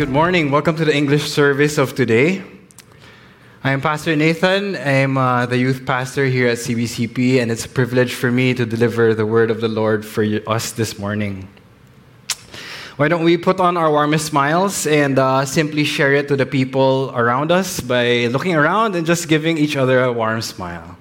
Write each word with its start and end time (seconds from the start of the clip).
good 0.00 0.08
morning. 0.08 0.50
Welcome 0.50 0.76
to 0.76 0.86
the 0.86 0.96
English 0.96 1.30
service 1.30 1.76
of 1.76 1.94
today. 1.94 2.42
I 3.62 3.72
am 3.72 3.82
Pastor 3.82 4.16
Nathan. 4.16 4.74
I 4.74 4.92
am 5.04 5.18
uh, 5.18 5.44
the 5.44 5.58
youth 5.58 5.84
pastor 5.84 6.24
here 6.24 6.48
at 6.48 6.56
CBCP, 6.56 7.38
and 7.38 7.50
it's 7.50 7.66
a 7.66 7.68
privilege 7.68 8.14
for 8.14 8.30
me 8.30 8.54
to 8.54 8.64
deliver 8.64 9.12
the 9.12 9.26
word 9.26 9.50
of 9.50 9.60
the 9.60 9.68
Lord 9.68 10.06
for 10.06 10.22
you, 10.22 10.42
us 10.46 10.72
this 10.72 10.98
morning. 10.98 11.46
Why 12.96 13.08
don't 13.08 13.24
we 13.24 13.36
put 13.36 13.60
on 13.60 13.76
our 13.76 13.90
warmest 13.90 14.28
smiles 14.28 14.86
and 14.86 15.18
uh, 15.18 15.44
simply 15.44 15.84
share 15.84 16.14
it 16.14 16.28
to 16.28 16.36
the 16.36 16.46
people 16.46 17.12
around 17.14 17.52
us 17.52 17.78
by 17.80 18.24
looking 18.28 18.56
around 18.56 18.96
and 18.96 19.04
just 19.04 19.28
giving 19.28 19.58
each 19.58 19.76
other 19.76 20.02
a 20.02 20.10
warm 20.10 20.40
smile? 20.40 20.96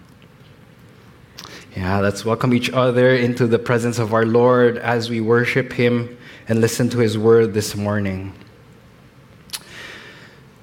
Yeah, 1.73 2.01
let's 2.01 2.25
welcome 2.25 2.53
each 2.53 2.69
other 2.71 3.15
into 3.15 3.47
the 3.47 3.59
presence 3.59 3.97
of 3.97 4.13
our 4.13 4.25
Lord 4.25 4.77
as 4.77 5.09
we 5.09 5.21
worship 5.21 5.71
Him 5.71 6.17
and 6.49 6.59
listen 6.59 6.89
to 6.89 6.97
His 6.97 7.17
word 7.17 7.53
this 7.53 7.77
morning. 7.77 8.33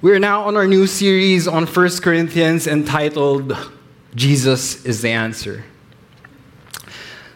We 0.07 0.13
are 0.13 0.21
now 0.21 0.45
on 0.45 0.57
our 0.57 0.69
new 0.69 0.87
series 0.87 1.49
on 1.49 1.67
1 1.67 1.89
Corinthians 2.01 2.69
entitled 2.69 3.57
Jesus 4.15 4.87
is 4.87 5.03
the 5.03 5.11
Answer. 5.11 5.65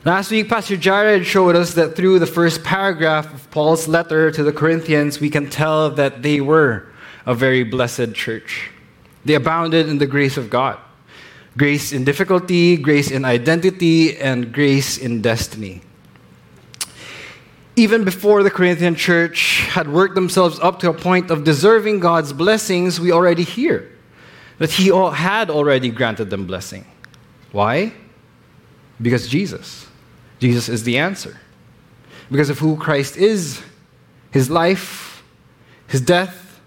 Last 0.04 0.30
week, 0.30 0.48
Pastor 0.48 0.76
Jared 0.76 1.26
showed 1.26 1.56
us 1.56 1.74
that 1.74 1.96
through 1.96 2.20
the 2.20 2.28
first 2.28 2.62
paragraph 2.62 3.34
of 3.34 3.50
Paul's 3.50 3.88
letter 3.88 4.30
to 4.30 4.44
the 4.44 4.52
Corinthians, 4.52 5.18
we 5.18 5.30
can 5.30 5.50
tell 5.50 5.90
that 5.90 6.22
they 6.22 6.40
were 6.40 6.86
a 7.26 7.34
very 7.34 7.64
blessed 7.64 8.14
church. 8.14 8.70
They 9.24 9.34
abounded 9.34 9.88
in 9.88 9.98
the 9.98 10.06
grace 10.06 10.36
of 10.36 10.48
God 10.48 10.78
grace 11.56 11.90
in 11.92 12.04
difficulty, 12.04 12.76
grace 12.76 13.10
in 13.10 13.24
identity, 13.24 14.16
and 14.16 14.52
grace 14.52 14.96
in 14.96 15.22
destiny 15.22 15.82
even 17.76 18.04
before 18.04 18.42
the 18.42 18.50
Corinthian 18.50 18.94
church 18.94 19.60
had 19.70 19.88
worked 19.88 20.14
themselves 20.14 20.58
up 20.60 20.80
to 20.80 20.90
a 20.90 20.94
point 20.94 21.30
of 21.30 21.44
deserving 21.44 22.00
God's 22.00 22.32
blessings, 22.32 23.00
we 23.00 23.12
already 23.12 23.44
hear 23.44 23.90
that 24.58 24.72
He 24.72 24.88
had 24.88 25.50
already 25.50 25.90
granted 25.90 26.30
them 26.30 26.46
blessing. 26.46 26.84
Why? 27.52 27.92
Because 29.00 29.28
Jesus. 29.28 29.86
Jesus 30.38 30.68
is 30.68 30.84
the 30.84 30.98
answer. 30.98 31.38
Because 32.30 32.50
of 32.50 32.58
who 32.58 32.76
Christ 32.76 33.16
is, 33.16 33.62
His 34.30 34.50
life, 34.50 35.22
His 35.86 36.00
death, 36.00 36.60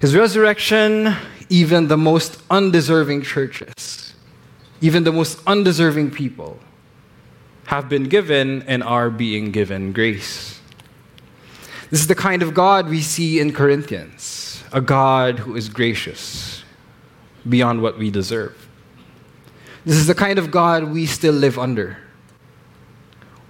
His 0.00 0.14
resurrection, 0.14 1.14
even 1.48 1.88
the 1.88 1.96
most 1.96 2.40
undeserving 2.50 3.22
churches, 3.22 4.14
even 4.80 5.04
the 5.04 5.12
most 5.12 5.40
undeserving 5.46 6.10
people 6.10 6.58
have 7.66 7.88
been 7.88 8.04
given 8.04 8.62
and 8.62 8.82
are 8.82 9.10
being 9.10 9.50
given 9.50 9.92
grace. 9.92 10.60
This 11.90 12.00
is 12.00 12.06
the 12.06 12.14
kind 12.14 12.42
of 12.42 12.54
God 12.54 12.88
we 12.88 13.00
see 13.00 13.40
in 13.40 13.52
Corinthians 13.52 14.64
a 14.72 14.80
God 14.80 15.38
who 15.38 15.54
is 15.54 15.68
gracious 15.68 16.64
beyond 17.48 17.80
what 17.80 17.96
we 17.96 18.10
deserve. 18.10 18.68
This 19.84 19.96
is 19.96 20.06
the 20.06 20.14
kind 20.14 20.38
of 20.38 20.50
God 20.50 20.84
we 20.84 21.06
still 21.06 21.34
live 21.34 21.58
under. 21.58 21.98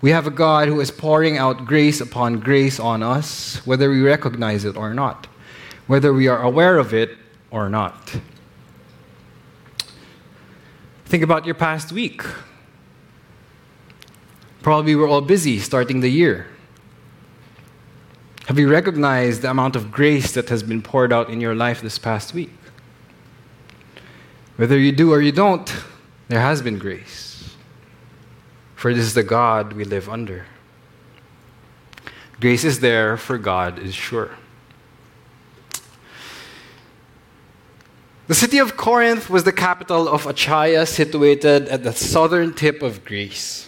We 0.02 0.10
have 0.10 0.26
a 0.26 0.30
God 0.30 0.68
who 0.68 0.80
is 0.80 0.90
pouring 0.90 1.38
out 1.38 1.64
grace 1.64 2.02
upon 2.02 2.40
grace 2.40 2.78
on 2.78 3.02
us, 3.02 3.64
whether 3.64 3.88
we 3.88 4.02
recognize 4.02 4.66
it 4.66 4.76
or 4.76 4.92
not, 4.92 5.28
whether 5.86 6.12
we 6.12 6.28
are 6.28 6.42
aware 6.42 6.76
of 6.76 6.92
it 6.92 7.16
or 7.50 7.70
not. 7.70 8.18
Think 11.06 11.22
about 11.22 11.46
your 11.46 11.54
past 11.54 11.90
week. 11.90 12.22
Probably 14.64 14.96
we're 14.96 15.10
all 15.10 15.20
busy 15.20 15.58
starting 15.58 16.00
the 16.00 16.08
year. 16.08 16.46
Have 18.46 18.58
you 18.58 18.66
recognized 18.66 19.42
the 19.42 19.50
amount 19.50 19.76
of 19.76 19.92
grace 19.92 20.32
that 20.32 20.48
has 20.48 20.62
been 20.62 20.80
poured 20.80 21.12
out 21.12 21.28
in 21.28 21.38
your 21.38 21.54
life 21.54 21.82
this 21.82 21.98
past 21.98 22.32
week? 22.32 22.50
Whether 24.56 24.78
you 24.78 24.90
do 24.90 25.12
or 25.12 25.20
you 25.20 25.32
don't, 25.32 25.70
there 26.28 26.40
has 26.40 26.62
been 26.62 26.78
grace. 26.78 27.54
For 28.74 28.94
this 28.94 29.04
is 29.04 29.12
the 29.12 29.22
God 29.22 29.74
we 29.74 29.84
live 29.84 30.08
under. 30.08 30.46
Grace 32.40 32.64
is 32.64 32.80
there, 32.80 33.18
for 33.18 33.36
God 33.36 33.78
is 33.78 33.94
sure. 33.94 34.30
The 38.28 38.34
city 38.34 38.56
of 38.56 38.78
Corinth 38.78 39.28
was 39.28 39.44
the 39.44 39.52
capital 39.52 40.08
of 40.08 40.24
Achaia, 40.24 40.86
situated 40.86 41.68
at 41.68 41.82
the 41.82 41.92
southern 41.92 42.54
tip 42.54 42.82
of 42.82 43.04
Greece. 43.04 43.63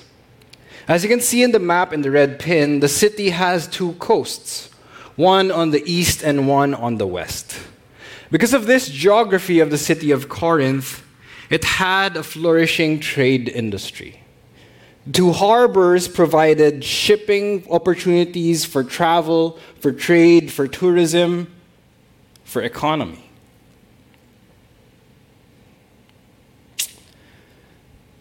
As 0.89 1.03
you 1.03 1.09
can 1.09 1.21
see 1.21 1.43
in 1.43 1.51
the 1.51 1.59
map 1.59 1.93
in 1.93 2.03
the 2.03 2.11
red 2.11 2.39
pin, 2.39 2.81
the 2.81 2.89
city 2.89 3.31
has 3.31 3.67
two 3.67 3.95
coasts, 3.95 4.71
one 5.17 5.51
on 5.51 5.71
the 5.71 5.83
east 5.85 6.23
and 6.23 6.47
one 6.47 6.75
on 6.75 6.99
the 6.99 7.07
west. 7.07 7.59
Because 8.31 8.55
of 8.55 8.67
this 8.67 8.89
geography 8.89 9.59
of 9.59 9.71
the 9.71 9.79
city 9.79 10.13
of 10.13 10.29
Corinth, 10.29 11.05
it 11.51 11.65
had 11.65 12.17
a 12.17 12.23
flourishing 12.23 13.01
trade 13.01 13.49
industry. 13.49 14.21
Two 15.13 15.33
harbors 15.33 16.09
provided 16.09 16.83
shipping 16.85 17.65
opportunities 17.71 18.65
for 18.65 18.83
travel, 18.83 19.59
for 19.81 19.93
trade, 19.93 20.51
for 20.53 20.67
tourism, 20.67 21.53
for 22.45 22.63
economy. 22.63 23.25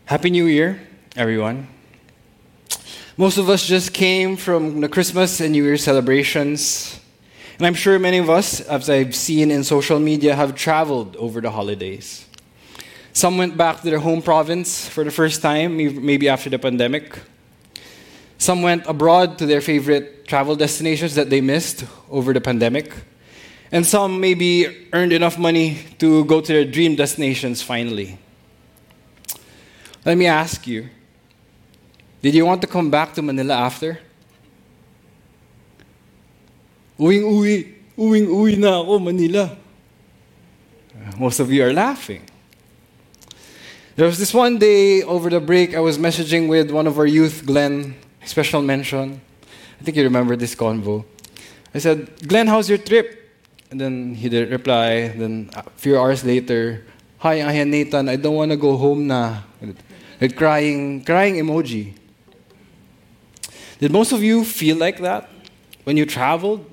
Happy 0.06 0.30
New 0.30 0.46
Year, 0.46 0.80
everyone. 1.16 1.68
Most 3.18 3.38
of 3.38 3.50
us 3.50 3.66
just 3.66 3.94
came 3.94 4.36
from 4.36 4.82
the 4.82 4.90
Christmas 4.90 5.40
and 5.40 5.54
New 5.54 5.64
Year 5.64 5.78
celebrations. 5.78 7.00
And 7.58 7.66
I'm 7.66 7.74
sure 7.74 7.98
many 7.98 8.18
of 8.18 8.30
us, 8.30 8.60
as 8.60 8.90
I've 8.90 9.16
seen 9.16 9.52
in 9.52 9.64
social 9.64 10.00
media, 10.00 10.36
have 10.36 10.54
traveled 10.54 11.16
over 11.16 11.40
the 11.40 11.50
holidays. 11.50 12.26
Some 13.14 13.38
went 13.38 13.56
back 13.56 13.78
to 13.78 13.90
their 13.90 14.00
home 14.00 14.22
province 14.22 14.90
for 14.90 15.06
the 15.06 15.12
first 15.12 15.42
time, 15.42 15.78
maybe 15.78 16.28
after 16.28 16.50
the 16.50 16.60
pandemic. 16.60 17.18
Some 18.38 18.62
went 18.62 18.86
abroad 18.86 19.38
to 19.38 19.46
their 19.46 19.62
favorite 19.62 20.28
travel 20.28 20.58
destinations 20.58 21.16
that 21.16 21.30
they 21.30 21.40
missed 21.40 21.86
over 22.12 22.34
the 22.34 22.42
pandemic. 22.42 22.94
And 23.72 23.86
some 23.86 24.20
maybe 24.20 24.90
earned 24.92 25.14
enough 25.14 25.38
money 25.38 25.80
to 26.00 26.26
go 26.26 26.42
to 26.42 26.52
their 26.52 26.66
dream 26.66 26.98
destinations 26.98 27.62
finally. 27.62 28.18
Let 30.04 30.18
me 30.18 30.28
ask 30.28 30.68
you 30.68 30.90
did 32.26 32.34
you 32.34 32.44
want 32.44 32.60
to 32.60 32.66
come 32.66 32.90
back 32.90 33.14
to 33.14 33.22
Manila 33.22 33.54
after? 33.54 34.00
Uwing-uwi, 36.98 37.70
uwing-uwi 37.94 38.58
na 38.58 38.82
ako, 38.82 38.98
Manila. 38.98 39.54
Uh, 40.90 41.12
most 41.22 41.40
of 41.40 41.54
you 41.54 41.62
are 41.62 41.72
laughing. 41.72 42.26
There 43.96 44.08
was 44.10 44.18
this 44.18 44.34
one 44.34 44.58
day 44.58 45.04
over 45.04 45.30
the 45.30 45.40
break, 45.40 45.78
I 45.78 45.80
was 45.86 46.00
messaging 46.02 46.50
with 46.50 46.72
one 46.72 46.88
of 46.88 46.98
our 46.98 47.06
youth, 47.06 47.46
Glenn, 47.46 47.94
special 48.26 48.64
mention. 48.64 49.22
I 49.80 49.84
think 49.84 49.96
you 49.96 50.02
remember 50.02 50.36
this 50.36 50.56
convo. 50.56 51.06
I 51.76 51.78
said, 51.78 52.10
Glenn, 52.28 52.48
how's 52.48 52.68
your 52.68 52.80
trip? 52.80 53.22
And 53.70 53.80
then 53.80 54.16
he 54.16 54.30
didn't 54.30 54.50
reply. 54.50 55.10
Then 55.10 55.52
a 55.54 55.70
few 55.78 56.00
hours 56.00 56.26
later, 56.26 56.86
Hi, 57.20 57.42
I 57.46 57.54
am 57.54 57.70
Nathan. 57.70 58.10
I 58.10 58.16
don't 58.16 58.34
want 58.34 58.50
to 58.50 58.58
go 58.58 58.78
home 58.78 59.06
na. 59.06 59.42
Crying, 60.36 61.06
crying 61.06 61.36
emoji. 61.36 61.94
Did 63.86 63.94
most 63.94 64.12
of 64.18 64.24
you 64.26 64.42
feel 64.44 64.78
like 64.78 64.98
that 65.06 65.30
when 65.84 65.94
you 65.96 66.10
traveled? 66.10 66.66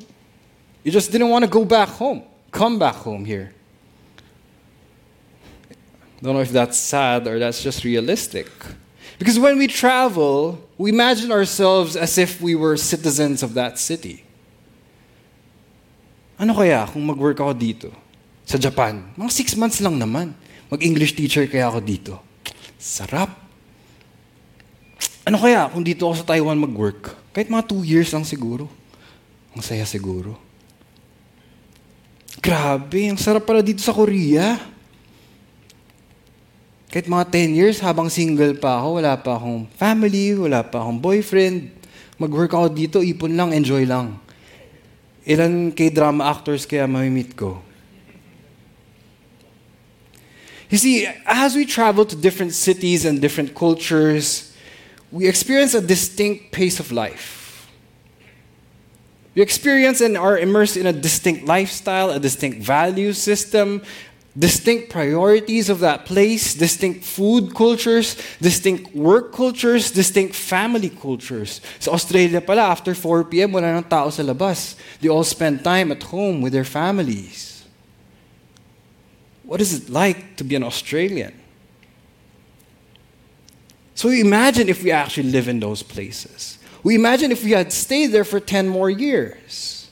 You 0.80 0.88
just 0.88 1.12
didn't 1.12 1.28
want 1.28 1.44
to 1.44 1.50
go 1.50 1.62
back 1.62 1.90
home, 2.00 2.24
come 2.48 2.78
back 2.78 2.94
home 3.04 3.26
here. 3.28 3.52
Don't 6.22 6.32
know 6.32 6.40
if 6.40 6.48
that's 6.48 6.78
sad 6.78 7.28
or 7.28 7.38
that's 7.38 7.62
just 7.62 7.84
realistic. 7.84 8.48
Because 9.18 9.38
when 9.38 9.58
we 9.58 9.68
travel, 9.68 10.56
we 10.78 10.88
imagine 10.88 11.30
ourselves 11.30 12.00
as 12.00 12.16
if 12.16 12.40
we 12.40 12.54
were 12.54 12.78
citizens 12.78 13.42
of 13.42 13.52
that 13.60 13.78
city. 13.78 14.24
Ano 16.40 16.56
kaya 16.56 16.88
kung 16.88 17.04
mag-work 17.04 17.36
ako 17.36 17.52
dito? 17.52 17.92
Sa 18.48 18.56
Japan, 18.56 19.12
mga 19.20 19.30
six 19.36 19.52
months 19.52 19.84
lang 19.84 20.00
naman. 20.00 20.32
Mag-English 20.72 21.12
teacher 21.12 21.44
kaya 21.44 21.68
ako 21.68 21.84
dito. 21.84 22.16
Sarap. 22.80 23.41
Ano 25.22 25.38
kaya 25.38 25.70
kung 25.70 25.86
dito 25.86 26.02
ako 26.06 26.14
sa 26.18 26.28
Taiwan 26.34 26.58
mag-work? 26.58 27.14
Kahit 27.30 27.46
mga 27.46 27.66
two 27.66 27.86
years 27.86 28.10
lang 28.10 28.26
siguro. 28.26 28.66
Ang 29.54 29.62
saya 29.62 29.86
siguro. 29.86 30.34
Grabe, 32.42 33.06
ang 33.06 33.20
sarap 33.20 33.46
pala 33.46 33.62
dito 33.62 33.78
sa 33.78 33.94
Korea. 33.94 34.58
Kahit 36.92 37.08
mga 37.08 37.24
10 37.30 37.56
years, 37.56 37.80
habang 37.80 38.12
single 38.12 38.52
pa 38.58 38.76
ako, 38.76 39.00
wala 39.00 39.16
pa 39.16 39.40
akong 39.40 39.64
family, 39.80 40.36
wala 40.36 40.60
pa 40.60 40.84
akong 40.84 41.00
boyfriend, 41.00 41.72
mag-work 42.20 42.52
ako 42.52 42.68
dito, 42.68 42.98
ipon 43.00 43.32
lang, 43.32 43.48
enjoy 43.56 43.88
lang. 43.88 44.20
Ilan 45.24 45.72
kay 45.72 45.88
drama 45.88 46.28
actors 46.28 46.68
kaya 46.68 46.84
mamimit 46.84 47.32
ko? 47.32 47.64
You 50.68 50.76
see, 50.76 51.08
as 51.24 51.56
we 51.56 51.64
travel 51.64 52.04
to 52.04 52.16
different 52.16 52.52
cities 52.52 53.08
and 53.08 53.24
different 53.24 53.56
cultures, 53.56 54.51
we 55.12 55.28
experience 55.28 55.74
a 55.74 55.80
distinct 55.80 56.50
pace 56.50 56.80
of 56.80 56.90
life. 56.90 57.70
We 59.34 59.42
experience 59.42 60.00
and 60.00 60.16
are 60.16 60.38
immersed 60.38 60.76
in 60.76 60.86
a 60.86 60.92
distinct 60.92 61.44
lifestyle, 61.44 62.10
a 62.10 62.18
distinct 62.18 62.58
value 62.64 63.12
system, 63.12 63.82
distinct 64.36 64.90
priorities 64.90 65.68
of 65.68 65.80
that 65.80 66.06
place, 66.06 66.54
distinct 66.54 67.04
food 67.04 67.54
cultures, 67.54 68.16
distinct 68.40 68.94
work 68.94 69.32
cultures, 69.32 69.90
distinct 69.90 70.34
family 70.34 70.88
cultures. 70.88 71.60
Sa 71.78 71.92
Australia 71.92 72.40
pala, 72.40 72.62
after 72.62 72.94
4 72.94 73.24
p.m., 73.24 73.52
wala 73.52 73.72
nang 73.72 73.84
tao 73.84 74.08
sa 74.08 74.22
labas. 74.22 74.76
They 75.00 75.08
all 75.08 75.24
spend 75.24 75.62
time 75.62 75.92
at 75.92 76.02
home 76.04 76.40
with 76.40 76.52
their 76.52 76.64
families. 76.64 77.64
What 79.44 79.60
is 79.60 79.74
it 79.74 79.90
like 79.90 80.36
to 80.36 80.44
be 80.44 80.56
an 80.56 80.64
Australian? 80.64 81.41
So 83.94 84.08
we 84.08 84.20
imagine 84.20 84.68
if 84.68 84.82
we 84.82 84.90
actually 84.90 85.30
live 85.30 85.48
in 85.48 85.60
those 85.60 85.82
places. 85.82 86.58
We 86.82 86.94
imagine 86.94 87.30
if 87.30 87.44
we 87.44 87.52
had 87.52 87.72
stayed 87.72 88.08
there 88.08 88.24
for 88.24 88.40
10 88.40 88.68
more 88.68 88.90
years. 88.90 89.88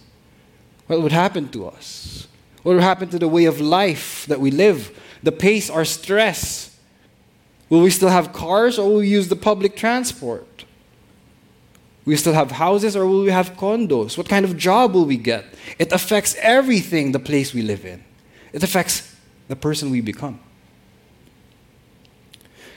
What 0.87 1.03
would 1.03 1.13
happen 1.13 1.49
to 1.51 1.69
us? 1.69 2.27
What 2.63 2.75
would 2.75 2.83
happen 2.83 3.09
to 3.11 3.19
the 3.19 3.29
way 3.29 3.45
of 3.45 3.61
life 3.61 4.27
that 4.27 4.41
we 4.41 4.51
live? 4.51 4.99
The 5.23 5.33
pace, 5.33 5.71
our 5.71 5.85
stress. 5.85 6.77
Will 7.69 7.83
we 7.83 7.91
still 7.91 8.09
have 8.09 8.33
cars 8.33 8.79
or 8.79 8.89
will 8.89 8.97
we 8.97 9.09
use 9.09 9.29
the 9.29 9.37
public 9.37 9.77
transport? 9.77 10.65
We 12.05 12.17
still 12.17 12.33
have 12.33 12.51
houses 12.51 12.97
or 12.97 13.07
will 13.07 13.23
we 13.23 13.31
have 13.31 13.57
condos? 13.57 14.19
What 14.19 14.29
kind 14.29 14.45
of 14.45 14.57
job 14.57 14.95
will 14.95 15.05
we 15.05 15.17
get? 15.17 15.45
It 15.79 15.93
affects 15.93 16.35
everything, 16.41 17.13
the 17.13 17.21
place 17.21 17.55
we 17.55 17.63
live 17.63 17.85
in. 17.85 18.03
It 18.53 18.65
affects 18.65 19.15
the 19.47 19.57
person 19.57 19.91
we 19.91 20.01
become. 20.01 20.41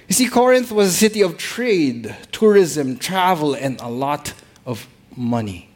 You 0.07 0.13
see, 0.13 0.27
Corinth 0.27 0.71
was 0.71 0.89
a 0.89 0.91
city 0.91 1.21
of 1.21 1.37
trade, 1.37 2.15
tourism, 2.31 2.97
travel, 2.97 3.53
and 3.53 3.79
a 3.81 3.87
lot 3.87 4.33
of 4.65 4.87
money. 5.15 5.69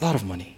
A 0.00 0.04
lot 0.04 0.14
of 0.14 0.24
money. 0.24 0.56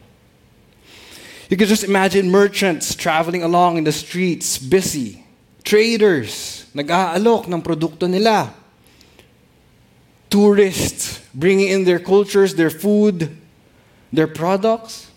You 1.49 1.56
could 1.56 1.69
just 1.69 1.85
imagine 1.85 2.31
merchants 2.31 2.94
traveling 2.94 3.43
along 3.43 3.77
in 3.77 3.85
the 3.85 3.93
streets, 3.93 4.59
busy. 4.59 5.25
Traders, 5.65 6.67
nag-aalok 6.75 7.47
ng 7.47 7.62
produkto 7.62 8.09
nila. 8.09 8.55
Tourists, 10.31 11.21
bringing 11.35 11.69
in 11.69 11.85
their 11.85 11.99
cultures, 11.99 12.55
their 12.55 12.71
food, 12.71 13.37
their 14.12 14.27
products. 14.27 15.11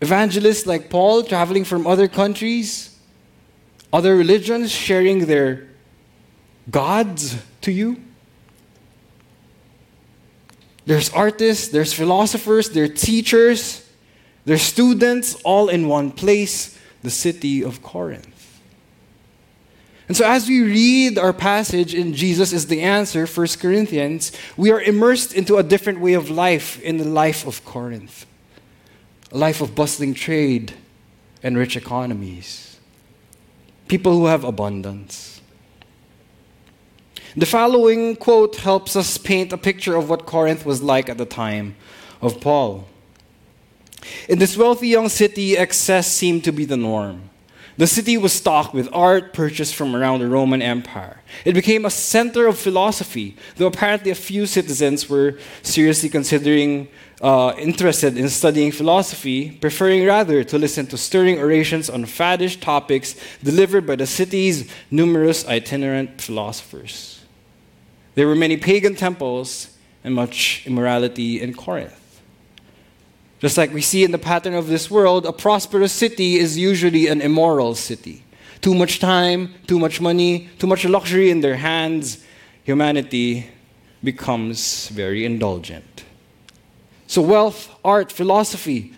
Evangelists 0.00 0.66
like 0.66 0.90
Paul, 0.90 1.22
traveling 1.22 1.64
from 1.64 1.86
other 1.86 2.08
countries, 2.08 2.98
other 3.92 4.16
religions, 4.16 4.70
sharing 4.70 5.26
their 5.26 5.69
gods 6.70 7.42
to 7.62 7.72
you. 7.72 8.00
There's 10.86 11.10
artists, 11.10 11.68
there's 11.68 11.92
philosophers, 11.92 12.70
there's 12.70 13.00
teachers, 13.00 13.88
there's 14.44 14.62
students 14.62 15.34
all 15.44 15.68
in 15.68 15.88
one 15.88 16.10
place, 16.10 16.78
the 17.02 17.10
city 17.10 17.62
of 17.62 17.82
Corinth. 17.82 18.26
And 20.08 20.16
so, 20.16 20.26
as 20.26 20.48
we 20.48 20.62
read 20.62 21.18
our 21.18 21.32
passage 21.32 21.94
in 21.94 22.14
Jesus 22.14 22.52
is 22.52 22.66
the 22.66 22.80
answer, 22.82 23.26
1 23.26 23.46
Corinthians, 23.60 24.32
we 24.56 24.72
are 24.72 24.80
immersed 24.80 25.32
into 25.32 25.58
a 25.58 25.62
different 25.62 26.00
way 26.00 26.14
of 26.14 26.30
life 26.30 26.80
in 26.82 26.96
the 26.96 27.04
life 27.04 27.46
of 27.46 27.64
Corinth 27.64 28.26
a 29.32 29.38
life 29.38 29.60
of 29.60 29.74
bustling 29.74 30.14
trade 30.14 30.74
and 31.42 31.56
rich 31.56 31.76
economies, 31.76 32.78
people 33.88 34.12
who 34.12 34.26
have 34.26 34.44
abundance. 34.44 35.29
The 37.36 37.46
following 37.46 38.16
quote 38.16 38.56
helps 38.56 38.96
us 38.96 39.16
paint 39.16 39.52
a 39.52 39.56
picture 39.56 39.94
of 39.94 40.10
what 40.10 40.26
Corinth 40.26 40.66
was 40.66 40.82
like 40.82 41.08
at 41.08 41.16
the 41.16 41.24
time 41.24 41.76
of 42.20 42.40
Paul. 42.40 42.88
In 44.28 44.40
this 44.40 44.56
wealthy 44.56 44.88
young 44.88 45.08
city, 45.08 45.56
excess 45.56 46.10
seemed 46.10 46.42
to 46.44 46.52
be 46.52 46.64
the 46.64 46.76
norm. 46.76 47.30
The 47.76 47.86
city 47.86 48.18
was 48.18 48.32
stocked 48.32 48.74
with 48.74 48.88
art 48.92 49.32
purchased 49.32 49.74
from 49.74 49.94
around 49.94 50.20
the 50.20 50.28
Roman 50.28 50.60
Empire. 50.60 51.22
It 51.44 51.54
became 51.54 51.84
a 51.84 51.90
center 51.90 52.46
of 52.46 52.58
philosophy, 52.58 53.36
though 53.56 53.68
apparently 53.68 54.10
a 54.10 54.16
few 54.16 54.44
citizens 54.44 55.08
were 55.08 55.38
seriously 55.62 56.08
considering 56.08 56.88
uh, 57.22 57.54
interested 57.56 58.18
in 58.18 58.28
studying 58.28 58.72
philosophy, 58.72 59.52
preferring 59.52 60.04
rather 60.04 60.42
to 60.44 60.58
listen 60.58 60.86
to 60.88 60.98
stirring 60.98 61.38
orations 61.38 61.88
on 61.88 62.04
faddish 62.04 62.60
topics 62.60 63.14
delivered 63.42 63.86
by 63.86 63.96
the 63.96 64.06
city's 64.06 64.70
numerous 64.90 65.46
itinerant 65.46 66.20
philosophers. 66.20 67.09
There 68.14 68.26
were 68.26 68.34
many 68.34 68.56
pagan 68.56 68.96
temples 68.96 69.76
and 70.02 70.14
much 70.14 70.66
immorality 70.66 71.40
in 71.40 71.54
Corinth. 71.54 72.20
Just 73.40 73.56
like 73.56 73.72
we 73.72 73.80
see 73.80 74.04
in 74.04 74.10
the 74.10 74.18
pattern 74.18 74.54
of 74.54 74.66
this 74.66 74.90
world, 74.90 75.24
a 75.24 75.32
prosperous 75.32 75.92
city 75.92 76.36
is 76.36 76.58
usually 76.58 77.06
an 77.06 77.22
immoral 77.22 77.74
city. 77.74 78.22
Too 78.60 78.74
much 78.74 78.98
time, 78.98 79.54
too 79.66 79.78
much 79.78 80.00
money, 80.00 80.50
too 80.58 80.66
much 80.66 80.84
luxury 80.84 81.30
in 81.30 81.40
their 81.40 81.56
hands, 81.56 82.22
humanity 82.64 83.48
becomes 84.04 84.88
very 84.88 85.24
indulgent. 85.24 86.04
So, 87.06 87.22
wealth, 87.22 87.74
art, 87.82 88.12
philosophy, 88.12 88.92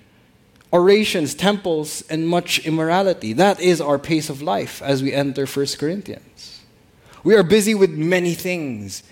orations, 0.73 1.35
temples, 1.35 2.03
and 2.11 2.27
much 2.27 2.59
immorality 2.67 3.33
that 3.35 3.61
is 3.61 3.81
our 3.81 3.99
pace 3.99 4.29
of 4.29 4.43
life 4.43 4.83
as 4.83 5.03
we 5.03 5.13
enter 5.13 5.47
1 5.47 5.67
Corinthians. 5.79 6.62
We 7.25 7.37
are 7.37 7.43
busy 7.43 7.75
with 7.75 7.91
many 7.91 8.35
things 8.35 9.03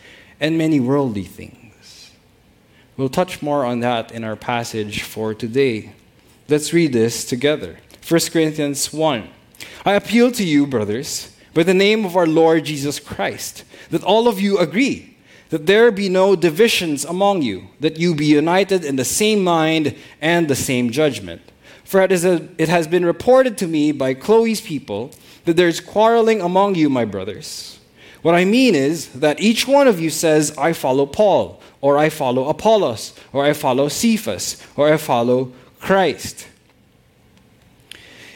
and 0.40 0.58
many 0.58 0.80
worldly 0.80 1.24
things. 1.24 2.10
We'll 2.96 3.08
touch 3.08 3.40
more 3.40 3.64
on 3.64 3.80
that 3.80 4.10
in 4.12 4.24
our 4.24 4.36
passage 4.36 5.02
for 5.02 5.32
today. 5.32 5.92
Let's 6.48 6.72
read 6.72 6.92
this 6.92 7.24
together. 7.24 7.78
1 8.06 8.20
Corinthians 8.32 8.92
1. 8.92 9.28
I 9.84 9.92
appeal 9.94 10.32
to 10.32 10.44
you, 10.44 10.66
brothers, 10.66 11.36
by 11.54 11.62
the 11.62 11.74
name 11.74 12.04
of 12.04 12.16
our 12.16 12.26
Lord 12.26 12.64
Jesus 12.64 12.98
Christ, 12.98 13.64
that 13.90 14.04
all 14.04 14.28
of 14.28 14.40
you 14.40 14.58
agree, 14.58 15.16
that 15.50 15.66
there 15.66 15.90
be 15.90 16.08
no 16.08 16.36
divisions 16.36 17.04
among 17.04 17.42
you, 17.42 17.68
that 17.80 17.98
you 17.98 18.14
be 18.14 18.26
united 18.26 18.84
in 18.84 18.96
the 18.96 19.04
same 19.04 19.42
mind 19.42 19.96
and 20.20 20.48
the 20.48 20.56
same 20.56 20.90
judgment. 20.90 21.42
For 21.84 22.02
it, 22.02 22.12
is 22.12 22.24
a, 22.24 22.48
it 22.58 22.68
has 22.68 22.86
been 22.86 23.04
reported 23.04 23.58
to 23.58 23.66
me 23.66 23.92
by 23.92 24.14
Chloe's 24.14 24.60
people 24.60 25.12
that 25.44 25.56
there 25.56 25.68
is 25.68 25.80
quarreling 25.80 26.40
among 26.40 26.76
you, 26.76 26.88
my 26.88 27.04
brothers. 27.04 27.79
What 28.22 28.34
I 28.34 28.44
mean 28.44 28.74
is 28.74 29.08
that 29.20 29.40
each 29.40 29.66
one 29.66 29.88
of 29.88 29.98
you 29.98 30.10
says, 30.10 30.56
I 30.58 30.72
follow 30.72 31.06
Paul 31.06 31.60
or 31.80 31.96
I 31.96 32.10
follow 32.10 32.48
Apollos, 32.48 33.14
or 33.32 33.44
I 33.44 33.52
follow 33.52 33.88
Cephas, 33.88 34.62
or 34.76 34.92
I 34.92 34.96
follow 34.96 35.52
Christ. 35.80 36.46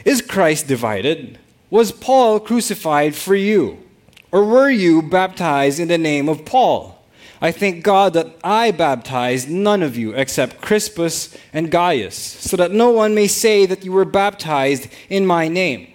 Is 0.03 0.21
Christ 0.21 0.67
divided? 0.67 1.37
Was 1.69 1.91
Paul 1.91 2.39
crucified 2.39 3.15
for 3.15 3.35
you? 3.35 3.83
Or 4.31 4.43
were 4.43 4.69
you 4.69 5.01
baptized 5.01 5.79
in 5.79 5.87
the 5.87 5.97
name 5.97 6.27
of 6.27 6.45
Paul? 6.45 7.03
I 7.41 7.51
thank 7.51 7.83
God 7.83 8.13
that 8.13 8.35
I 8.43 8.71
baptized 8.71 9.49
none 9.49 9.83
of 9.83 9.95
you 9.95 10.13
except 10.13 10.61
Crispus 10.61 11.37
and 11.53 11.69
Gaius, 11.69 12.15
so 12.15 12.57
that 12.57 12.71
no 12.71 12.89
one 12.89 13.13
may 13.13 13.27
say 13.27 13.65
that 13.65 13.85
you 13.85 13.91
were 13.91 14.05
baptized 14.05 14.87
in 15.09 15.25
my 15.25 15.47
name. 15.47 15.87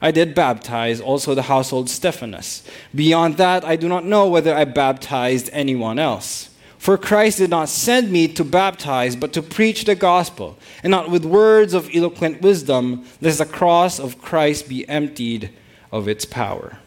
I 0.00 0.10
did 0.10 0.34
baptize 0.34 1.00
also 1.00 1.34
the 1.34 1.42
household 1.42 1.88
Stephanas. 1.88 2.62
Beyond 2.94 3.36
that, 3.38 3.64
I 3.64 3.76
do 3.76 3.88
not 3.88 4.04
know 4.04 4.28
whether 4.28 4.54
I 4.54 4.64
baptized 4.64 5.48
anyone 5.52 5.98
else. 5.98 6.50
For 6.78 6.98
Christ 6.98 7.38
did 7.38 7.48
not 7.48 7.70
send 7.70 8.12
me 8.12 8.28
to 8.28 8.44
baptize, 8.44 9.16
but 9.16 9.32
to 9.32 9.40
preach 9.40 9.84
the 9.84 9.94
gospel, 9.94 10.58
and 10.82 10.90
not 10.90 11.10
with 11.10 11.24
words 11.24 11.72
of 11.72 11.88
eloquent 11.94 12.42
wisdom, 12.42 13.06
lest 13.22 13.38
the 13.38 13.46
cross 13.46 13.98
of 13.98 14.20
Christ 14.20 14.68
be 14.68 14.86
emptied 14.86 15.50
of 15.90 16.08
its 16.08 16.26
power. 16.26 16.78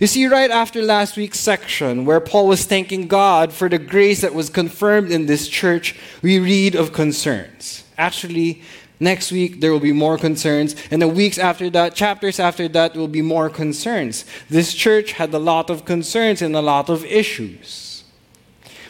You 0.00 0.06
see, 0.06 0.26
right 0.26 0.50
after 0.50 0.82
last 0.82 1.16
week's 1.16 1.40
section, 1.40 2.04
where 2.04 2.20
Paul 2.20 2.48
was 2.48 2.64
thanking 2.64 3.08
God 3.08 3.52
for 3.52 3.68
the 3.68 3.78
grace 3.78 4.20
that 4.20 4.34
was 4.34 4.48
confirmed 4.48 5.10
in 5.10 5.26
this 5.26 5.48
church, 5.48 5.96
we 6.22 6.38
read 6.38 6.74
of 6.74 6.92
concerns. 6.92 7.84
Actually, 7.96 8.62
next 9.00 9.32
week 9.32 9.60
there 9.60 9.72
will 9.72 9.80
be 9.80 9.92
more 9.92 10.18
concerns, 10.18 10.74
and 10.90 11.00
the 11.00 11.08
weeks 11.08 11.38
after 11.38 11.70
that, 11.70 11.94
chapters 11.94 12.40
after 12.40 12.68
that, 12.68 12.94
will 12.94 13.08
be 13.08 13.22
more 13.22 13.48
concerns. 13.48 14.24
This 14.48 14.74
church 14.74 15.12
had 15.12 15.32
a 15.32 15.38
lot 15.38 15.70
of 15.70 15.84
concerns 15.84 16.42
and 16.42 16.54
a 16.56 16.62
lot 16.62 16.88
of 16.88 17.04
issues. 17.04 18.04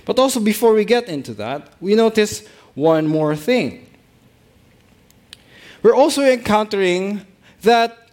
But 0.04 0.18
also, 0.18 0.40
before 0.40 0.72
we 0.72 0.84
get 0.84 1.08
into 1.08 1.34
that, 1.34 1.72
we 1.80 1.94
notice 1.94 2.46
one 2.74 3.06
more 3.06 3.36
thing. 3.36 3.86
We're 5.82 5.94
also 5.94 6.22
encountering 6.22 7.26
that 7.62 8.08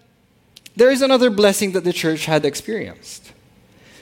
there 0.75 0.92
is 0.92 1.02
another 1.02 1.30
blessing 1.30 1.72
that 1.72 1.86
the 1.86 1.94
church 1.94 2.25
had 2.25 2.46
experienced. 2.46 3.32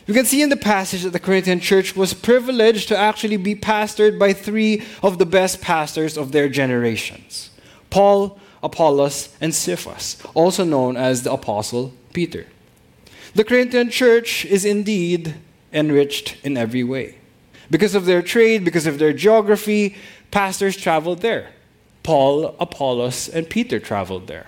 You 0.08 0.14
can 0.14 0.26
see 0.26 0.42
in 0.42 0.50
the 0.50 0.58
passage 0.58 1.04
that 1.04 1.12
the 1.12 1.20
Corinthian 1.20 1.60
church 1.60 1.96
was 1.96 2.14
privileged 2.14 2.90
to 2.90 2.98
actually 2.98 3.38
be 3.38 3.56
pastored 3.56 4.20
by 4.20 4.34
three 4.34 4.84
of 5.02 5.18
the 5.18 5.26
best 5.26 5.62
pastors 5.62 6.18
of 6.18 6.32
their 6.32 6.50
generations 6.50 7.52
Paul, 7.94 8.40
Apollos, 8.64 9.30
and 9.40 9.54
Cephas, 9.54 10.18
also 10.34 10.64
known 10.64 10.98
as 10.98 11.22
the 11.22 11.32
Apostle 11.32 11.94
Peter. 12.12 12.48
The 13.36 13.44
Corinthian 13.44 13.92
church 13.92 14.46
is 14.46 14.66
indeed 14.66 15.36
enriched 15.72 16.44
in 16.44 16.58
every 16.58 16.84
way. 16.84 17.20
Because 17.70 17.94
of 17.94 18.06
their 18.06 18.24
trade, 18.24 18.66
because 18.66 18.88
of 18.88 18.98
their 18.98 19.14
geography, 19.14 19.96
pastors 20.32 20.76
traveled 20.76 21.22
there. 21.22 21.52
Paul, 22.02 22.56
Apollos, 22.60 23.30
and 23.30 23.48
Peter 23.48 23.80
traveled 23.80 24.26
there. 24.26 24.48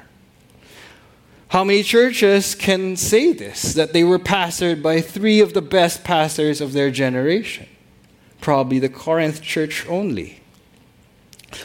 How 1.49 1.63
many 1.63 1.83
churches 1.83 2.55
can 2.55 2.95
say 2.95 3.31
this? 3.31 3.73
That 3.73 3.93
they 3.93 4.03
were 4.03 4.17
pastored 4.17 4.81
by 4.81 5.01
three 5.01 5.39
of 5.39 5.53
the 5.53 5.61
best 5.61 6.03
pastors 6.03 6.61
of 6.61 6.73
their 6.73 6.89
generation? 6.89 7.67
Probably 8.41 8.79
the 8.79 8.89
Corinth 8.89 9.43
church 9.43 9.85
only. 9.87 10.41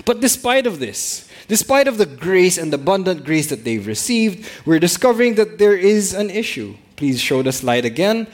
But 0.04 0.20
despite 0.20 0.66
of 0.66 0.78
this, 0.78 1.28
despite 1.48 1.88
of 1.88 1.98
the 1.98 2.06
grace 2.06 2.58
and 2.58 2.72
abundant 2.72 3.24
grace 3.24 3.48
that 3.48 3.64
they've 3.64 3.86
received, 3.86 4.48
we're 4.64 4.78
discovering 4.78 5.34
that 5.34 5.58
there 5.58 5.76
is 5.76 6.14
an 6.14 6.30
issue. 6.30 6.76
Please 6.96 7.20
show 7.20 7.42
the 7.42 7.52
slide 7.52 7.84
again. 7.84 8.26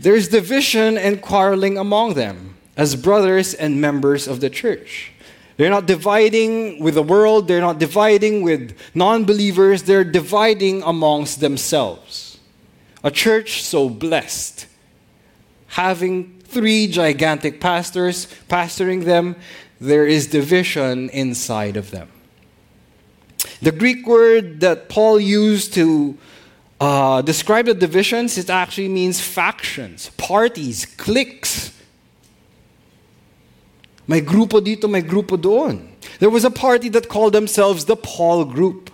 There's 0.00 0.28
division 0.28 0.98
and 0.98 1.22
quarreling 1.22 1.78
among 1.78 2.14
them 2.14 2.56
as 2.76 2.96
brothers 2.96 3.54
and 3.54 3.80
members 3.80 4.26
of 4.26 4.40
the 4.40 4.50
church. 4.50 5.12
They're 5.56 5.70
not 5.70 5.86
dividing 5.86 6.82
with 6.82 6.94
the 6.94 7.02
world, 7.02 7.48
they're 7.48 7.62
not 7.62 7.78
dividing 7.78 8.42
with 8.42 8.76
non 8.94 9.24
believers, 9.24 9.84
they're 9.84 10.04
dividing 10.04 10.82
amongst 10.82 11.40
themselves. 11.40 12.38
A 13.02 13.10
church 13.10 13.62
so 13.62 13.88
blessed, 13.88 14.66
having 15.68 16.40
three 16.40 16.86
gigantic 16.86 17.60
pastors 17.60 18.26
pastoring 18.48 19.04
them, 19.04 19.36
there 19.80 20.06
is 20.06 20.26
division 20.26 21.08
inside 21.10 21.76
of 21.76 21.90
them. 21.90 22.08
The 23.60 23.72
Greek 23.72 24.06
word 24.06 24.60
that 24.60 24.88
Paul 24.88 25.20
used 25.20 25.74
to 25.74 26.16
uh, 26.80 27.22
describe 27.22 27.66
the 27.66 27.74
divisions, 27.74 28.36
it 28.36 28.50
actually 28.50 28.88
means 28.88 29.20
factions, 29.20 30.10
parties, 30.16 30.84
cliques. 30.84 31.72
May 34.06 34.20
grupo 34.20 34.60
dito, 34.60 34.88
may 34.88 35.02
grupo 35.02 35.40
doon. 35.40 35.88
There 36.18 36.30
was 36.30 36.44
a 36.44 36.50
party 36.50 36.88
that 36.90 37.08
called 37.08 37.32
themselves 37.32 37.86
the 37.86 37.96
Paul 37.96 38.44
Group, 38.44 38.90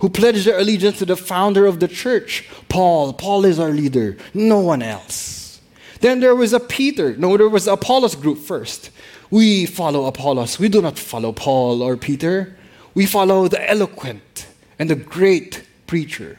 who 0.00 0.08
pledged 0.08 0.46
their 0.46 0.58
allegiance 0.58 0.98
to 0.98 1.06
the 1.06 1.16
founder 1.16 1.66
of 1.66 1.80
the 1.80 1.88
church, 1.88 2.48
Paul. 2.68 3.12
Paul 3.12 3.44
is 3.44 3.58
our 3.58 3.70
leader, 3.70 4.16
no 4.34 4.60
one 4.60 4.82
else. 4.82 5.60
Then 6.00 6.20
there 6.20 6.34
was 6.34 6.52
a 6.52 6.60
Peter. 6.60 7.14
No, 7.16 7.36
there 7.36 7.48
was 7.48 7.66
Apollos 7.66 8.14
group 8.14 8.38
first. 8.38 8.90
We 9.30 9.66
follow 9.66 10.06
Apollos. 10.06 10.58
We 10.58 10.68
do 10.68 10.82
not 10.82 10.98
follow 10.98 11.32
Paul 11.32 11.82
or 11.82 11.96
Peter. 11.96 12.56
We 12.94 13.06
follow 13.06 13.48
the 13.48 13.70
eloquent 13.70 14.46
and 14.78 14.90
the 14.90 14.96
great 14.96 15.64
preacher, 15.86 16.38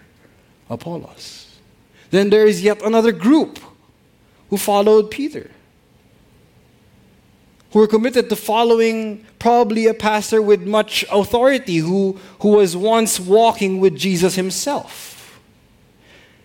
Apollos. 0.69 1.57
Then 2.09 2.29
there 2.29 2.45
is 2.45 2.61
yet 2.61 2.81
another 2.81 3.11
group 3.11 3.59
who 4.49 4.57
followed 4.57 5.09
Peter 5.09 5.49
who 7.71 7.79
were 7.79 7.87
committed 7.87 8.29
to 8.29 8.35
following 8.35 9.25
probably 9.39 9.87
a 9.87 9.93
pastor 9.93 10.41
with 10.41 10.61
much 10.67 11.05
authority 11.11 11.77
who, 11.77 12.19
who 12.39 12.49
was 12.49 12.75
once 12.75 13.19
walking 13.19 13.79
with 13.79 13.95
Jesus 13.95 14.35
himself. 14.35 15.10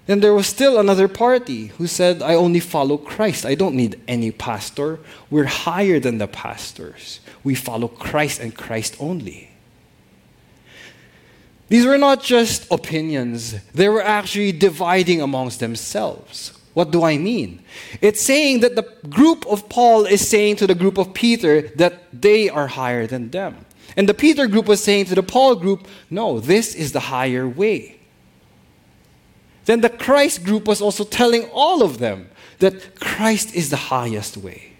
Then 0.06 0.20
there 0.20 0.34
was 0.34 0.46
still 0.46 0.78
another 0.78 1.08
party 1.08 1.66
who 1.78 1.86
said, 1.86 2.22
I 2.22 2.34
only 2.34 2.60
follow 2.60 2.96
Christ. 2.96 3.44
I 3.44 3.56
don't 3.56 3.74
need 3.74 4.00
any 4.06 4.30
pastor. 4.30 5.00
We're 5.30 5.46
higher 5.46 5.98
than 5.98 6.18
the 6.18 6.28
pastors. 6.28 7.20
We 7.42 7.54
follow 7.54 7.88
Christ 7.88 8.40
and 8.40 8.54
Christ 8.54 8.96
only. 9.00 9.50
These 11.68 11.84
were 11.84 11.98
not 11.98 12.22
just 12.22 12.70
opinions, 12.70 13.56
they 13.72 13.88
were 13.88 14.02
actually 14.02 14.52
dividing 14.52 15.20
amongst 15.20 15.58
themselves. 15.58 16.52
What 16.74 16.92
do 16.92 17.02
I 17.02 17.16
mean? 17.16 17.62
It's 18.00 18.20
saying 18.20 18.60
that 18.60 18.76
the 18.76 18.86
group 19.08 19.46
of 19.46 19.68
Paul 19.68 20.04
is 20.04 20.28
saying 20.28 20.56
to 20.56 20.66
the 20.66 20.74
group 20.74 20.98
of 20.98 21.14
Peter 21.14 21.62
that 21.76 22.04
they 22.12 22.48
are 22.48 22.68
higher 22.68 23.06
than 23.06 23.30
them. 23.30 23.64
And 23.96 24.08
the 24.08 24.14
Peter 24.14 24.46
group 24.46 24.66
was 24.66 24.84
saying 24.84 25.06
to 25.06 25.14
the 25.14 25.22
Paul 25.22 25.56
group, 25.56 25.88
no, 26.10 26.38
this 26.38 26.74
is 26.74 26.92
the 26.92 27.00
higher 27.00 27.48
way. 27.48 27.95
Then 29.66 29.80
the 29.82 29.90
Christ 29.90 30.44
group 30.44 30.66
was 30.66 30.80
also 30.80 31.04
telling 31.04 31.44
all 31.52 31.82
of 31.82 31.98
them 31.98 32.30
that 32.58 32.98
Christ 32.98 33.54
is 33.54 33.68
the 33.68 33.76
highest 33.76 34.36
way. 34.36 34.72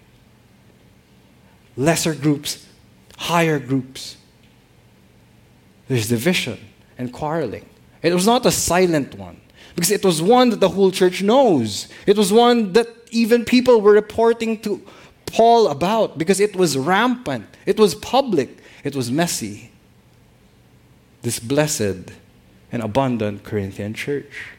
Lesser 1.75 2.15
groups, 2.15 2.65
higher 3.17 3.59
groups. 3.59 4.17
There's 5.87 6.07
division 6.07 6.59
and 6.97 7.13
quarreling. 7.13 7.69
It 8.01 8.13
was 8.13 8.25
not 8.25 8.45
a 8.45 8.51
silent 8.51 9.15
one. 9.15 9.39
Because 9.75 9.91
it 9.91 10.03
was 10.03 10.21
one 10.21 10.49
that 10.49 10.59
the 10.59 10.69
whole 10.69 10.89
church 10.89 11.21
knows. 11.21 11.87
It 12.07 12.17
was 12.17 12.33
one 12.33 12.73
that 12.73 12.87
even 13.11 13.45
people 13.45 13.79
were 13.79 13.91
reporting 13.91 14.59
to 14.61 14.81
Paul 15.27 15.67
about 15.67 16.17
because 16.17 16.39
it 16.39 16.55
was 16.55 16.77
rampant, 16.77 17.45
it 17.65 17.77
was 17.79 17.93
public, 17.93 18.57
it 18.83 18.95
was 18.95 19.11
messy. 19.11 19.71
This 21.21 21.39
blessed 21.39 22.11
and 22.71 22.81
abundant 22.81 23.43
Corinthian 23.43 23.93
church. 23.93 24.56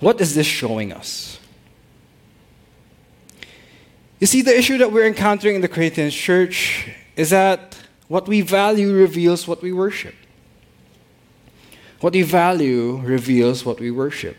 What 0.00 0.20
is 0.20 0.34
this 0.34 0.46
showing 0.46 0.92
us? 0.92 1.38
You 4.20 4.26
see, 4.26 4.42
the 4.42 4.56
issue 4.56 4.78
that 4.78 4.92
we're 4.92 5.06
encountering 5.06 5.56
in 5.56 5.60
the 5.60 5.68
Corinthian 5.68 6.10
church 6.10 6.88
is 7.16 7.30
that 7.30 7.76
what 8.08 8.28
we 8.28 8.40
value 8.40 8.92
reveals 8.94 9.46
what 9.46 9.62
we 9.62 9.72
worship. 9.72 10.14
What 12.00 12.12
we 12.12 12.22
value 12.22 12.98
reveals 12.98 13.64
what 13.64 13.80
we 13.80 13.90
worship. 13.90 14.36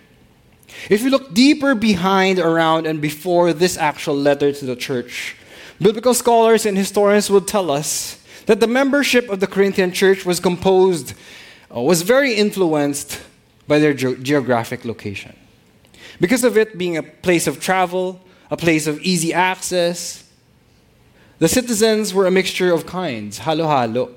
If 0.89 1.01
you 1.01 1.09
look 1.09 1.33
deeper 1.33 1.75
behind, 1.75 2.39
around, 2.39 2.85
and 2.85 3.01
before 3.01 3.53
this 3.53 3.77
actual 3.77 4.15
letter 4.15 4.51
to 4.51 4.65
the 4.65 4.75
church, 4.75 5.35
biblical 5.79 6.13
scholars 6.13 6.65
and 6.65 6.77
historians 6.77 7.29
will 7.29 7.41
tell 7.41 7.71
us 7.71 8.23
that 8.45 8.59
the 8.59 8.67
membership 8.67 9.29
of 9.29 9.39
the 9.39 9.47
Corinthian 9.47 9.91
church 9.91 10.25
was 10.25 10.39
composed, 10.39 11.13
uh, 11.75 11.81
was 11.81 12.01
very 12.01 12.33
influenced 12.33 13.19
by 13.67 13.79
their 13.79 13.93
ge- 13.93 14.21
geographic 14.21 14.85
location. 14.85 15.35
Because 16.19 16.43
of 16.43 16.57
it 16.57 16.77
being 16.77 16.97
a 16.97 17.03
place 17.03 17.47
of 17.47 17.59
travel, 17.59 18.21
a 18.49 18.57
place 18.57 18.87
of 18.87 18.99
easy 19.01 19.33
access, 19.33 20.29
the 21.39 21.47
citizens 21.47 22.13
were 22.13 22.25
a 22.25 22.31
mixture 22.31 22.73
of 22.73 22.85
kinds, 22.85 23.39
halo 23.39 23.67
halo. 23.67 24.15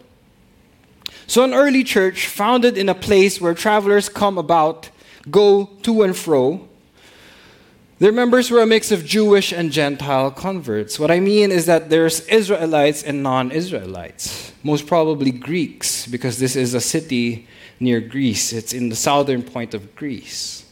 So, 1.27 1.45
an 1.45 1.53
early 1.53 1.85
church 1.85 2.27
founded 2.27 2.79
in 2.79 2.89
a 2.89 2.95
place 2.95 3.41
where 3.41 3.55
travelers 3.55 4.09
come 4.09 4.39
about, 4.39 4.89
go 5.31 5.67
to 5.83 6.03
and 6.03 6.17
fro, 6.17 6.69
their 8.01 8.13
members 8.13 8.51
were 8.51 8.63
a 8.63 8.67
mix 8.67 8.91
of 8.91 9.05
Jewish 9.05 9.53
and 9.53 9.71
Gentile 9.71 10.31
converts. 10.31 10.99
What 10.99 11.11
I 11.11 11.21
mean 11.21 11.53
is 11.53 11.67
that 11.67 11.91
there's 11.91 12.21
Israelites 12.29 13.03
and 13.03 13.23
non 13.23 13.53
Israelites, 13.53 14.53
most 14.63 14.87
probably 14.87 15.31
Greeks, 15.31 16.07
because 16.07 16.39
this 16.39 16.57
is 16.57 16.73
a 16.73 16.81
city 16.81 17.47
near 17.79 18.01
Greece. 18.01 18.55
It's 18.55 18.73
in 18.73 18.89
the 18.89 18.97
southern 18.97 19.43
point 19.43 19.75
of 19.75 19.95
Greece. 19.95 20.65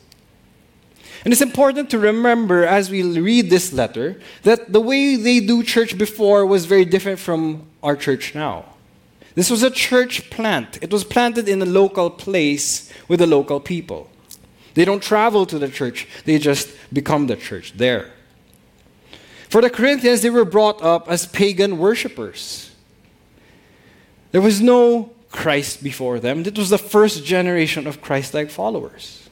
And 1.25 1.33
it's 1.33 1.43
important 1.43 1.91
to 1.91 1.99
remember 1.99 2.65
as 2.65 2.91
we 2.91 3.03
read 3.03 3.51
this 3.51 3.73
letter 3.73 4.21
that 4.43 4.73
the 4.73 4.81
way 4.81 5.17
they 5.17 5.41
do 5.41 5.63
church 5.63 5.99
before 5.99 6.47
was 6.47 6.65
very 6.65 6.85
different 6.85 7.19
from 7.19 7.67
our 7.83 7.97
church 7.97 8.35
now. 8.35 8.65
This 9.35 9.51
was 9.51 9.63
a 9.63 9.71
church 9.71 10.31
plant. 10.31 10.79
It 10.83 10.93
was 10.93 11.05
planted 11.05 11.49
in 11.49 11.63
a 11.63 11.67
local 11.67 12.11
place 12.11 12.93
with 13.09 13.21
the 13.21 13.27
local 13.27 13.61
people. 13.61 14.11
They 14.75 14.85
don't 14.85 15.03
travel 15.03 15.47
to 15.47 15.59
the 15.59 15.69
church, 15.69 16.07
they 16.25 16.39
just 16.39 16.71
become 16.93 17.27
the 17.27 17.37
church 17.37 17.73
there. 17.77 18.13
For 19.49 19.61
the 19.63 19.71
Corinthians, 19.71 20.21
they 20.21 20.31
were 20.31 20.45
brought 20.45 20.83
up 20.83 21.09
as 21.09 21.27
pagan 21.27 21.79
worshippers. 21.79 22.71
There 24.31 24.41
was 24.41 24.61
no 24.61 25.11
Christ 25.31 25.83
before 25.83 26.21
them. 26.21 26.41
It 26.45 26.59
was 26.59 26.71
the 26.71 26.79
first 26.79 27.25
generation 27.25 27.87
of 27.87 28.01
Christ 28.01 28.35
like 28.35 28.51
followers. 28.51 29.28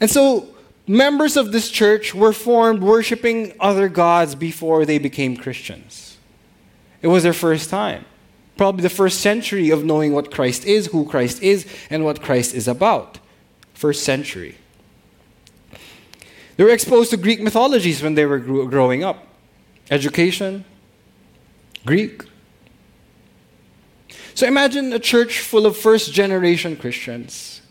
And 0.00 0.10
so, 0.10 0.48
members 0.86 1.36
of 1.36 1.52
this 1.52 1.70
church 1.70 2.14
were 2.14 2.32
formed 2.32 2.82
worshiping 2.82 3.54
other 3.58 3.88
gods 3.88 4.34
before 4.34 4.84
they 4.84 4.98
became 4.98 5.36
Christians. 5.36 6.18
It 7.02 7.08
was 7.08 7.22
their 7.22 7.32
first 7.32 7.70
time. 7.70 8.04
Probably 8.56 8.82
the 8.82 8.90
first 8.90 9.20
century 9.20 9.70
of 9.70 9.84
knowing 9.84 10.12
what 10.12 10.30
Christ 10.30 10.64
is, 10.64 10.86
who 10.86 11.06
Christ 11.06 11.42
is, 11.42 11.66
and 11.90 12.04
what 12.04 12.22
Christ 12.22 12.54
is 12.54 12.66
about. 12.66 13.18
First 13.74 14.02
century. 14.02 14.56
They 16.56 16.64
were 16.64 16.70
exposed 16.70 17.10
to 17.10 17.18
Greek 17.18 17.40
mythologies 17.40 18.02
when 18.02 18.14
they 18.14 18.24
were 18.24 18.38
growing 18.38 19.04
up. 19.04 19.26
Education, 19.90 20.64
Greek. 21.84 22.22
So 24.34 24.46
imagine 24.46 24.92
a 24.92 24.98
church 24.98 25.40
full 25.40 25.66
of 25.66 25.76
first 25.76 26.12
generation 26.12 26.76
Christians 26.76 27.62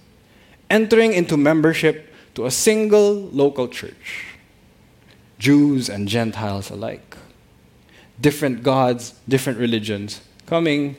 entering 0.69 1.13
into 1.13 1.37
membership 1.37 2.11
to 2.35 2.45
a 2.45 2.51
single 2.51 3.13
local 3.13 3.67
church, 3.67 4.35
Jews 5.39 5.89
and 5.89 6.07
Gentiles 6.07 6.69
alike 6.69 7.15
different 8.19 8.63
gods, 8.63 9.13
different 9.27 9.59
religions 9.59 10.21
coming 10.45 10.95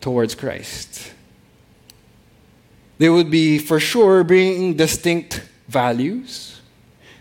towards 0.00 0.34
Christ. 0.34 1.12
They 2.98 3.08
would 3.08 3.30
be 3.30 3.58
for 3.58 3.80
sure 3.80 4.24
bringing 4.24 4.74
distinct 4.74 5.48
values, 5.68 6.60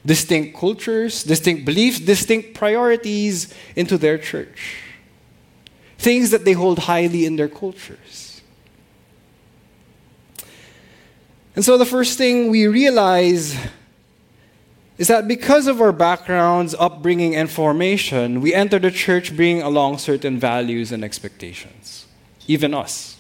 distinct 0.06 0.58
cultures, 0.58 1.24
distinct 1.24 1.66
beliefs, 1.66 2.00
distinct 2.00 2.54
priorities 2.54 3.54
into 3.76 3.98
their 3.98 4.18
church. 4.18 4.78
Things 5.98 6.32
that 6.32 6.46
they 6.46 6.54
hold 6.54 6.80
highly 6.80 7.26
in 7.26 7.36
their 7.36 7.50
cultures. 7.50 8.29
And 11.56 11.66
so 11.66 11.78
the 11.78 11.86
first 11.86 12.18
thing 12.18 12.50
we 12.50 12.68
realize 12.68 13.58
is 14.98 15.08
that 15.08 15.28
because 15.28 15.68
of 15.68 15.82
our 15.82 15.92
backgrounds, 15.92 16.76
upbringing, 16.78 17.36
and 17.36 17.50
formation, 17.50 18.42
we 18.42 18.54
enter 18.54 18.80
the 18.80 18.92
church 18.92 19.36
bringing 19.36 19.62
along 19.62 19.98
certain 19.98 20.38
values 20.38 20.92
and 20.92 21.04
expectations. 21.04 22.06
Even 22.48 22.74
us. 22.74 23.18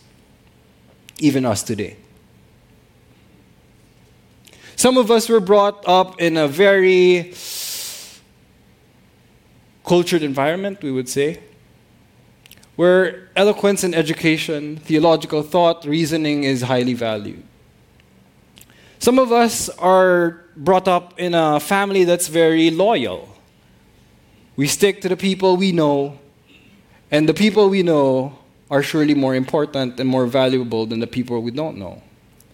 Even 1.19 1.45
us 1.45 1.63
today. 1.63 1.95
Some 4.75 4.97
of 4.97 5.11
us 5.11 5.27
were 5.27 5.39
brought 5.39 5.85
up 5.87 6.21
in 6.21 6.37
a 6.37 6.47
very 6.47 7.33
cultured 9.85 10.21
environment, 10.21 10.81
we 10.83 10.91
would 10.91 11.09
say, 11.09 11.39
where 12.75 13.29
eloquence 13.35 13.83
and 13.83 13.95
education, 13.95 14.77
theological 14.77 15.43
thought, 15.43 15.83
reasoning 15.83 16.43
is 16.43 16.61
highly 16.61 16.93
valued. 16.93 17.43
Some 18.99 19.17
of 19.17 19.31
us 19.31 19.69
are 19.79 20.41
brought 20.57 20.89
up 20.89 21.17
in 21.17 21.33
a 21.33 21.59
family 21.59 22.03
that's 22.03 22.27
very 22.27 22.69
loyal. 22.69 23.29
We 24.57 24.67
stick 24.67 24.99
to 25.01 25.09
the 25.09 25.15
people 25.15 25.55
we 25.55 25.71
know, 25.71 26.19
and 27.09 27.27
the 27.27 27.33
people 27.33 27.69
we 27.69 27.81
know 27.81 28.37
are 28.69 28.83
surely 28.83 29.15
more 29.15 29.35
important 29.35 29.99
and 30.01 30.09
more 30.09 30.25
valuable 30.25 30.85
than 30.85 30.99
the 30.99 31.07
people 31.07 31.41
we 31.41 31.51
don't 31.51 31.77
know. 31.77 32.01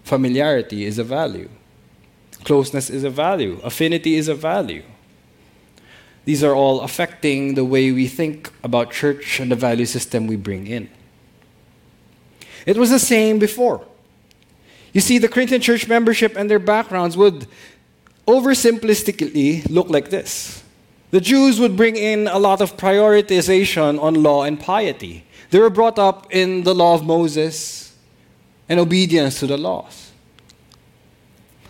Familiarity 0.03 0.85
is 0.85 0.99
a 0.99 1.03
value. 1.03 1.49
Closeness 2.43 2.91
is 2.91 3.03
a 3.03 3.09
value. 3.09 3.59
Affinity 3.63 4.13
is 4.13 4.27
a 4.27 4.35
value. 4.35 4.83
These 6.25 6.43
are 6.43 6.53
all 6.53 6.81
affecting 6.81 7.55
the 7.55 7.65
way 7.65 7.91
we 7.91 8.07
think 8.07 8.51
about 8.63 8.91
church 8.91 9.39
and 9.39 9.51
the 9.51 9.55
value 9.55 9.85
system 9.85 10.27
we 10.27 10.35
bring 10.35 10.67
in. 10.67 10.89
It 12.67 12.77
was 12.77 12.91
the 12.91 12.99
same 12.99 13.39
before. 13.39 13.83
You 14.95 15.01
see, 15.01 15.17
the 15.17 15.27
Corinthian 15.27 15.59
church 15.59 15.89
membership 15.89 16.37
and 16.37 16.49
their 16.49 16.57
backgrounds 16.57 17.17
would 17.17 17.47
oversimplistically 18.25 19.69
look 19.69 19.89
like 19.89 20.09
this. 20.09 20.63
The 21.11 21.19
Jews 21.19 21.59
would 21.59 21.75
bring 21.75 21.97
in 21.97 22.29
a 22.29 22.39
lot 22.39 22.61
of 22.61 22.77
prioritization 22.77 24.01
on 24.01 24.23
law 24.23 24.43
and 24.43 24.57
piety. 24.57 25.25
They 25.49 25.59
were 25.59 25.69
brought 25.69 25.99
up 25.99 26.33
in 26.33 26.63
the 26.63 26.73
law 26.73 26.95
of 26.95 27.05
Moses 27.05 27.93
and 28.69 28.79
obedience 28.79 29.37
to 29.41 29.47
the 29.47 29.57
laws. 29.57 30.13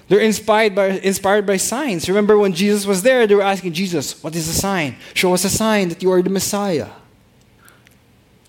They're 0.07 0.19
inspired 0.19 0.75
by, 0.75 0.89
inspired 0.99 1.47
by 1.47 1.57
signs. 1.57 2.07
Remember 2.07 2.37
when 2.37 2.53
Jesus 2.53 2.85
was 2.85 3.01
there, 3.01 3.25
they 3.25 3.33
were 3.33 3.41
asking 3.41 3.73
Jesus, 3.73 4.23
What 4.23 4.35
is 4.35 4.47
a 4.47 4.53
sign? 4.53 4.97
Show 5.15 5.33
us 5.33 5.43
a 5.45 5.49
sign 5.49 5.89
that 5.89 6.03
you 6.03 6.11
are 6.11 6.21
the 6.21 6.29
Messiah. 6.29 6.89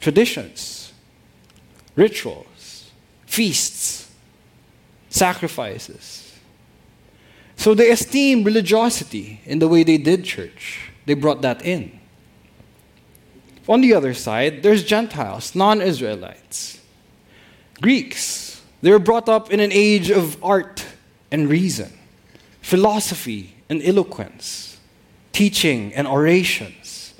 Traditions, 0.00 0.92
rituals, 1.96 2.90
feasts, 3.24 3.95
sacrifices. 5.16 6.34
So 7.56 7.74
they 7.74 7.90
esteemed 7.90 8.44
religiosity 8.44 9.40
in 9.44 9.58
the 9.58 9.68
way 9.68 9.82
they 9.82 9.96
did 9.96 10.24
church. 10.24 10.90
They 11.06 11.14
brought 11.14 11.42
that 11.42 11.64
in. 11.64 11.98
On 13.68 13.80
the 13.80 13.94
other 13.94 14.14
side, 14.14 14.62
there's 14.62 14.84
Gentiles, 14.84 15.54
non 15.54 15.80
Israelites, 15.80 16.80
Greeks. 17.80 18.62
They 18.82 18.90
were 18.90 19.00
brought 19.00 19.28
up 19.28 19.50
in 19.50 19.58
an 19.58 19.72
age 19.72 20.10
of 20.10 20.42
art 20.44 20.84
and 21.32 21.48
reason, 21.48 21.92
philosophy 22.60 23.56
and 23.68 23.82
eloquence, 23.82 24.78
teaching 25.32 25.92
and 25.94 26.06
orations. 26.06 27.14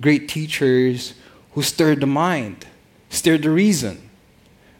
Great 0.00 0.28
teachers 0.28 1.14
who 1.52 1.62
stirred 1.62 2.00
the 2.00 2.06
mind, 2.06 2.66
stirred 3.10 3.42
the 3.42 3.50
reason. 3.50 4.10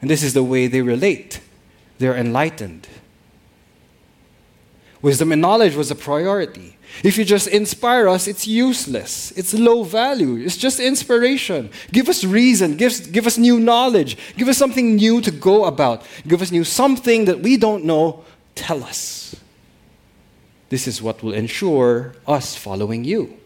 And 0.03 0.11
this 0.11 0.23
is 0.23 0.35
the 0.35 0.45
way 0.45 0.67
they 0.67 0.83
relate. 0.83 1.41
They're 1.99 2.17
enlightened. 2.17 2.89
Wisdom 5.01 5.33
and 5.33 5.41
knowledge 5.41 5.75
was 5.75 5.91
a 5.91 5.95
priority. 5.95 6.77
If 7.03 7.17
you 7.17 7.25
just 7.25 7.49
inspire 7.49 8.09
us, 8.09 8.29
it's 8.29 8.47
useless. 8.47 9.33
It's 9.33 9.55
low 9.55 9.83
value. 9.83 10.37
It's 10.37 10.57
just 10.57 10.79
inspiration. 10.79 11.71
Give 11.91 12.09
us 12.09 12.23
reason. 12.23 12.77
Give, 12.77 13.13
give 13.13 13.27
us 13.27 13.39
new 13.39 13.59
knowledge. 13.59 14.19
Give 14.37 14.49
us 14.49 14.59
something 14.59 14.97
new 14.97 15.21
to 15.23 15.31
go 15.31 15.65
about. 15.65 16.05
Give 16.29 16.43
us 16.43 16.53
new 16.53 16.65
something 16.65 17.25
that 17.25 17.41
we 17.41 17.57
don't 17.57 17.85
know. 17.85 18.25
Tell 18.55 18.85
us. 18.85 19.35
This 20.69 20.87
is 20.87 21.01
what 21.01 21.23
will 21.23 21.33
ensure 21.33 22.15
us 22.27 22.57
following 22.57 23.05
you. 23.05 23.39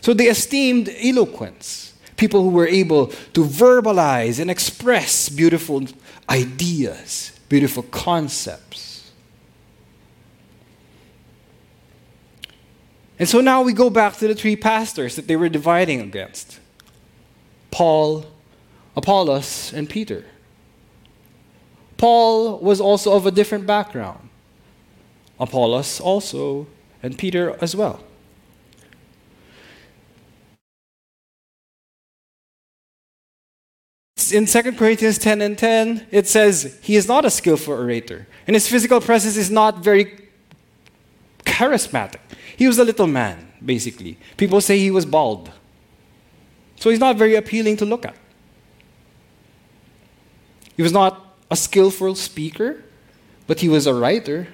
So 0.00 0.12
they 0.12 0.28
esteemed 0.28 0.94
eloquence, 1.02 1.93
people 2.16 2.42
who 2.42 2.50
were 2.50 2.66
able 2.66 3.08
to 3.08 3.44
verbalize 3.44 4.38
and 4.38 4.50
express 4.50 5.28
beautiful 5.28 5.84
ideas, 6.28 7.38
beautiful 7.48 7.82
concepts. 7.84 9.12
And 13.18 13.28
so 13.28 13.40
now 13.40 13.62
we 13.62 13.72
go 13.72 13.90
back 13.90 14.16
to 14.16 14.28
the 14.28 14.34
three 14.34 14.56
pastors 14.56 15.16
that 15.16 15.28
they 15.28 15.36
were 15.36 15.48
dividing 15.48 16.00
against 16.00 16.58
Paul, 17.70 18.26
Apollos, 18.96 19.72
and 19.72 19.88
Peter. 19.88 20.24
Paul 21.96 22.58
was 22.58 22.80
also 22.80 23.12
of 23.14 23.26
a 23.26 23.30
different 23.30 23.66
background. 23.66 24.28
Apollos 25.38 26.00
also, 26.00 26.66
and 27.02 27.16
Peter 27.16 27.56
as 27.60 27.74
well. 27.74 28.02
In 34.32 34.46
2 34.46 34.72
Corinthians 34.72 35.18
10 35.18 35.40
and 35.40 35.58
10, 35.58 36.06
it 36.10 36.26
says, 36.28 36.78
He 36.82 36.96
is 36.96 37.08
not 37.08 37.24
a 37.24 37.30
skillful 37.30 37.74
orator, 37.74 38.26
and 38.46 38.54
his 38.54 38.68
physical 38.68 39.00
presence 39.00 39.36
is 39.36 39.50
not 39.50 39.78
very 39.78 40.28
charismatic. 41.44 42.20
He 42.56 42.66
was 42.66 42.78
a 42.78 42.84
little 42.84 43.06
man, 43.06 43.52
basically. 43.64 44.18
People 44.36 44.60
say 44.60 44.78
he 44.78 44.90
was 44.90 45.04
bald. 45.06 45.50
So 46.76 46.90
he's 46.90 47.00
not 47.00 47.16
very 47.16 47.34
appealing 47.34 47.76
to 47.78 47.84
look 47.84 48.04
at. 48.04 48.14
He 50.76 50.82
was 50.82 50.92
not 50.92 51.36
a 51.50 51.56
skillful 51.56 52.14
speaker, 52.14 52.82
but 53.46 53.60
he 53.60 53.68
was 53.68 53.86
a 53.86 53.94
writer. 53.94 54.48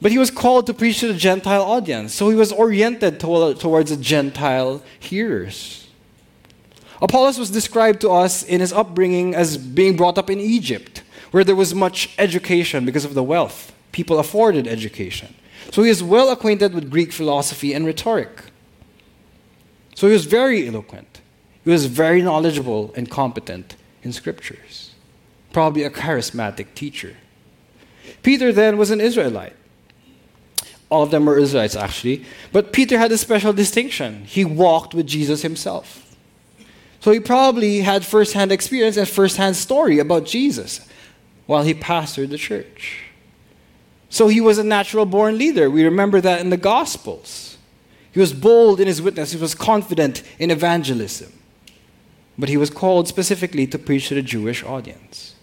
But 0.00 0.12
he 0.12 0.18
was 0.18 0.30
called 0.30 0.66
to 0.66 0.74
preach 0.74 1.00
to 1.00 1.08
the 1.08 1.14
Gentile 1.14 1.62
audience, 1.62 2.14
so 2.14 2.28
he 2.28 2.36
was 2.36 2.52
oriented 2.52 3.20
towards 3.20 3.90
the 3.90 3.96
Gentile 3.96 4.82
hearers. 4.98 5.81
Apollos 7.02 7.36
was 7.36 7.50
described 7.50 8.00
to 8.02 8.10
us 8.10 8.44
in 8.44 8.60
his 8.60 8.72
upbringing 8.72 9.34
as 9.34 9.58
being 9.58 9.96
brought 9.96 10.18
up 10.18 10.30
in 10.30 10.38
Egypt, 10.38 11.02
where 11.32 11.42
there 11.42 11.56
was 11.56 11.74
much 11.74 12.14
education 12.16 12.84
because 12.84 13.04
of 13.04 13.14
the 13.14 13.24
wealth. 13.24 13.72
People 13.90 14.20
afforded 14.20 14.68
education. 14.68 15.34
So 15.72 15.82
he 15.82 15.90
is 15.90 16.02
well 16.02 16.30
acquainted 16.30 16.74
with 16.74 16.90
Greek 16.90 17.12
philosophy 17.12 17.74
and 17.74 17.84
rhetoric. 17.84 18.44
So 19.96 20.06
he 20.06 20.12
was 20.12 20.26
very 20.26 20.68
eloquent. 20.68 21.20
He 21.64 21.70
was 21.70 21.86
very 21.86 22.22
knowledgeable 22.22 22.92
and 22.96 23.10
competent 23.10 23.74
in 24.04 24.12
scriptures. 24.12 24.94
Probably 25.52 25.82
a 25.82 25.90
charismatic 25.90 26.74
teacher. 26.74 27.16
Peter 28.22 28.52
then 28.52 28.78
was 28.78 28.90
an 28.90 29.00
Israelite. 29.00 29.56
All 30.88 31.02
of 31.02 31.10
them 31.10 31.24
were 31.24 31.38
Israelites, 31.38 31.74
actually. 31.74 32.24
But 32.52 32.72
Peter 32.72 32.98
had 32.98 33.10
a 33.10 33.18
special 33.18 33.52
distinction. 33.52 34.24
He 34.24 34.44
walked 34.44 34.94
with 34.94 35.06
Jesus 35.06 35.42
himself. 35.42 36.11
So 37.02 37.10
he 37.10 37.18
probably 37.18 37.80
had 37.80 38.06
first 38.06 38.32
hand 38.32 38.52
experience 38.52 38.96
and 38.96 39.08
first 39.08 39.36
hand 39.36 39.56
story 39.56 39.98
about 39.98 40.24
Jesus 40.24 40.86
while 41.46 41.64
he 41.64 41.74
pastored 41.74 42.30
the 42.30 42.38
church. 42.38 43.00
So 44.08 44.28
he 44.28 44.40
was 44.40 44.56
a 44.56 44.62
natural 44.62 45.04
born 45.04 45.36
leader. 45.36 45.68
We 45.68 45.82
remember 45.82 46.20
that 46.20 46.40
in 46.40 46.50
the 46.50 46.56
Gospels. 46.56 47.58
He 48.12 48.20
was 48.20 48.32
bold 48.32 48.78
in 48.78 48.86
his 48.86 49.02
witness, 49.02 49.32
he 49.32 49.40
was 49.40 49.52
confident 49.52 50.22
in 50.38 50.52
evangelism. 50.52 51.32
But 52.38 52.48
he 52.48 52.56
was 52.56 52.70
called 52.70 53.08
specifically 53.08 53.66
to 53.66 53.80
preach 53.80 54.06
to 54.08 54.14
the 54.14 54.22
Jewish 54.22 54.62
audience. 54.62 55.34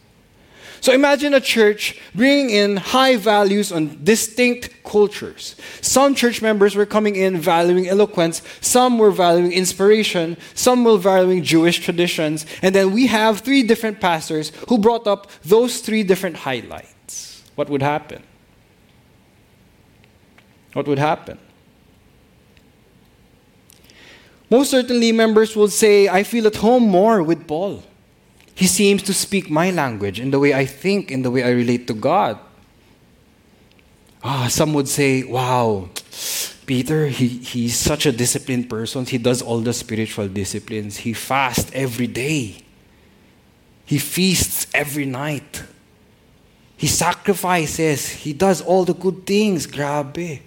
So 0.82 0.94
imagine 0.94 1.34
a 1.34 1.40
church 1.40 2.00
bringing 2.16 2.50
in 2.50 2.78
high 2.78 3.18
values 3.18 3.72
on 3.72 4.00
distinct 4.04 4.84
cultures. 4.84 5.56
Some 5.82 6.16
church 6.16 6.42
members 6.42 6.76
were 6.76 6.86
coming 6.86 7.16
in 7.16 7.38
valuing 7.38 7.88
eloquence, 7.88 8.42
some 8.62 8.98
were 8.98 9.12
valuing 9.12 9.52
inspiration, 9.52 10.38
some 10.54 10.84
were 10.84 10.98
valuing 10.98 11.44
Jewish 11.44 11.80
traditions, 11.80 12.46
and 12.62 12.74
then 12.74 12.92
we 12.92 13.08
have 13.08 13.40
three 13.40 13.64
different 13.64 14.00
pastors 14.00 14.52
who 14.68 14.78
brought 14.78 15.08
up 15.08 15.30
those 15.44 15.80
three 15.82 16.04
different 16.04 16.38
highlights. 16.38 17.44
What 17.56 17.70
would 17.70 17.82
happen? 17.82 18.24
what 20.74 20.88
would 20.88 21.00
happen? 21.00 21.38
Most 24.50 24.72
certainly, 24.72 25.12
members 25.12 25.56
will 25.56 25.68
say, 25.68 26.08
I 26.08 26.24
feel 26.24 26.48
at 26.48 26.56
home 26.56 26.84
more 26.84 27.22
with 27.22 27.48
Paul. 27.48 27.84
He 28.60 28.68
seems 28.68 29.04
to 29.04 29.14
speak 29.14 29.50
my 29.50 29.72
language 29.72 30.20
in 30.20 30.32
the 30.32 30.40
way 30.40 30.54
I 30.54 30.66
think, 30.66 31.12
in 31.12 31.22
the 31.22 31.32
way 31.32 31.44
I 31.44 31.52
relate 31.52 31.88
to 31.88 31.94
God. 31.94 32.38
Ah, 34.22 34.50
some 34.50 34.74
would 34.74 34.90
say, 34.90 35.24
wow, 35.24 35.88
Peter, 36.66 37.08
he, 37.08 37.30
he's 37.40 37.78
such 37.78 38.06
a 38.06 38.12
disciplined 38.12 38.70
person. 38.70 39.06
He 39.06 39.18
does 39.18 39.42
all 39.42 39.62
the 39.62 39.72
spiritual 39.72 40.28
disciplines. 40.28 40.98
He 40.98 41.14
fasts 41.14 41.72
every 41.74 42.08
day. 42.08 42.62
He 43.86 43.98
feasts 43.98 44.68
every 44.74 45.06
night. 45.06 45.64
He 46.76 46.88
sacrifices. 46.88 48.10
He 48.10 48.34
does 48.34 48.62
all 48.62 48.84
the 48.84 48.94
good 48.94 49.26
things. 49.26 49.68
Grabe. 49.68 50.42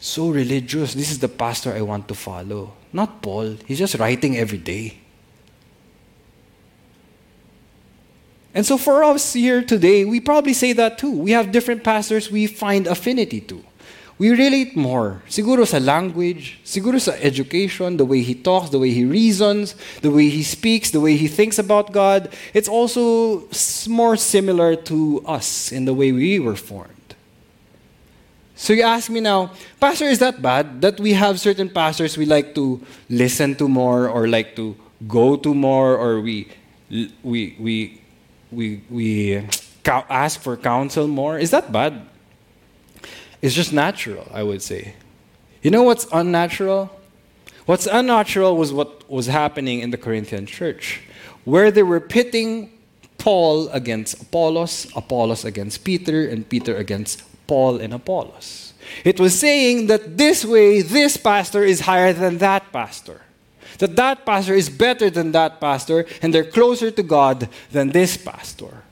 So 0.00 0.30
religious. 0.30 0.94
This 0.94 1.10
is 1.10 1.18
the 1.18 1.28
pastor 1.28 1.74
I 1.74 1.82
want 1.82 2.08
to 2.08 2.14
follow. 2.14 2.72
Not 2.94 3.20
Paul. 3.20 3.58
He's 3.66 3.78
just 3.78 3.96
writing 3.96 4.38
every 4.38 4.56
day. 4.56 5.00
And 8.56 8.64
so 8.64 8.78
for 8.78 9.04
us 9.04 9.34
here 9.34 9.60
today, 9.60 10.06
we 10.06 10.18
probably 10.18 10.54
say 10.54 10.72
that 10.72 10.96
too. 10.96 11.10
We 11.10 11.32
have 11.32 11.52
different 11.52 11.84
pastors 11.84 12.30
we 12.30 12.46
find 12.46 12.86
affinity 12.86 13.42
to. 13.42 13.62
We 14.16 14.30
relate 14.30 14.74
more. 14.74 15.20
Siguro 15.28 15.66
sa 15.66 15.76
language, 15.76 16.58
siguro 16.64 16.98
sa 16.98 17.12
education, 17.20 17.98
the 17.98 18.06
way 18.06 18.22
he 18.22 18.32
talks, 18.34 18.70
the 18.70 18.78
way 18.78 18.92
he 18.92 19.04
reasons, 19.04 19.76
the 20.00 20.10
way 20.10 20.30
he 20.30 20.42
speaks, 20.42 20.90
the 20.90 21.00
way 21.00 21.16
he 21.16 21.28
thinks 21.28 21.58
about 21.58 21.92
God. 21.92 22.32
It's 22.54 22.66
also 22.66 23.44
more 23.90 24.16
similar 24.16 24.74
to 24.88 25.20
us 25.26 25.70
in 25.70 25.84
the 25.84 25.92
way 25.92 26.12
we 26.12 26.40
were 26.40 26.56
formed. 26.56 27.12
So 28.56 28.72
you 28.72 28.84
ask 28.88 29.10
me 29.10 29.20
now, 29.20 29.52
Pastor, 29.78 30.06
is 30.06 30.18
that 30.20 30.40
bad 30.40 30.80
that 30.80 30.98
we 30.98 31.12
have 31.12 31.38
certain 31.38 31.68
pastors 31.68 32.16
we 32.16 32.24
like 32.24 32.54
to 32.54 32.80
listen 33.10 33.54
to 33.56 33.68
more 33.68 34.08
or 34.08 34.26
like 34.26 34.56
to 34.56 34.74
go 35.06 35.36
to 35.36 35.52
more 35.52 35.92
or 35.92 36.22
we 36.22 36.48
we 37.22 37.54
we 37.60 38.00
we, 38.50 38.82
we 38.90 39.46
ask 39.86 40.40
for 40.40 40.56
counsel 40.56 41.06
more. 41.06 41.38
Is 41.38 41.50
that 41.50 41.72
bad? 41.72 42.06
It's 43.42 43.54
just 43.54 43.72
natural, 43.72 44.26
I 44.32 44.42
would 44.42 44.62
say. 44.62 44.94
You 45.62 45.70
know 45.70 45.82
what's 45.82 46.06
unnatural? 46.12 46.90
What's 47.66 47.86
unnatural 47.86 48.56
was 48.56 48.72
what 48.72 49.08
was 49.10 49.26
happening 49.26 49.80
in 49.80 49.90
the 49.90 49.98
Corinthian 49.98 50.46
church, 50.46 51.00
where 51.44 51.70
they 51.70 51.82
were 51.82 52.00
pitting 52.00 52.70
Paul 53.18 53.68
against 53.70 54.22
Apollos, 54.22 54.86
Apollos 54.94 55.44
against 55.44 55.84
Peter, 55.84 56.26
and 56.26 56.48
Peter 56.48 56.76
against 56.76 57.22
Paul 57.46 57.80
and 57.80 57.92
Apollos. 57.92 58.72
It 59.04 59.18
was 59.18 59.38
saying 59.38 59.88
that 59.88 60.16
this 60.16 60.44
way, 60.44 60.80
this 60.82 61.16
pastor 61.16 61.64
is 61.64 61.80
higher 61.80 62.12
than 62.12 62.38
that 62.38 62.72
pastor 62.72 63.25
that 63.78 63.96
that 63.96 64.24
pastor 64.24 64.54
is 64.54 64.68
better 64.68 65.10
than 65.10 65.32
that 65.32 65.60
pastor 65.60 66.06
and 66.22 66.32
they're 66.32 66.44
closer 66.44 66.90
to 66.90 67.02
God 67.02 67.48
than 67.70 67.90
this 67.90 68.16
pastor. 68.16 68.82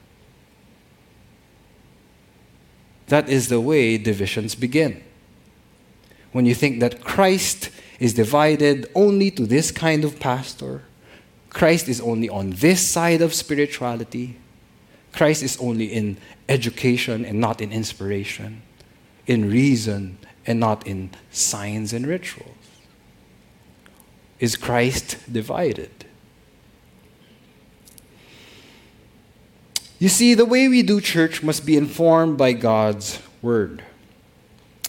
That 3.09 3.29
is 3.29 3.49
the 3.49 3.61
way 3.61 3.99
divisions 3.99 4.55
begin. 4.55 5.03
When 6.33 6.47
you 6.47 6.55
think 6.55 6.81
that 6.81 7.05
Christ 7.05 7.71
is 8.01 8.15
divided 8.15 8.91
only 8.95 9.31
to 9.33 9.47
this 9.47 9.71
kind 9.71 10.05
of 10.05 10.19
pastor, 10.19 10.83
Christ 11.51 11.89
is 11.89 12.01
only 12.01 12.29
on 12.29 12.51
this 12.51 12.87
side 12.87 13.23
of 13.23 13.33
spirituality, 13.33 14.37
Christ 15.13 15.43
is 15.43 15.57
only 15.59 15.87
in 15.87 16.17
education 16.49 17.25
and 17.25 17.41
not 17.41 17.61
in 17.61 17.71
inspiration, 17.73 18.63
in 19.27 19.49
reason 19.49 20.19
and 20.47 20.59
not 20.59 20.87
in 20.87 21.11
signs 21.31 21.93
and 21.93 22.07
rituals. 22.07 22.54
Is 24.41 24.57
Christ 24.57 25.19
divided? 25.33 25.91
You 29.99 30.09
see, 30.09 30.35
the 30.35 30.45
way 30.45 30.69
we 30.69 30.83
do 30.83 31.01
church 31.01 31.43
must 31.43 31.65
be 31.65 31.77
informed 31.77 32.37
by 32.37 32.53
God's 32.53 33.21
word. 33.41 33.83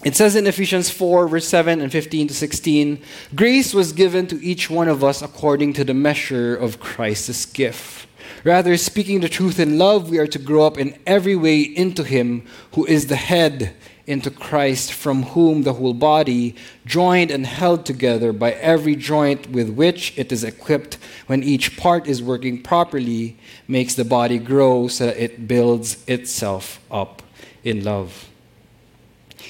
It 0.03 0.15
says 0.15 0.36
in 0.36 0.45
Ephesians 0.45 0.89
4, 0.89 1.27
verse 1.27 1.47
7 1.47 1.81
and 1.81 1.91
15 1.91 2.27
to 2.27 2.34
16 2.34 3.01
Grace 3.34 3.73
was 3.73 3.91
given 3.91 4.27
to 4.27 4.43
each 4.43 4.69
one 4.69 4.88
of 4.88 5.03
us 5.03 5.21
according 5.21 5.73
to 5.73 5.84
the 5.84 5.93
measure 5.93 6.55
of 6.55 6.79
Christ's 6.79 7.45
gift. 7.45 8.08
Rather, 8.43 8.77
speaking 8.77 9.21
the 9.21 9.29
truth 9.29 9.59
in 9.59 9.77
love, 9.77 10.09
we 10.09 10.17
are 10.17 10.27
to 10.27 10.39
grow 10.39 10.65
up 10.65 10.77
in 10.77 10.97
every 11.05 11.35
way 11.35 11.61
into 11.61 12.03
Him 12.03 12.45
who 12.73 12.85
is 12.85 13.07
the 13.07 13.15
head 13.15 13.75
into 14.07 14.29
Christ, 14.29 14.93
from 14.93 15.23
whom 15.23 15.63
the 15.63 15.73
whole 15.73 15.93
body, 15.93 16.55
joined 16.85 17.31
and 17.31 17.45
held 17.45 17.85
together 17.85 18.31
by 18.31 18.51
every 18.51 18.95
joint 18.95 19.49
with 19.49 19.69
which 19.69 20.17
it 20.17 20.31
is 20.31 20.43
equipped, 20.43 20.97
when 21.25 21.41
each 21.41 21.75
part 21.75 22.07
is 22.07 22.21
working 22.21 22.61
properly, 22.61 23.38
makes 23.67 23.95
the 23.95 24.05
body 24.05 24.38
grow 24.38 24.88
so 24.88 25.07
that 25.07 25.17
it 25.17 25.47
builds 25.47 26.03
itself 26.07 26.79
up 26.91 27.23
in 27.63 27.83
love. 27.83 28.29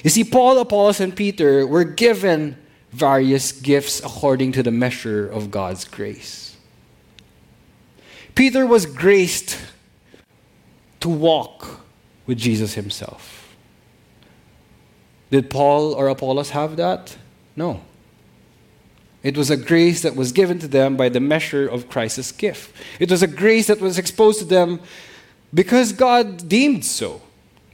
You 0.02 0.10
see, 0.10 0.24
Paul, 0.24 0.58
Apollos, 0.58 1.00
and 1.00 1.14
Peter 1.14 1.66
were 1.66 1.84
given 1.84 2.56
various 2.92 3.52
gifts 3.52 4.00
according 4.00 4.52
to 4.52 4.62
the 4.62 4.70
measure 4.70 5.28
of 5.28 5.50
God's 5.50 5.84
grace. 5.84 6.45
Peter 8.36 8.64
was 8.66 8.86
graced 8.86 9.58
to 11.00 11.08
walk 11.08 11.80
with 12.26 12.38
Jesus 12.38 12.74
himself. 12.74 13.56
Did 15.30 15.50
Paul 15.50 15.92
or 15.92 16.06
Apollos 16.06 16.50
have 16.50 16.76
that? 16.76 17.16
No. 17.56 17.80
It 19.22 19.36
was 19.36 19.50
a 19.50 19.56
grace 19.56 20.02
that 20.02 20.14
was 20.14 20.30
given 20.30 20.60
to 20.60 20.68
them 20.68 20.96
by 20.96 21.08
the 21.08 21.18
measure 21.18 21.66
of 21.66 21.88
Christ's 21.88 22.30
gift. 22.30 22.72
It 23.00 23.10
was 23.10 23.22
a 23.22 23.26
grace 23.26 23.66
that 23.66 23.80
was 23.80 23.98
exposed 23.98 24.38
to 24.38 24.44
them 24.44 24.80
because 25.52 25.92
God 25.92 26.48
deemed 26.48 26.84
so, 26.84 27.22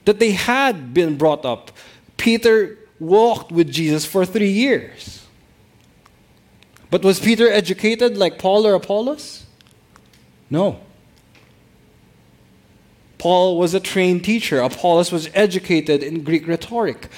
that 0.05 0.21
they 0.21 0.31
had 0.31 0.95
been 0.95 1.19
brought 1.19 1.45
up. 1.45 1.73
Peter 2.17 2.79
walked 3.01 3.51
with 3.51 3.71
Jesus 3.71 4.07
for 4.07 4.25
three 4.25 4.51
years. 4.51 5.27
But 6.91 7.03
was 7.03 7.19
Peter 7.19 7.49
educated 7.51 8.17
like 8.17 8.39
Paul 8.39 8.67
or 8.67 8.75
Apollos? 8.75 9.42
No. 10.53 10.81
Paul 13.17 13.57
was 13.57 13.73
a 13.73 13.81
trained 13.81 14.23
teacher. 14.23 14.61
Apollos 14.61 15.11
was 15.11 15.31
educated 15.33 16.03
in 16.03 16.25
Greek 16.25 16.47
rhetoric. 16.47 17.09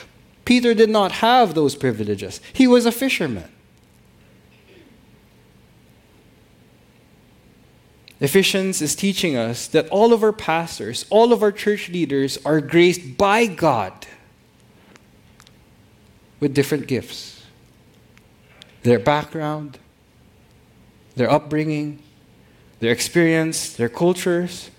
Peter 0.45 0.73
did 0.73 0.89
not 0.89 1.11
have 1.11 1.55
those 1.55 1.75
privileges. 1.75 2.41
He 2.53 2.69
was 2.69 2.87
a 2.87 2.93
fisherman. 2.93 3.51
Ephesians 8.21 8.81
is 8.81 8.95
teaching 8.95 9.37
us 9.37 9.67
that 9.67 9.89
all 9.89 10.13
of 10.13 10.23
our 10.23 10.33
pastors, 10.33 11.05
all 11.11 11.33
of 11.33 11.43
our 11.43 11.51
church 11.51 11.89
leaders 11.89 12.39
are 12.45 12.61
graced 12.61 13.17
by 13.19 13.47
God 13.47 14.07
with 16.39 16.55
different 16.55 16.87
gifts. 16.87 17.45
Their 18.85 19.01
background, 19.01 19.81
their 21.17 21.29
upbringing, 21.29 22.04
their 22.81 22.93
experience, 22.93 23.73
their 23.75 23.89
cultures, 23.89 24.71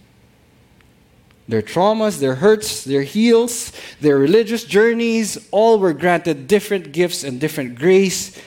their 1.48 1.62
traumas, 1.62 2.20
their 2.20 2.36
hurts, 2.36 2.84
their 2.84 3.04
heals, 3.04 3.72
their 4.02 4.18
religious 4.18 4.64
journeys, 4.64 5.48
all 5.52 5.80
were 5.80 5.94
granted 5.94 6.48
different 6.48 6.92
gifts 6.92 7.24
and 7.24 7.40
different 7.40 7.78
grace 7.78 8.42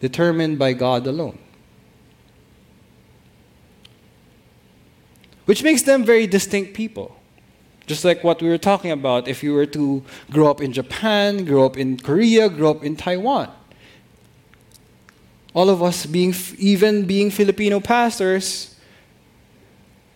determined 0.00 0.58
by 0.58 0.72
God 0.72 1.06
alone. 1.06 1.38
Which 5.44 5.62
makes 5.62 5.82
them 5.82 6.04
very 6.04 6.26
distinct 6.26 6.74
people. 6.74 7.16
Just 7.86 8.04
like 8.04 8.22
what 8.22 8.42
we 8.42 8.48
were 8.48 8.58
talking 8.58 8.90
about, 8.90 9.28
if 9.28 9.42
you 9.42 9.54
were 9.54 9.66
to 9.66 10.04
grow 10.30 10.50
up 10.50 10.60
in 10.60 10.72
Japan, 10.72 11.46
grow 11.46 11.64
up 11.64 11.78
in 11.78 11.96
Korea, 11.96 12.50
grow 12.50 12.70
up 12.70 12.84
in 12.84 12.96
Taiwan. 12.96 13.50
All 15.58 15.70
of 15.70 15.82
us 15.82 16.06
being, 16.06 16.32
even 16.56 17.04
being 17.04 17.32
Filipino 17.32 17.80
pastors, 17.80 18.76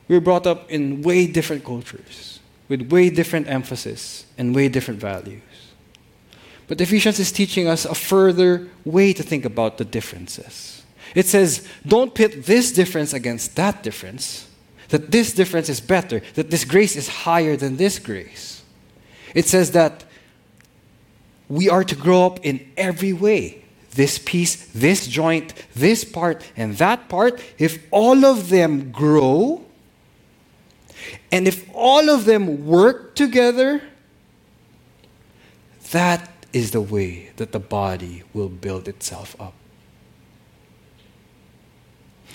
we 0.07 0.15
were 0.15 0.21
brought 0.21 0.47
up 0.47 0.71
in 0.71 1.03
way 1.03 1.27
different 1.27 1.65
cultures 1.65 2.39
with 2.69 2.93
way 2.93 3.11
different 3.11 3.49
emphasis 3.49 4.25
and 4.39 4.55
way 4.55 4.69
different 4.69 5.01
values. 5.01 5.43
But 6.69 6.81
Ephesians 6.81 7.19
is 7.19 7.33
teaching 7.33 7.67
us 7.67 7.85
a 7.85 7.93
further 7.97 8.69
way 8.85 9.13
to 9.13 9.25
think 9.25 9.45
about 9.45 9.79
the 9.79 9.85
differences. 9.85 10.85
It 11.13 11.27
says, 11.27 11.67
don't 11.85 12.15
pit 12.15 12.45
this 12.47 12.71
difference 12.71 13.13
against 13.13 13.57
that 13.57 13.83
difference, 13.83 14.49
that 14.91 15.11
this 15.11 15.33
difference 15.33 15.69
is 15.69 15.81
better, 15.81 16.23
that 16.35 16.53
this 16.53 16.65
grace 16.65 16.95
is 16.95 17.09
higher 17.09 17.57
than 17.57 17.79
this 17.79 17.99
grace. 17.99 18.63
It 19.35 19.47
says 19.47 19.73
that 19.73 20.05
we 21.49 21.69
are 21.69 21.83
to 21.83 21.97
grow 21.97 22.27
up 22.27 22.39
in 22.47 22.71
every 22.77 23.13
way. 23.13 23.62
This 23.95 24.19
piece, 24.19 24.67
this 24.73 25.07
joint, 25.07 25.53
this 25.75 26.05
part, 26.05 26.43
and 26.57 26.77
that 26.79 27.09
part, 27.09 27.41
if 27.59 27.87
all 27.91 28.25
of 28.25 28.49
them 28.49 28.91
grow, 28.91 29.65
and 31.31 31.47
if 31.47 31.69
all 31.75 32.09
of 32.09 32.25
them 32.25 32.67
work 32.67 33.15
together, 33.15 33.83
that 35.91 36.29
is 36.53 36.71
the 36.71 36.81
way 36.81 37.31
that 37.37 37.53
the 37.53 37.61
body 37.61 38.23
will 38.33 38.49
build 38.49 38.89
itself 38.89 39.37
up. 39.41 39.55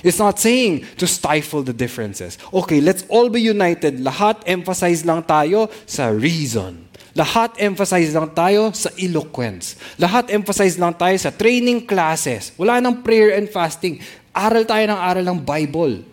It's 0.03 0.19
not 0.19 0.39
saying 0.39 0.85
to 0.97 1.07
stifle 1.07 1.63
the 1.63 1.73
differences. 1.73 2.37
Okay, 2.53 2.81
let's 2.81 3.03
all 3.09 3.29
be 3.29 3.41
united. 3.41 3.97
Lahat 3.97 4.41
emphasize 4.45 5.05
lang 5.05 5.23
tayo 5.23 5.71
sa 5.85 6.09
reason. 6.09 6.86
Lahat 7.17 7.57
emphasize 7.57 8.13
lang 8.13 8.29
tayo 8.29 8.69
sa 8.77 8.93
eloquence. 8.93 9.73
Lahat 9.97 10.29
emphasize 10.29 10.77
lang 10.77 10.93
tayo 10.93 11.17
sa 11.17 11.33
training 11.33 11.81
classes. 11.81 12.53
Wala 12.53 12.77
nang 12.77 13.01
prayer 13.01 13.33
and 13.33 13.49
fasting. 13.49 13.97
Aral 14.29 14.61
tayo 14.69 14.85
ng 14.85 14.99
aral 15.01 15.25
ng 15.25 15.41
Bible. 15.41 16.05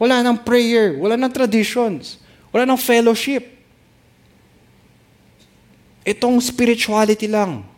Wala 0.00 0.24
nang 0.24 0.40
prayer. 0.40 0.96
Wala 0.96 1.20
nang 1.20 1.28
traditions. 1.28 2.16
Wala 2.48 2.64
nang 2.64 2.80
fellowship. 2.80 3.44
Itong 6.00 6.40
spirituality 6.40 7.28
lang. 7.28 7.68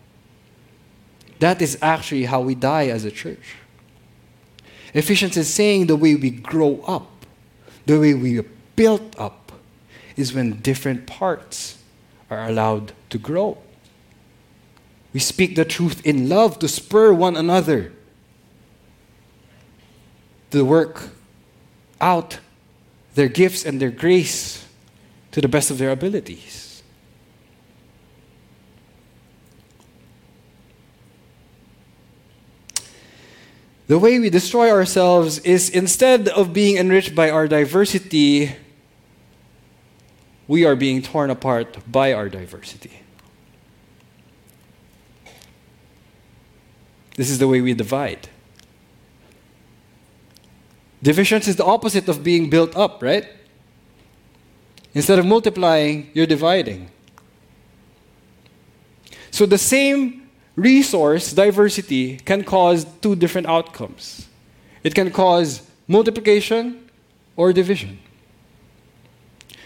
That 1.42 1.58
is 1.58 1.74
actually 1.82 2.30
how 2.30 2.38
we 2.38 2.54
die 2.54 2.86
as 2.94 3.02
a 3.02 3.10
church. 3.10 3.58
Ephesians 4.94 5.34
is 5.34 5.50
saying 5.50 5.90
the 5.90 5.98
way 5.98 6.14
we 6.14 6.30
grow 6.30 6.86
up, 6.86 7.26
the 7.82 7.98
way 7.98 8.14
we 8.14 8.38
are 8.38 8.46
built 8.78 9.10
up, 9.18 9.50
is 10.14 10.30
when 10.30 10.62
different 10.62 11.10
parts 11.10 11.82
are 12.30 12.46
allowed 12.46 12.92
to 13.10 13.18
grow. 13.18 13.58
We 15.12 15.20
speak 15.20 15.56
the 15.56 15.64
truth 15.64 16.04
in 16.04 16.28
love 16.28 16.58
to 16.58 16.68
spur 16.68 17.12
one 17.12 17.36
another 17.36 17.92
to 20.50 20.64
work 20.64 21.10
out 22.00 22.38
their 23.14 23.28
gifts 23.28 23.64
and 23.64 23.80
their 23.80 23.90
grace 23.90 24.66
to 25.32 25.40
the 25.40 25.48
best 25.48 25.70
of 25.70 25.78
their 25.78 25.90
abilities. 25.90 26.82
The 33.86 33.98
way 33.98 34.18
we 34.18 34.30
destroy 34.30 34.70
ourselves 34.70 35.38
is 35.40 35.70
instead 35.70 36.28
of 36.28 36.52
being 36.52 36.76
enriched 36.76 37.14
by 37.14 37.30
our 37.30 37.46
diversity, 37.46 38.56
we 40.48 40.64
are 40.64 40.76
being 40.76 41.02
torn 41.02 41.30
apart 41.30 41.76
by 41.90 42.12
our 42.12 42.28
diversity. 42.28 43.00
This 47.16 47.30
is 47.30 47.38
the 47.38 47.48
way 47.48 47.61
we 47.61 47.74
divide. 47.74 48.28
Divisions 51.02 51.48
is 51.48 51.56
the 51.56 51.64
opposite 51.64 52.09
of 52.09 52.22
being 52.22 52.50
built 52.50 52.76
up, 52.76 53.02
right? 53.02 53.26
Instead 54.94 55.18
of 55.18 55.26
multiplying, 55.26 56.11
you're 56.14 56.26
dividing. 56.26 56.90
So 59.30 59.44
the 59.46 59.59
same 59.59 60.28
resource, 60.56 61.32
diversity, 61.32 62.16
can 62.18 62.44
cause 62.44 62.87
two 63.02 63.14
different 63.14 63.46
outcomes. 63.46 64.26
It 64.82 64.94
can 64.94 65.11
cause 65.11 65.68
multiplication 65.87 66.88
or 67.37 67.52
division. 67.52 67.98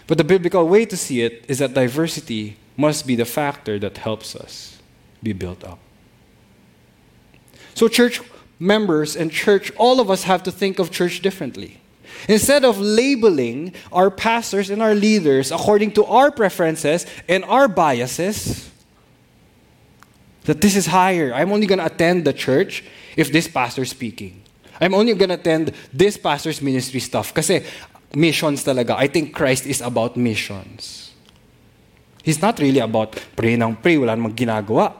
But 0.07 0.17
the 0.17 0.23
biblical 0.23 0.67
way 0.67 0.85
to 0.85 0.97
see 0.97 1.21
it 1.21 1.45
is 1.47 1.59
that 1.59 1.73
diversity 1.73 2.57
must 2.77 3.05
be 3.05 3.15
the 3.15 3.25
factor 3.25 3.79
that 3.79 3.97
helps 3.97 4.35
us 4.35 4.79
be 5.21 5.33
built 5.33 5.63
up. 5.63 5.79
So, 7.73 7.87
church 7.87 8.21
members 8.59 9.15
and 9.15 9.31
church, 9.31 9.71
all 9.75 9.99
of 9.99 10.09
us 10.09 10.23
have 10.23 10.43
to 10.43 10.51
think 10.51 10.79
of 10.79 10.91
church 10.91 11.21
differently. 11.21 11.79
Instead 12.27 12.63
of 12.65 12.79
labeling 12.79 13.73
our 13.91 14.11
pastors 14.11 14.69
and 14.69 14.81
our 14.81 14.93
leaders 14.93 15.51
according 15.51 15.91
to 15.93 16.05
our 16.05 16.29
preferences 16.29 17.05
and 17.27 17.43
our 17.45 17.67
biases, 17.67 18.69
that 20.45 20.61
this 20.61 20.75
is 20.75 20.87
higher. 20.87 21.33
I'm 21.33 21.51
only 21.51 21.67
going 21.67 21.79
to 21.79 21.85
attend 21.85 22.25
the 22.25 22.33
church 22.33 22.83
if 23.15 23.31
this 23.31 23.47
pastor 23.47 23.83
is 23.83 23.89
speaking. 23.89 24.41
I'm 24.79 24.93
only 24.93 25.13
going 25.13 25.29
to 25.29 25.35
attend 25.35 25.73
this 25.93 26.17
pastor's 26.17 26.61
ministry 26.61 26.99
stuff. 26.99 27.33
Kasi 27.33 27.63
missions 28.15 28.63
talaga. 28.63 28.95
I 28.97 29.07
think 29.07 29.33
Christ 29.33 29.65
is 29.65 29.81
about 29.81 30.15
missions. 30.15 31.11
He's 32.23 32.41
not 32.41 32.59
really 32.59 32.79
about 32.79 33.17
pray 33.35 33.57
ng 33.57 33.75
pray, 33.81 33.97
wala 33.97 34.13
namang 34.13 34.37
ginagawa. 34.37 34.93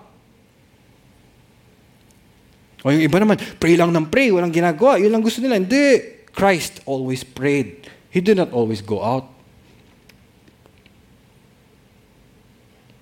O 2.81 2.89
yung 2.89 3.05
iba 3.05 3.21
naman, 3.21 3.37
pray 3.61 3.77
lang 3.77 3.93
ng 3.93 4.09
pray, 4.09 4.33
walang 4.33 4.49
ginagawa. 4.49 4.97
Yun 4.97 5.13
lang 5.13 5.21
gusto 5.21 5.37
nila. 5.37 5.61
Hindi. 5.61 6.17
Christ 6.33 6.81
always 6.89 7.21
prayed. 7.21 7.85
He 8.09 8.25
did 8.25 8.41
not 8.41 8.49
always 8.49 8.81
go 8.81 9.03
out. 9.05 9.29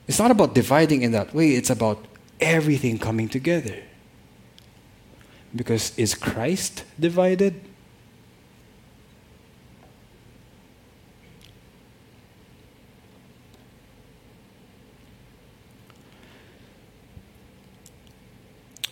It's 0.10 0.20
not 0.20 0.32
about 0.32 0.58
dividing 0.58 1.06
in 1.06 1.14
that 1.14 1.32
way. 1.34 1.54
It's 1.54 1.70
about 1.70 2.02
everything 2.42 2.98
coming 2.98 3.30
together. 3.30 3.78
Because 5.56 5.94
is 5.98 6.14
Christ 6.14 6.84
divided? 7.00 7.69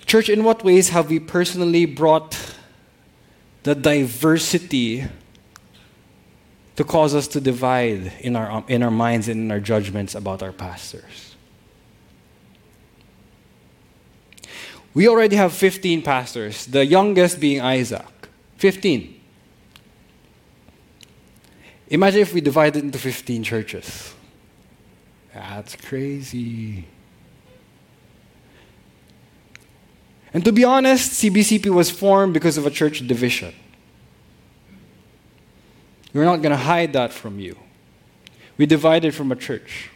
Church, 0.07 0.29
in 0.29 0.45
what 0.45 0.63
ways 0.63 0.89
have 0.89 1.09
we 1.09 1.19
personally 1.19 1.85
brought 1.85 2.55
the 3.63 3.75
diversity 3.75 5.03
to 6.77 6.83
cause 6.85 7.13
us 7.13 7.27
to 7.27 7.41
divide 7.41 8.13
in 8.21 8.37
our, 8.37 8.49
um, 8.49 8.65
in 8.69 8.83
our 8.83 8.91
minds 8.91 9.27
and 9.27 9.41
in 9.41 9.51
our 9.51 9.59
judgments 9.59 10.15
about 10.15 10.41
our 10.41 10.53
pastors? 10.53 11.35
We 14.93 15.09
already 15.09 15.35
have 15.35 15.51
15 15.51 16.01
pastors, 16.01 16.65
the 16.65 16.85
youngest 16.85 17.41
being 17.41 17.59
Isaac. 17.59 18.29
15. 18.55 19.13
Imagine 21.89 22.21
if 22.21 22.33
we 22.33 22.39
divided 22.39 22.81
into 22.81 22.97
15 22.97 23.43
churches. 23.43 24.13
That's 25.33 25.75
crazy. 25.75 26.85
And 30.33 30.43
to 30.45 30.51
be 30.51 30.63
honest, 30.63 31.11
CBCP 31.23 31.69
was 31.73 31.89
formed 31.89 32.33
because 32.33 32.57
of 32.57 32.65
a 32.65 32.69
church 32.69 33.05
division. 33.07 33.53
We're 36.13 36.25
not 36.25 36.41
going 36.41 36.51
to 36.51 36.63
hide 36.63 36.93
that 36.93 37.13
from 37.13 37.39
you. 37.39 37.57
We 38.57 38.65
divided 38.65 39.13
from 39.13 39.31
a 39.31 39.35
church. 39.35 39.89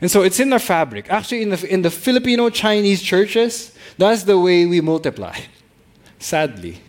And 0.00 0.10
so 0.10 0.22
it's 0.22 0.40
in 0.40 0.52
our 0.52 0.58
fabric. 0.58 1.06
Actually, 1.10 1.42
in 1.42 1.50
the, 1.50 1.72
in 1.72 1.82
the 1.82 1.90
Filipino 1.90 2.50
Chinese 2.50 3.00
churches, 3.00 3.72
that's 3.96 4.24
the 4.24 4.38
way 4.38 4.66
we 4.66 4.80
multiply, 4.80 5.38
sadly. 6.18 6.80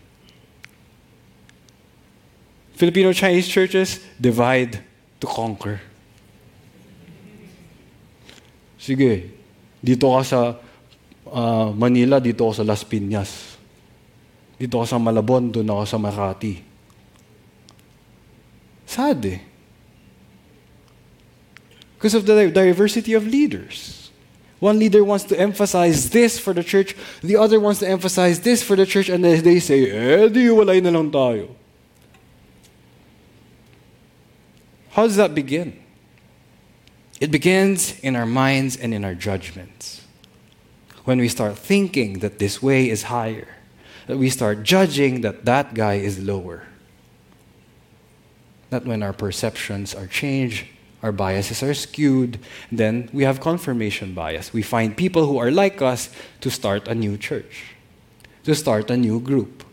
Filipino 2.74 3.12
Chinese 3.12 3.46
churches 3.46 4.00
divide 4.20 4.82
to 5.20 5.26
conquer. 5.26 5.80
Sige, 8.80 9.30
dito 9.82 10.10
ka 10.10 10.22
sa 10.22 10.56
uh, 11.34 11.74
Manila, 11.74 12.22
dito 12.22 12.46
ako 12.46 12.62
sa 12.62 12.64
Las 12.64 12.86
Piñas. 12.86 13.58
Dito 14.54 14.78
ako 14.78 14.86
sa 14.86 15.02
Malabon, 15.02 15.50
doon 15.50 15.66
ako 15.66 15.84
sa 15.84 15.98
Makati. 15.98 16.62
Sad 18.86 19.20
eh. 19.26 19.40
Because 21.98 22.14
of 22.14 22.22
the 22.22 22.52
diversity 22.54 23.18
of 23.18 23.26
leaders. 23.26 24.12
One 24.62 24.78
leader 24.78 25.02
wants 25.02 25.24
to 25.28 25.36
emphasize 25.36 26.08
this 26.08 26.38
for 26.38 26.54
the 26.54 26.62
church, 26.62 26.94
the 27.20 27.36
other 27.36 27.58
wants 27.58 27.80
to 27.80 27.88
emphasize 27.88 28.40
this 28.40 28.62
for 28.62 28.76
the 28.76 28.86
church, 28.86 29.10
and 29.10 29.24
they 29.24 29.60
say, 29.60 29.90
eh, 29.90 30.28
di 30.30 30.48
walay 30.48 30.80
na 30.80 30.94
lang 30.94 31.10
tayo. 31.10 31.52
How 34.94 35.10
does 35.10 35.16
that 35.16 35.34
begin? 35.34 35.74
It 37.20 37.34
begins 37.34 37.98
in 38.00 38.14
our 38.14 38.26
minds 38.26 38.76
and 38.78 38.94
in 38.94 39.04
our 39.04 39.14
judgments 39.14 40.03
when 41.04 41.18
we 41.18 41.28
start 41.28 41.58
thinking 41.58 42.20
that 42.20 42.38
this 42.38 42.62
way 42.62 42.88
is 42.88 43.04
higher, 43.04 43.48
that 44.06 44.18
we 44.18 44.30
start 44.30 44.62
judging 44.62 45.20
that 45.20 45.44
that 45.44 45.74
guy 45.74 45.94
is 45.94 46.18
lower. 46.18 46.64
That 48.70 48.84
when 48.84 49.02
our 49.02 49.12
perceptions 49.12 49.94
are 49.94 50.06
changed, 50.06 50.66
our 51.02 51.12
biases 51.12 51.62
are 51.62 51.74
skewed, 51.74 52.38
then 52.72 53.10
we 53.12 53.24
have 53.24 53.40
confirmation 53.40 54.14
bias. 54.14 54.52
We 54.52 54.62
find 54.62 54.96
people 54.96 55.26
who 55.26 55.38
are 55.38 55.50
like 55.50 55.82
us 55.82 56.08
to 56.40 56.50
start 56.50 56.88
a 56.88 56.94
new 56.94 57.18
church, 57.18 57.74
to 58.44 58.54
start 58.54 58.90
a 58.90 58.96
new 58.96 59.20
group. 59.20 59.63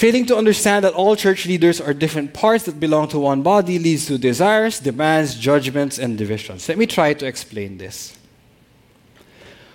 Failing 0.00 0.24
to 0.24 0.34
understand 0.34 0.86
that 0.86 0.94
all 0.94 1.14
church 1.14 1.44
leaders 1.44 1.78
are 1.78 1.92
different 1.92 2.32
parts 2.32 2.64
that 2.64 2.80
belong 2.80 3.06
to 3.08 3.18
one 3.18 3.42
body 3.42 3.78
leads 3.78 4.06
to 4.06 4.16
desires, 4.16 4.80
demands, 4.80 5.34
judgments, 5.34 5.98
and 5.98 6.16
divisions. 6.16 6.66
Let 6.70 6.78
me 6.78 6.86
try 6.86 7.12
to 7.12 7.26
explain 7.26 7.76
this. 7.76 8.16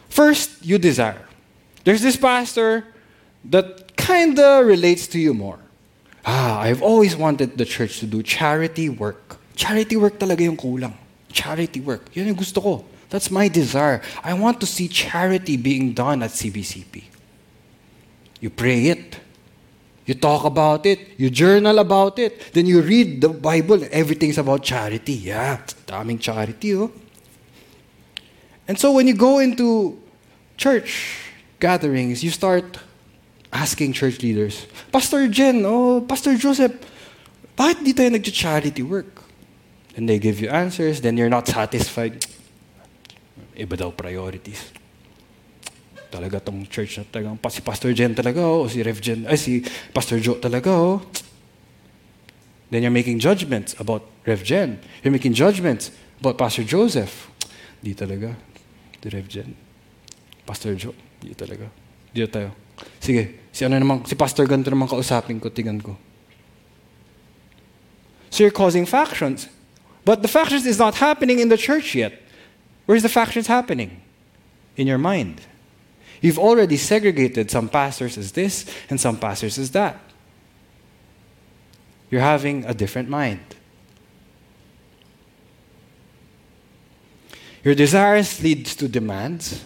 First, 0.09 0.65
you 0.65 0.79
desire. 0.79 1.21
There's 1.83 2.01
this 2.01 2.15
pastor 2.15 2.87
that 3.53 3.95
kind 3.97 4.39
of 4.39 4.65
relates 4.65 5.05
to 5.13 5.19
you 5.19 5.35
more. 5.35 5.59
Ah, 6.25 6.57
I've 6.59 6.81
always 6.81 7.15
wanted 7.15 7.59
the 7.59 7.65
church 7.65 7.99
to 7.99 8.07
do 8.07 8.23
charity 8.23 8.89
work. 8.89 9.37
Charity 9.55 9.95
work 9.95 10.17
talaga 10.17 10.41
yung 10.41 10.57
kulang. 10.57 10.93
Charity 11.31 11.81
work. 11.81 12.09
Yun 12.15 12.33
yung 12.33 12.37
gusto 12.37 12.61
ko. 12.61 12.85
That's 13.11 13.29
my 13.29 13.47
desire. 13.47 14.01
I 14.23 14.33
want 14.33 14.59
to 14.61 14.65
see 14.65 14.87
charity 14.87 15.55
being 15.55 15.93
done 15.93 16.23
at 16.23 16.31
CBCP. 16.31 17.03
You 18.41 18.49
pray 18.49 18.87
it. 18.87 19.19
You 20.05 20.13
talk 20.13 20.45
about 20.45 20.85
it, 20.85 21.17
you 21.17 21.29
journal 21.29 21.79
about 21.79 22.19
it, 22.19 22.53
then 22.53 22.67
you 22.67 22.81
read 22.81 23.21
the 23.21 23.29
Bible, 23.29 23.81
everything's 23.91 24.37
about 24.37 24.61
charity. 24.61 25.13
Yeah, 25.13 25.57
daming 25.87 26.21
charity, 26.21 26.75
oh. 26.75 26.91
And 28.67 28.77
so 28.77 28.91
when 28.91 29.07
you 29.07 29.15
go 29.15 29.39
into 29.39 29.97
church 30.57 31.25
gatherings, 31.59 32.23
you 32.23 32.29
start 32.29 32.77
asking 33.51 33.93
church 33.93 34.21
leaders, 34.21 34.67
Pastor 34.91 35.27
Jen, 35.27 35.65
oh, 35.65 36.01
Pastor 36.01 36.37
Joseph, 36.37 36.73
bakit 37.57 37.81
di 37.81 37.93
tayo 37.93 38.11
nag-charity 38.13 38.83
work? 38.83 39.23
And 39.97 40.09
they 40.09 40.19
give 40.19 40.39
you 40.39 40.49
answers, 40.49 41.01
then 41.01 41.17
you're 41.17 41.31
not 41.31 41.47
satisfied. 41.47 42.27
Iba 43.57 43.79
daw 43.79 43.89
priorities. 43.89 44.69
Talaga 46.11 46.39
tong 46.39 46.65
church 46.69 47.01
na 47.01 47.03
talagang, 47.07 47.37
si 47.51 47.61
Pastor 47.61 47.91
Jen 47.91 48.15
talaga, 48.15 48.41
oh, 48.43 48.65
o 48.65 48.69
si 48.69 48.79
Rev 48.81 48.99
Jen, 49.01 49.25
ay 49.27 49.37
si 49.37 49.63
Pastor 49.91 50.19
Joe 50.19 50.39
talaga, 50.39 50.71
oh. 50.71 51.01
Then 52.71 52.81
you're 52.81 52.93
making 52.93 53.19
judgments 53.19 53.75
about 53.79 54.03
Rev 54.25 54.43
Jen. 54.43 54.79
You're 55.03 55.13
making 55.13 55.33
judgments 55.33 55.91
about 56.19 56.37
Pastor 56.37 56.63
Joseph. 56.65 57.29
Di 57.81 57.93
talaga. 57.93 58.33
Di 59.01 59.09
Rev 59.09 59.27
Jen. 59.29 59.53
Pastor 60.45 60.73
Joe. 60.73 60.95
Di 61.21 61.37
talaga. 61.37 61.69
Di 62.09 62.25
tayo. 62.25 62.51
Sige, 62.99 63.47
si 63.51 63.63
ano 63.63 63.77
naman, 63.77 64.03
si 64.09 64.17
Pastor 64.17 64.49
ganito 64.49 64.73
naman 64.73 64.89
kausapin 64.89 65.39
ko, 65.39 65.53
tingnan 65.53 65.79
ko. 65.79 65.95
So 68.33 68.43
you're 68.43 68.51
causing 68.51 68.85
factions. 68.85 69.47
But 70.03 70.21
the 70.21 70.27
factions 70.27 70.65
is 70.65 70.77
not 70.77 70.95
happening 70.95 71.39
in 71.39 71.49
the 71.49 71.57
church 71.57 71.95
yet. 71.95 72.13
Where's 72.85 73.01
the 73.01 73.09
factions 73.09 73.47
happening? 73.47 74.01
In 74.75 74.85
your 74.85 74.99
mind. 74.99 75.41
You've 76.25 76.41
already 76.41 76.77
segregated 76.77 77.51
some 77.51 77.69
pastors 77.69 78.17
as 78.17 78.31
this 78.31 78.65
and 78.89 78.99
some 78.99 79.21
pastors 79.21 79.59
as 79.59 79.69
that. 79.77 80.01
You're 82.09 82.25
having 82.25 82.65
a 82.65 82.73
different 82.73 83.09
mind. 83.13 83.45
Your 87.63 87.75
desires 87.75 88.41
leads 88.41 88.75
to 88.77 88.87
demands, 88.87 89.63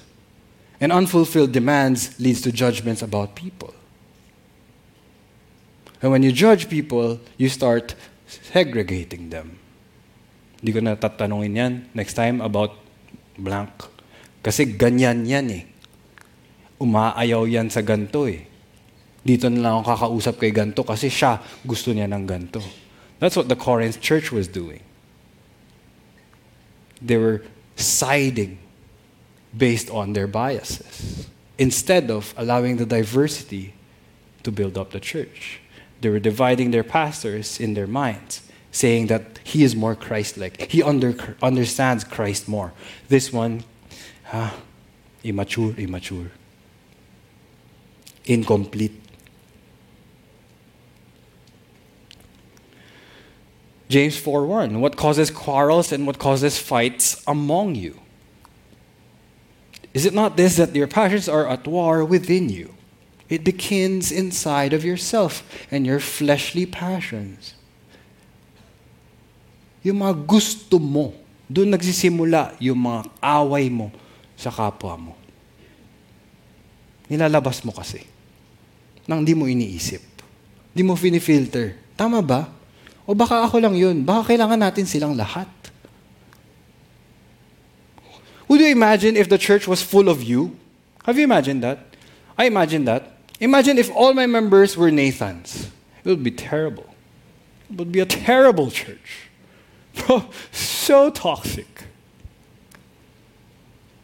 and 0.81 0.91
unfulfilled 0.91 1.53
demands 1.53 2.19
leads 2.19 2.41
to 2.41 2.51
judgments 2.51 3.01
about 3.01 3.35
people. 3.35 3.73
And 6.01 6.11
when 6.11 6.23
you 6.23 6.33
judge 6.33 6.67
people, 6.67 7.21
you 7.37 7.47
start 7.47 7.95
segregating 8.27 9.29
them. 9.29 9.59
Hindi 10.59 10.73
ko 10.75 10.79
na 10.83 10.99
tatanungin 10.99 11.55
yan 11.55 11.73
next 11.95 12.15
time 12.19 12.43
about 12.43 12.75
blank. 13.39 13.71
Kasi 14.43 14.75
ganyan 14.75 15.23
yan 15.23 15.47
eh. 15.55 15.68
Umaayaw 16.79 17.43
yan 17.45 17.67
sa 17.67 17.83
ganto 17.83 18.23
eh. 18.25 18.47
Dito 19.23 19.51
na 19.51 19.59
lang 19.59 19.73
ako 19.79 19.85
kakausap 19.93 20.35
kay 20.39 20.51
ganto 20.55 20.81
kasi 20.87 21.11
siya 21.11 21.43
gusto 21.67 21.91
niya 21.91 22.07
ng 22.07 22.23
ganto. 22.23 22.63
That's 23.19 23.35
what 23.35 23.51
the 23.51 23.59
Corinth 23.59 23.99
church 23.99 24.31
was 24.31 24.47
doing. 24.47 24.79
They 27.03 27.19
were 27.19 27.43
siding 27.75 28.59
based 29.55 29.91
on 29.91 30.13
their 30.13 30.27
biases 30.27 31.27
instead 31.57 32.09
of 32.09 32.33
allowing 32.37 32.77
the 32.77 32.85
diversity 32.85 33.73
to 34.43 34.51
build 34.51 34.77
up 34.77 34.91
the 34.91 34.99
church. 34.99 35.59
They 36.01 36.09
were 36.09 36.19
dividing 36.19 36.71
their 36.71 36.83
pastors 36.83 37.59
in 37.59 37.73
their 37.73 37.87
minds, 37.87 38.41
saying 38.71 39.07
that 39.07 39.39
he 39.43 39.63
is 39.63 39.75
more 39.75 39.95
Christ 39.95 40.37
like. 40.37 40.71
He 40.71 40.81
under, 40.81 41.35
understands 41.43 42.03
Christ 42.03 42.47
more. 42.47 42.71
This 43.09 43.33
one, 43.33 43.63
ah, 44.31 44.55
immature, 45.23 45.73
immature, 45.77 46.31
incomplete. 48.29 48.95
James 53.89 54.15
4:1 54.21 54.79
What 54.79 54.95
causes 54.95 55.33
quarrels 55.33 55.91
and 55.91 56.05
what 56.05 56.21
causes 56.21 56.61
fights 56.61 57.25
among 57.25 57.73
you? 57.73 57.97
Is 59.93 60.05
it 60.05 60.13
not 60.13 60.37
this 60.37 60.61
that 60.61 60.77
your 60.77 60.85
passions 60.85 61.27
are 61.27 61.49
at 61.49 61.65
war 61.65 62.05
within 62.05 62.49
you? 62.49 62.77
It 63.27 63.43
begins 63.43 64.13
inside 64.13 64.73
of 64.73 64.85
yourself 64.85 65.41
and 65.73 65.85
your 65.85 65.99
fleshly 65.99 66.65
passions. 66.65 67.57
Yung 69.81 70.05
mga 70.05 70.25
gusto 70.29 70.77
mo, 70.77 71.17
doon 71.49 71.73
nagsisimula 71.73 72.53
yung 72.61 72.85
mga 72.85 73.09
away 73.21 73.69
mo 73.73 73.89
sa 74.37 74.53
kapwa 74.53 74.97
mo. 74.97 75.13
Nilalabas 77.09 77.65
mo 77.65 77.73
kasi. 77.73 78.05
Nang 79.09 79.25
di 79.25 79.33
mo 79.33 79.49
iniisip. 79.49 80.05
Di 80.69 80.85
mo 80.85 80.93
finifilter. 80.93 81.73
Tama 81.97 82.21
ba? 82.21 82.45
O 83.09 83.17
baka 83.17 83.41
ako 83.41 83.57
lang 83.57 83.73
yun. 83.73 84.05
Baka 84.05 84.37
kailangan 84.37 84.61
natin 84.61 84.85
silang 84.85 85.17
lahat. 85.17 85.49
Would 88.45 88.61
you 88.61 88.69
imagine 88.69 89.17
if 89.17 89.25
the 89.25 89.41
church 89.41 89.65
was 89.65 89.81
full 89.81 90.09
of 90.09 90.21
you? 90.21 90.53
Have 91.09 91.17
you 91.17 91.25
imagined 91.25 91.65
that? 91.65 91.97
I 92.37 92.45
imagine 92.45 92.85
that. 92.85 93.17
Imagine 93.41 93.81
if 93.81 93.89
all 93.97 94.13
my 94.13 94.29
members 94.29 94.77
were 94.77 94.93
Nathans. 94.93 95.73
It 96.05 96.09
would 96.09 96.21
be 96.21 96.31
terrible. 96.31 96.85
It 97.69 97.77
would 97.81 97.91
be 97.91 97.99
a 97.99 98.05
terrible 98.05 98.69
church. 98.69 99.29
So 100.89 101.11
toxic. 101.11 101.88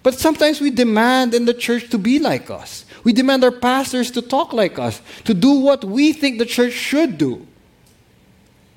But 0.05 0.19
sometimes 0.19 0.61
we 0.61 0.69
demand 0.69 1.33
in 1.33 1.45
the 1.45 1.53
church 1.55 1.89
to 1.89 1.97
be 1.97 2.19
like 2.19 2.51
us. 2.51 2.85
We 3.03 3.11
demand 3.11 3.43
our 3.43 3.49
pastors 3.49 4.11
to 4.11 4.21
talk 4.21 4.53
like 4.53 4.77
us, 4.77 5.01
to 5.23 5.33
do 5.33 5.49
what 5.53 5.83
we 5.83 6.13
think 6.13 6.37
the 6.37 6.45
church 6.45 6.73
should 6.73 7.17
do. 7.17 7.47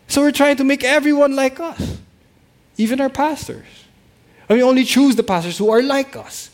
So 0.07 0.23
we're 0.23 0.33
trying 0.33 0.57
to 0.57 0.65
make 0.65 0.83
everyone 0.83 1.37
like 1.37 1.61
us, 1.61 1.99
even 2.79 2.99
our 2.99 3.11
pastors. 3.11 3.67
And 4.49 4.57
we 4.57 4.63
only 4.63 4.85
choose 4.85 5.17
the 5.17 5.23
pastors 5.23 5.59
who 5.59 5.69
are 5.69 5.83
like 5.83 6.17
us. 6.17 6.49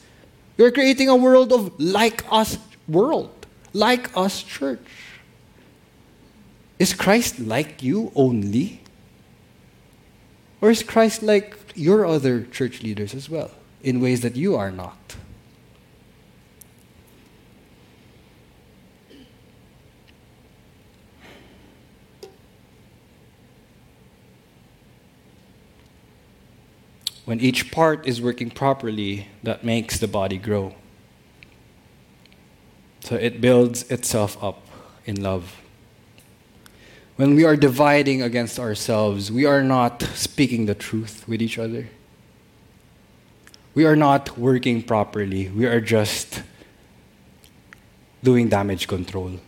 We're 0.56 0.72
creating 0.72 1.08
a 1.08 1.14
world 1.14 1.52
of 1.52 1.78
like 1.78 2.24
us 2.28 2.58
world, 2.88 3.46
like 3.72 4.10
us 4.16 4.42
church. 4.42 4.90
Is 6.80 6.92
Christ 6.92 7.38
like 7.38 7.80
you 7.84 8.10
only? 8.16 8.80
Or 10.60 10.72
is 10.72 10.82
Christ 10.82 11.22
like 11.22 11.56
your 11.76 12.04
other 12.04 12.42
church 12.42 12.82
leaders 12.82 13.14
as 13.14 13.30
well, 13.30 13.52
in 13.84 14.00
ways 14.00 14.22
that 14.22 14.34
you 14.34 14.56
are 14.56 14.70
not? 14.70 14.96
When 27.26 27.40
each 27.40 27.70
part 27.70 28.06
is 28.06 28.20
working 28.20 28.50
properly, 28.50 29.28
that 29.42 29.64
makes 29.64 29.98
the 29.98 30.08
body 30.08 30.38
grow. 30.38 30.74
So 33.00 33.16
it 33.16 33.40
builds 33.40 33.90
itself 33.90 34.42
up 34.42 34.66
in 35.04 35.22
love. 35.22 35.60
When 37.16 37.34
we 37.34 37.44
are 37.44 37.56
dividing 37.56 38.22
against 38.22 38.58
ourselves, 38.58 39.30
we 39.30 39.44
are 39.44 39.62
not 39.62 40.02
speaking 40.14 40.66
the 40.66 40.74
truth 40.74 41.28
with 41.28 41.40
each 41.40 41.58
other. 41.58 41.88
We 43.74 43.84
are 43.84 43.96
not 43.96 44.38
working 44.38 44.82
properly. 44.82 45.48
We 45.48 45.66
are 45.66 45.80
just 45.80 46.42
doing 48.22 48.48
damage 48.48 48.88
control. 48.88 49.40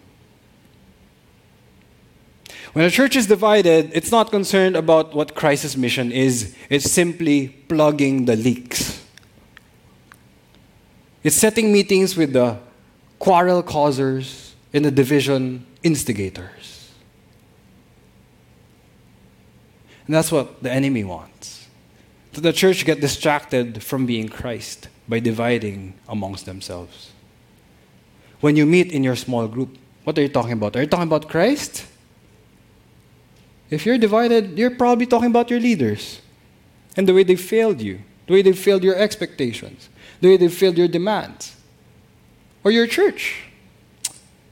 When 2.72 2.84
a 2.84 2.90
church 2.90 3.16
is 3.16 3.26
divided, 3.26 3.90
it's 3.94 4.10
not 4.10 4.30
concerned 4.30 4.76
about 4.76 5.14
what 5.14 5.34
Christ's 5.34 5.76
mission 5.76 6.12
is, 6.12 6.54
it's 6.68 6.90
simply 6.90 7.48
plugging 7.68 8.26
the 8.26 8.36
leaks. 8.36 9.02
It's 11.22 11.36
setting 11.36 11.72
meetings 11.72 12.16
with 12.16 12.34
the 12.34 12.58
quarrel 13.18 13.62
causers 13.62 14.54
and 14.74 14.84
the 14.84 14.90
division 14.90 15.66
instigators. 15.82 16.92
And 20.06 20.14
that's 20.14 20.30
what 20.30 20.62
the 20.62 20.70
enemy 20.70 21.02
wants. 21.02 21.55
The 22.36 22.52
church 22.52 22.84
get 22.84 23.00
distracted 23.00 23.82
from 23.82 24.04
being 24.04 24.28
Christ 24.28 24.88
by 25.08 25.20
dividing 25.20 25.94
amongst 26.06 26.44
themselves. 26.44 27.12
When 28.40 28.56
you 28.56 28.66
meet 28.66 28.92
in 28.92 29.02
your 29.02 29.16
small 29.16 29.48
group, 29.48 29.78
what 30.04 30.18
are 30.18 30.22
you 30.22 30.28
talking 30.28 30.52
about? 30.52 30.76
Are 30.76 30.82
you 30.82 30.86
talking 30.86 31.08
about 31.08 31.30
Christ? 31.30 31.86
If 33.70 33.86
you're 33.86 33.96
divided, 33.96 34.58
you're 34.58 34.76
probably 34.76 35.06
talking 35.06 35.30
about 35.30 35.50
your 35.50 35.60
leaders 35.60 36.20
and 36.96 37.08
the 37.08 37.14
way 37.14 37.24
they 37.24 37.36
failed 37.36 37.80
you, 37.80 38.00
the 38.26 38.34
way 38.34 38.42
they 38.42 38.52
failed 38.52 38.84
your 38.84 38.96
expectations, 38.96 39.88
the 40.20 40.28
way 40.28 40.36
they 40.36 40.48
failed 40.48 40.76
your 40.76 40.88
demands. 40.88 41.56
Or 42.62 42.70
your 42.70 42.86
church. 42.86 43.44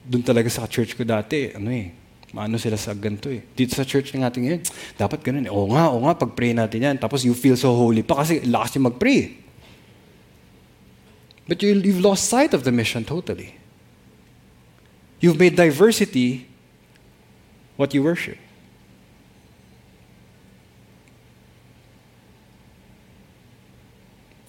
Doon 0.08 0.22
talaga 0.22 0.50
sa 0.50 0.66
church 0.66 0.96
ko 0.96 1.04
dati, 1.04 1.54
ano 1.54 1.70
eh, 1.70 1.90
maano 2.34 2.58
sila 2.58 2.74
sa 2.74 2.90
ganito 2.98 3.30
eh. 3.30 3.46
Dito 3.54 3.78
sa 3.78 3.86
church 3.86 4.10
ng 4.10 4.26
ating 4.26 4.42
ngayon, 4.42 4.62
dapat 4.98 5.22
ganun 5.22 5.46
eh. 5.46 5.52
Oo 5.54 5.70
nga, 5.70 5.86
oo 5.94 6.02
nga, 6.02 6.18
pag-pray 6.18 6.50
natin 6.50 6.82
yan. 6.82 6.96
Tapos 6.98 7.22
you 7.22 7.30
feel 7.30 7.54
so 7.54 7.70
holy 7.70 8.02
pa 8.02 8.26
kasi 8.26 8.42
lakas 8.42 8.74
yung 8.74 8.90
mag-pray. 8.90 9.38
But 11.46 11.62
you, 11.62 11.78
you've 11.78 12.02
lost 12.02 12.26
sight 12.26 12.50
of 12.50 12.66
the 12.66 12.74
mission 12.74 13.06
totally. 13.06 13.54
You've 15.22 15.38
made 15.38 15.54
diversity 15.54 16.50
what 17.78 17.94
you 17.94 18.02
worship? 18.02 18.38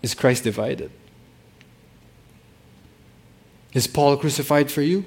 Is 0.02 0.14
Christ 0.14 0.44
divided? 0.44 0.92
Is 3.74 3.88
Paul 3.88 4.18
crucified 4.18 4.72
for 4.72 4.82
you? 4.82 5.06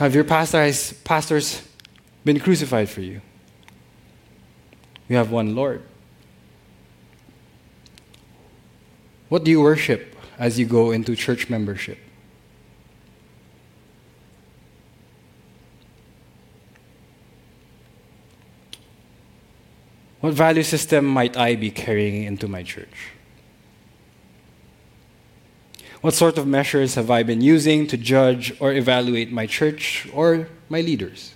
Have 0.00 0.14
your 0.14 0.24
pastors, 0.24 0.94
pastors 1.04 1.60
been 2.24 2.40
crucified 2.40 2.88
for 2.88 3.02
you? 3.02 3.20
You 5.10 5.16
have 5.16 5.30
one 5.30 5.54
Lord. 5.54 5.82
What 9.28 9.44
do 9.44 9.50
you 9.50 9.60
worship 9.60 10.16
as 10.38 10.58
you 10.58 10.64
go 10.64 10.90
into 10.90 11.14
church 11.14 11.50
membership? 11.50 11.98
What 20.20 20.32
value 20.32 20.62
system 20.62 21.04
might 21.04 21.36
I 21.36 21.56
be 21.56 21.70
carrying 21.70 22.22
into 22.22 22.48
my 22.48 22.62
church? 22.62 23.12
What 26.00 26.14
sort 26.14 26.38
of 26.38 26.46
measures 26.46 26.94
have 26.94 27.10
I 27.10 27.22
been 27.22 27.42
using 27.42 27.86
to 27.88 27.96
judge 27.96 28.54
or 28.58 28.72
evaluate 28.72 29.30
my 29.30 29.46
church 29.46 30.08
or 30.14 30.48
my 30.68 30.80
leaders? 30.80 31.34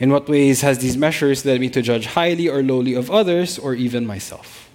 In 0.00 0.10
what 0.10 0.28
ways 0.28 0.62
has 0.62 0.78
these 0.78 0.96
measures 0.96 1.44
led 1.46 1.60
me 1.60 1.70
to 1.70 1.80
judge 1.80 2.06
highly 2.06 2.48
or 2.48 2.62
lowly 2.62 2.94
of 2.94 3.10
others 3.10 3.58
or 3.58 3.74
even 3.74 4.04
myself? 4.04 4.68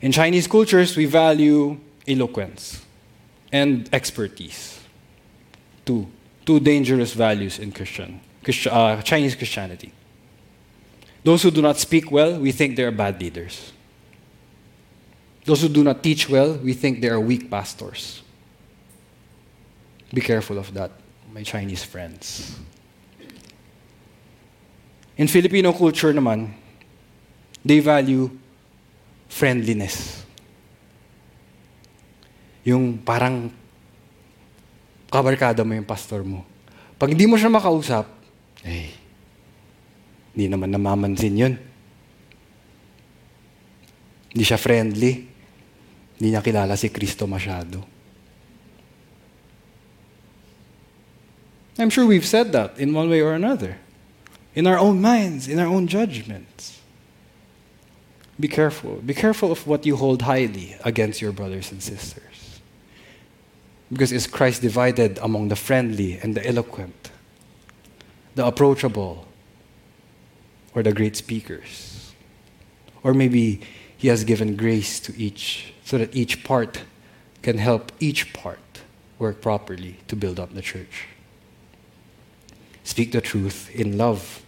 In 0.00 0.10
Chinese 0.12 0.46
cultures, 0.46 0.96
we 0.96 1.06
value 1.06 1.78
eloquence 2.06 2.84
and 3.52 3.88
expertise. 3.92 4.80
Two, 5.84 6.08
two 6.44 6.60
dangerous 6.60 7.14
values 7.14 7.58
in 7.58 7.72
Christian, 7.72 8.20
Christi- 8.46 8.70
uh, 8.70 9.02
Chinese 9.02 9.34
Christianity. 9.34 9.90
Those 11.26 11.42
who 11.42 11.50
do 11.50 11.60
not 11.60 11.82
speak 11.82 12.12
well, 12.14 12.38
we 12.38 12.52
think 12.52 12.76
they 12.78 12.86
are 12.86 12.94
bad 12.94 13.18
leaders. 13.18 13.72
Those 15.44 15.62
who 15.62 15.68
do 15.68 15.82
not 15.82 15.98
teach 15.98 16.30
well, 16.30 16.54
we 16.54 16.72
think 16.72 17.02
they 17.02 17.10
are 17.10 17.18
weak 17.18 17.50
pastors. 17.50 18.22
Be 20.14 20.20
careful 20.20 20.58
of 20.58 20.72
that, 20.74 20.92
my 21.34 21.42
Chinese 21.42 21.82
friends. 21.82 22.54
In 25.18 25.26
Filipino 25.26 25.72
culture 25.72 26.14
naman, 26.14 26.54
they 27.64 27.82
value 27.82 28.30
friendliness. 29.26 30.22
Yung 32.62 32.98
parang 33.02 33.50
kabarkada 35.10 35.66
mo 35.66 35.74
yung 35.74 35.86
pastor 35.86 36.22
mo. 36.22 36.46
Pag 36.94 37.10
hindi 37.10 37.26
mo 37.26 37.34
siya 37.34 37.50
makausap, 37.50 38.15
eh, 38.66 38.90
hindi 40.34 40.52
naman 40.52 40.74
namamansin 40.74 41.38
yun. 41.38 41.54
Hindi 44.34 44.44
siya 44.44 44.60
friendly. 44.60 45.24
Hindi 46.20 46.28
niya 46.34 46.44
kilala 46.44 46.76
si 46.76 46.92
Kristo 46.92 47.24
masyado. 47.24 47.80
I'm 51.78 51.90
sure 51.90 52.06
we've 52.06 52.26
said 52.26 52.52
that 52.52 52.78
in 52.78 52.92
one 52.92 53.08
way 53.08 53.20
or 53.20 53.32
another. 53.32 53.78
In 54.54 54.66
our 54.66 54.78
own 54.78 55.00
minds, 55.00 55.48
in 55.48 55.58
our 55.58 55.68
own 55.68 55.86
judgments. 55.86 56.80
Be 58.40 58.48
careful. 58.48 58.96
Be 59.04 59.14
careful 59.14 59.52
of 59.52 59.66
what 59.66 59.86
you 59.86 59.96
hold 59.96 60.22
highly 60.22 60.76
against 60.84 61.20
your 61.20 61.32
brothers 61.32 61.72
and 61.72 61.82
sisters. 61.82 62.60
Because 63.92 64.12
is 64.12 64.26
Christ 64.26 64.62
divided 64.62 65.18
among 65.22 65.48
the 65.48 65.56
friendly 65.56 66.18
and 66.18 66.34
the 66.34 66.46
eloquent, 66.46 67.10
the 68.36 68.46
approachable, 68.46 69.26
or 70.74 70.82
the 70.82 70.92
great 70.92 71.16
speakers? 71.16 72.12
Or 73.02 73.12
maybe 73.12 73.62
He 73.96 74.08
has 74.08 74.24
given 74.24 74.56
grace 74.56 75.00
to 75.00 75.16
each 75.16 75.72
so 75.84 75.98
that 75.98 76.14
each 76.14 76.44
part 76.44 76.82
can 77.42 77.58
help 77.58 77.92
each 77.98 78.32
part 78.32 78.58
work 79.18 79.40
properly 79.40 79.96
to 80.08 80.14
build 80.14 80.38
up 80.38 80.54
the 80.54 80.62
church. 80.62 81.08
Speak 82.84 83.12
the 83.12 83.20
truth 83.20 83.74
in 83.74 83.96
love. 83.96 84.42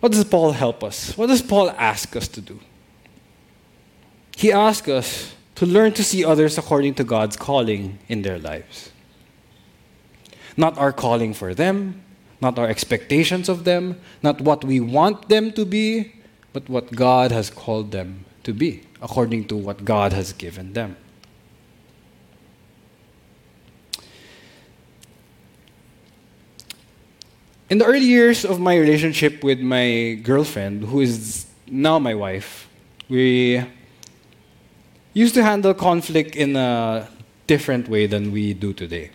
What 0.00 0.12
does 0.12 0.24
Paul 0.24 0.52
help 0.52 0.82
us? 0.82 1.16
What 1.16 1.28
does 1.28 1.42
Paul 1.42 1.70
ask 1.70 2.16
us 2.16 2.28
to 2.28 2.40
do? 2.40 2.60
He 4.36 4.52
asks 4.52 4.88
us 4.88 5.34
to 5.54 5.66
learn 5.66 5.92
to 5.92 6.04
see 6.04 6.24
others 6.24 6.58
according 6.58 6.94
to 6.94 7.04
God's 7.04 7.36
calling 7.36 7.98
in 8.08 8.22
their 8.22 8.38
lives. 8.38 8.90
Not 10.56 10.78
our 10.78 10.92
calling 10.92 11.34
for 11.34 11.54
them, 11.54 12.02
not 12.40 12.58
our 12.58 12.68
expectations 12.68 13.48
of 13.48 13.64
them, 13.64 14.00
not 14.22 14.40
what 14.40 14.64
we 14.64 14.80
want 14.80 15.28
them 15.28 15.52
to 15.52 15.64
be, 15.64 16.12
but 16.52 16.68
what 16.68 16.92
God 16.92 17.32
has 17.32 17.50
called 17.50 17.92
them 17.92 18.24
to 18.44 18.52
be, 18.52 18.82
according 19.02 19.48
to 19.48 19.56
what 19.56 19.84
God 19.84 20.12
has 20.12 20.32
given 20.32 20.72
them. 20.72 20.96
In 27.68 27.78
the 27.78 27.84
early 27.84 28.06
years 28.06 28.44
of 28.44 28.60
my 28.60 28.76
relationship 28.76 29.42
with 29.42 29.58
my 29.60 30.20
girlfriend, 30.22 30.84
who 30.84 31.00
is 31.00 31.46
now 31.66 31.98
my 31.98 32.14
wife, 32.14 32.68
we 33.08 33.64
used 35.14 35.34
to 35.34 35.42
handle 35.42 35.74
conflict 35.74 36.36
in 36.36 36.54
a 36.54 37.08
different 37.48 37.88
way 37.88 38.06
than 38.06 38.30
we 38.30 38.54
do 38.54 38.72
today. 38.72 39.10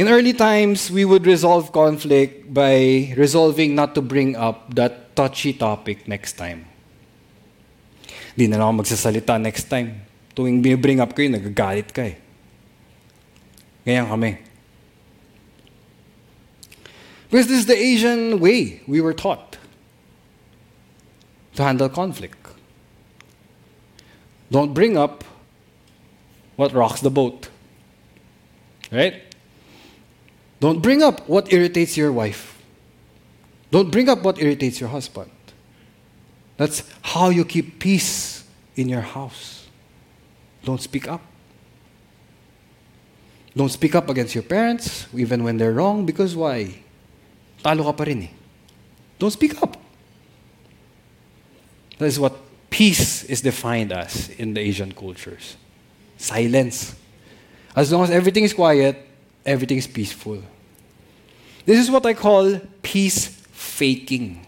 In 0.00 0.08
early 0.08 0.32
times, 0.32 0.90
we 0.90 1.04
would 1.04 1.26
resolve 1.26 1.72
conflict 1.72 2.54
by 2.54 3.12
resolving 3.18 3.74
not 3.74 3.94
to 3.96 4.00
bring 4.00 4.34
up 4.34 4.74
that 4.74 5.14
touchy 5.14 5.52
topic 5.52 6.08
next 6.08 6.40
time. 6.40 6.64
Di 8.32 8.48
na 8.48 8.56
lang 8.56 8.80
magsasalita 8.80 9.36
next 9.36 9.68
time. 9.68 10.00
Tuwing 10.32 10.64
bring 10.80 11.04
up 11.04 11.12
ko 11.12 11.20
yun, 11.20 11.36
nagagalit 11.36 11.92
ka 11.92 12.00
eh. 12.00 12.16
Ganyan 13.84 14.08
kami. 14.08 14.40
Because 17.28 17.52
this 17.52 17.60
is 17.60 17.66
the 17.68 17.76
Asian 17.76 18.40
way 18.40 18.80
we 18.88 19.04
were 19.04 19.12
taught 19.12 19.60
to 21.56 21.62
handle 21.62 21.92
conflict. 21.92 22.40
Don't 24.48 24.72
bring 24.72 24.96
up 24.96 25.24
what 26.56 26.72
rocks 26.72 27.04
the 27.04 27.12
boat. 27.12 27.52
Right? 28.88 29.28
Don't 30.60 30.80
bring 30.80 31.02
up 31.02 31.26
what 31.28 31.52
irritates 31.52 31.96
your 31.96 32.12
wife. 32.12 32.62
Don't 33.70 33.90
bring 33.90 34.08
up 34.08 34.22
what 34.22 34.40
irritates 34.40 34.78
your 34.78 34.90
husband. 34.90 35.30
That's 36.56 36.84
how 37.00 37.30
you 37.30 37.44
keep 37.44 37.80
peace 37.80 38.44
in 38.76 38.88
your 38.88 39.00
house. 39.00 39.66
Don't 40.62 40.80
speak 40.80 41.08
up. 41.08 41.22
Don't 43.56 43.70
speak 43.70 43.94
up 43.94 44.08
against 44.10 44.34
your 44.34 44.44
parents, 44.44 45.06
even 45.14 45.42
when 45.42 45.56
they're 45.56 45.72
wrong, 45.72 46.04
because 46.04 46.36
why? 46.36 46.74
Talo 47.64 47.84
ka 47.84 47.92
pa 47.92 48.04
rin 48.04 48.22
eh. 48.22 48.28
Don't 49.18 49.30
speak 49.30 49.60
up. 49.62 49.76
That 51.98 52.06
is 52.06 52.20
what 52.20 52.36
peace 52.70 53.24
is 53.24 53.40
defined 53.40 53.92
as 53.92 54.30
in 54.30 54.54
the 54.54 54.60
Asian 54.60 54.92
cultures. 54.92 55.56
Silence. 56.16 56.94
As 57.74 57.92
long 57.92 58.04
as 58.04 58.10
everything 58.10 58.44
is 58.44 58.52
quiet, 58.52 59.09
everything 59.44 59.78
is 59.78 59.88
peaceful. 59.88 60.42
This 61.64 61.78
is 61.78 61.88
what 61.90 62.04
I 62.06 62.14
call 62.14 62.60
peace 62.82 63.28
faking. 63.52 64.40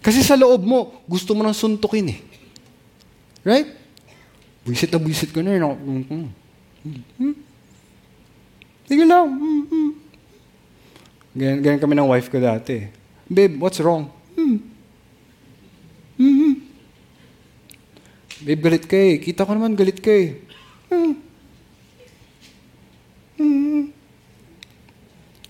Kasi 0.00 0.22
sa 0.22 0.38
loob 0.38 0.62
mo, 0.62 1.02
gusto 1.10 1.34
mo 1.34 1.42
nang 1.42 1.56
suntukin 1.56 2.14
eh. 2.14 2.20
Right? 3.42 3.68
Buisit 4.62 4.90
na 4.94 5.02
buisit 5.02 5.30
ko 5.34 5.42
na 5.42 5.58
yun. 5.58 5.62
Mm-hmm. 5.66 6.26
Hmm? 7.18 7.34
Sige 8.86 9.02
lang. 9.02 9.26
Mm-hmm. 9.34 9.88
Ganyan, 11.36 11.58
ganyan 11.60 11.82
kami 11.82 11.94
ng 11.98 12.08
wife 12.08 12.30
ko 12.30 12.38
dati. 12.38 12.86
Babe, 13.26 13.58
what's 13.58 13.82
wrong? 13.82 14.08
Hmm. 14.38 14.62
Mm-hmm. 16.16 16.52
Babe, 18.46 18.60
galit 18.62 18.84
ka 18.86 18.96
eh. 18.96 19.18
Kita 19.18 19.42
ko 19.42 19.52
naman 19.52 19.74
galit 19.74 19.98
ka 19.98 20.14
eh. 20.14 20.38
Hmm. 20.86 21.25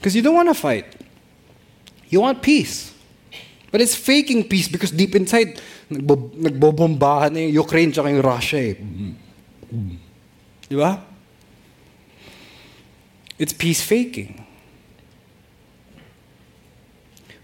Because 0.07 0.15
you 0.15 0.23
don't 0.23 0.37
want 0.37 0.49
to 0.49 0.55
fight. 0.55 0.87
You 2.07 2.21
want 2.21 2.41
peace. 2.41 2.95
But 3.73 3.81
it's 3.81 3.97
faking 3.97 4.47
peace 4.47 4.69
because 4.69 4.93
deep 4.93 5.17
inside, 5.17 5.61
nagbo- 5.91 6.31
nagbobombahan 6.31 7.33
na 7.33 7.41
yung 7.41 7.67
Ukraine 7.67 7.91
tsaka 7.91 8.15
yung 8.15 8.23
Russia 8.23 8.71
eh. 8.71 8.79
It's 13.37 13.53
peace 13.53 13.83
faking. 13.83 14.47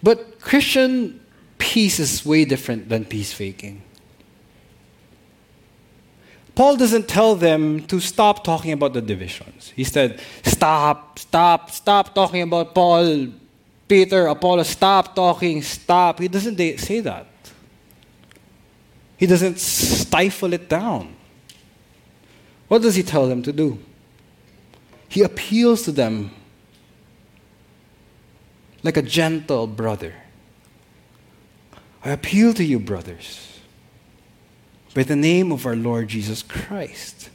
But 0.01 0.39
Christian 0.39 1.19
peace 1.59 1.99
is 1.99 2.25
way 2.25 2.45
different 2.45 2.89
than 2.89 3.07
peace 3.07 3.33
faking. 3.33 3.83
Paul 6.55 6.76
doesn't 6.76 7.09
tell 7.09 7.34
them 7.34 7.84
to 7.86 7.98
stop 8.00 8.44
talking 8.44 8.72
about 8.72 8.92
the 8.92 9.00
divisions. 9.00 9.72
He 9.74 9.84
said, 9.84 10.20
Stop, 10.44 11.18
stop, 11.18 11.70
stop 11.70 12.14
talking 12.14 12.42
about 12.42 12.74
Paul, 12.74 13.28
Peter, 13.88 14.26
Apollos, 14.26 14.68
stop 14.68 15.14
talking, 15.14 15.62
stop. 15.62 16.18
He 16.18 16.28
doesn't 16.28 16.59
say 16.78 17.00
that. 17.00 17.26
He 19.16 19.26
doesn't 19.26 19.59
stifle 19.59 20.53
it 20.53 20.68
down. 20.68 21.14
What 22.68 22.82
does 22.82 22.94
he 22.94 23.03
tell 23.03 23.28
them 23.28 23.42
to 23.42 23.53
do? 23.53 23.78
He 25.09 25.22
appeals 25.22 25.82
to 25.82 25.92
them 25.92 26.30
like 28.82 28.96
a 28.96 29.03
gentle 29.03 29.66
brother. 29.66 30.14
I 32.05 32.11
appeal 32.11 32.53
to 32.55 32.64
you, 32.64 32.80
brothers, 32.80 33.51
by 34.95 35.03
the 35.03 35.16
name 35.16 35.53
of 35.53 35.64
our 35.66 35.76
Lord 35.76 36.09
Jesus 36.09 36.43
Christ, 36.43 37.30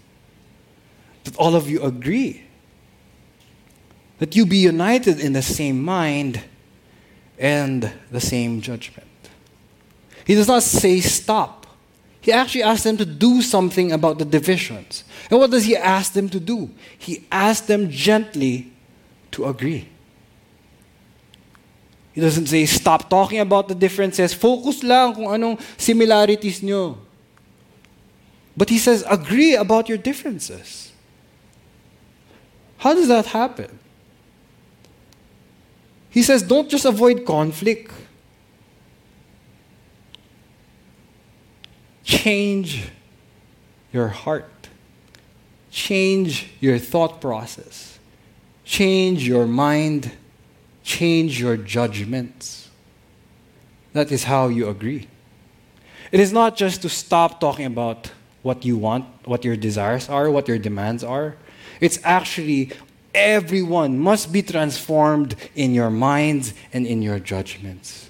that 1.23 1.35
all 1.37 1.55
of 1.55 1.69
you 1.69 1.81
agree, 1.81 2.43
that 4.19 4.35
you 4.35 4.45
be 4.45 4.57
united 4.57 5.19
in 5.19 5.33
the 5.33 5.41
same 5.41 5.83
mind 5.83 6.41
and 7.37 7.91
the 8.11 8.21
same 8.21 8.61
judgment. 8.61 9.07
He 10.25 10.35
does 10.35 10.47
not 10.47 10.63
say 10.63 10.99
stop. 10.99 11.65
He 12.19 12.31
actually 12.31 12.63
asks 12.63 12.83
them 12.83 12.97
to 12.97 13.05
do 13.05 13.41
something 13.41 13.93
about 13.93 14.19
the 14.19 14.25
divisions. 14.25 15.05
And 15.31 15.39
what 15.39 15.49
does 15.49 15.63
he 15.63 15.77
ask 15.77 16.13
them 16.13 16.27
to 16.29 16.39
do? 16.39 16.69
He 16.97 17.25
asks 17.31 17.65
them 17.65 17.89
gently 17.89 18.73
to 19.31 19.45
agree. 19.45 19.87
He 22.11 22.19
doesn't 22.19 22.47
say, 22.47 22.65
stop 22.65 23.09
talking 23.09 23.39
about 23.39 23.67
the 23.67 23.75
differences. 23.75 24.33
Focus 24.33 24.83
lang 24.83 25.13
kung 25.13 25.27
anong 25.27 25.61
similarities 25.77 26.61
nyo. 26.61 26.97
But 28.57 28.69
he 28.69 28.79
says, 28.79 29.05
agree 29.07 29.55
about 29.55 29.87
your 29.87 29.97
differences. 29.97 30.91
How 32.79 32.93
does 32.93 33.07
that 33.07 33.27
happen? 33.27 33.79
He 36.09 36.23
says, 36.23 36.41
don't 36.41 36.69
just 36.69 36.83
avoid 36.83 37.25
conflict. 37.25 37.91
Change 42.03 42.89
your 43.93 44.07
heart. 44.07 44.69
Change 45.69 46.49
your 46.59 46.79
thought 46.79 47.21
process. 47.21 47.99
Change 48.65 49.25
your 49.27 49.45
mind 49.45 50.11
change 50.87 51.39
your 51.39 51.57
judgments. 51.57 52.69
That 53.91 54.09
is 54.09 54.23
how 54.23 54.47
you 54.47 54.69
agree. 54.69 55.07
It 56.11 56.21
is 56.21 56.31
not 56.31 56.55
just 56.55 56.81
to 56.83 56.89
stop 56.89 57.41
talking 57.41 57.65
about 57.65 58.09
what 58.41 58.65
you 58.65 58.77
want, 58.77 59.05
what 59.25 59.43
your 59.43 59.55
desires 59.55 60.09
are, 60.09 60.29
what 60.29 60.47
your 60.47 60.57
demands 60.57 61.03
are. 61.03 61.35
It's 61.81 61.99
actually 62.03 62.71
everyone 63.13 63.97
must 63.97 64.31
be 64.31 64.41
transformed 64.41 65.35
in 65.55 65.73
your 65.73 65.89
minds 65.89 66.53
and 66.71 66.85
in 66.85 67.01
your 67.01 67.19
judgments. 67.19 68.09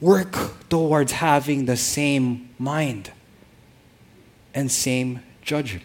Work 0.00 0.68
towards 0.68 1.12
having 1.12 1.66
the 1.66 1.76
same 1.76 2.48
mind 2.58 3.12
and 4.54 4.70
same 4.70 5.22
judgment. 5.42 5.84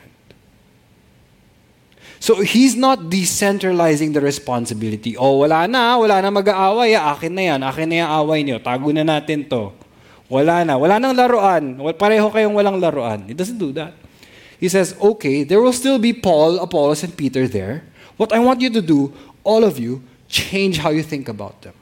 So 2.19 2.41
he's 2.41 2.75
not 2.75 3.13
decentralizing 3.13 4.13
the 4.13 4.21
responsibility. 4.21 5.13
Oh, 5.13 5.45
wala 5.45 5.67
na, 5.67 5.93
wala 5.99 6.21
na 6.25 6.31
mag-aaway. 6.33 6.97
Akin 6.97 7.35
na 7.35 7.43
yan, 7.53 7.61
akin 7.61 7.85
na 7.85 7.95
yung 8.01 8.11
away 8.25 8.39
niyo. 8.41 8.57
Tago 8.57 8.89
na 8.89 9.05
natin 9.05 9.45
to. 9.45 9.69
Wala 10.29 10.65
na. 10.65 10.77
Wala 10.77 10.97
nang 10.97 11.13
laruan. 11.13 11.77
Pareho 11.95 12.33
kayong 12.33 12.57
walang 12.57 12.81
laruan. 12.81 13.29
He 13.29 13.33
doesn't 13.33 13.57
do 13.57 13.71
that. 13.73 13.93
He 14.59 14.69
says, 14.69 14.95
okay, 14.99 15.43
there 15.43 15.61
will 15.61 15.75
still 15.75 15.99
be 15.99 16.13
Paul, 16.13 16.59
Apollos, 16.59 17.03
and 17.03 17.15
Peter 17.15 17.47
there. 17.47 17.83
What 18.17 18.31
I 18.31 18.39
want 18.39 18.61
you 18.61 18.71
to 18.71 18.81
do, 18.81 19.13
all 19.43 19.63
of 19.63 19.77
you, 19.77 20.01
change 20.27 20.79
how 20.79 20.89
you 20.89 21.03
think 21.03 21.27
about 21.27 21.61
them. 21.61 21.75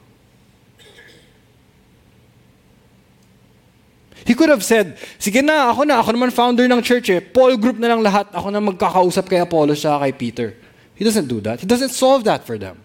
He 4.24 4.34
could 4.34 4.48
have 4.48 4.64
said, 4.64 4.96
sige 5.20 5.44
na, 5.44 5.70
ako 5.70 5.84
na, 5.84 6.00
ako 6.00 6.16
naman 6.16 6.32
founder 6.32 6.64
ng 6.64 6.80
church 6.80 7.12
eh. 7.12 7.20
Paul 7.20 7.56
group 7.60 7.76
na 7.76 7.92
lang 7.92 8.00
lahat, 8.00 8.32
ako 8.32 8.48
na 8.48 8.58
magkakausap 8.58 9.28
kay 9.28 9.38
Apollos 9.38 9.84
sa 9.84 10.00
kay 10.00 10.12
Peter. 10.12 10.56
He 10.96 11.04
doesn't 11.04 11.28
do 11.28 11.44
that. 11.44 11.60
He 11.60 11.66
doesn't 11.68 11.92
solve 11.92 12.24
that 12.24 12.42
for 12.48 12.56
them. 12.56 12.80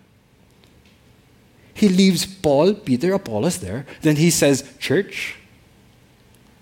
He 1.74 1.88
leaves 1.88 2.28
Paul, 2.28 2.76
Peter, 2.76 3.16
Apollos 3.16 3.64
there. 3.64 3.88
Then 4.04 4.20
he 4.20 4.30
says, 4.30 4.68
church, 4.84 5.39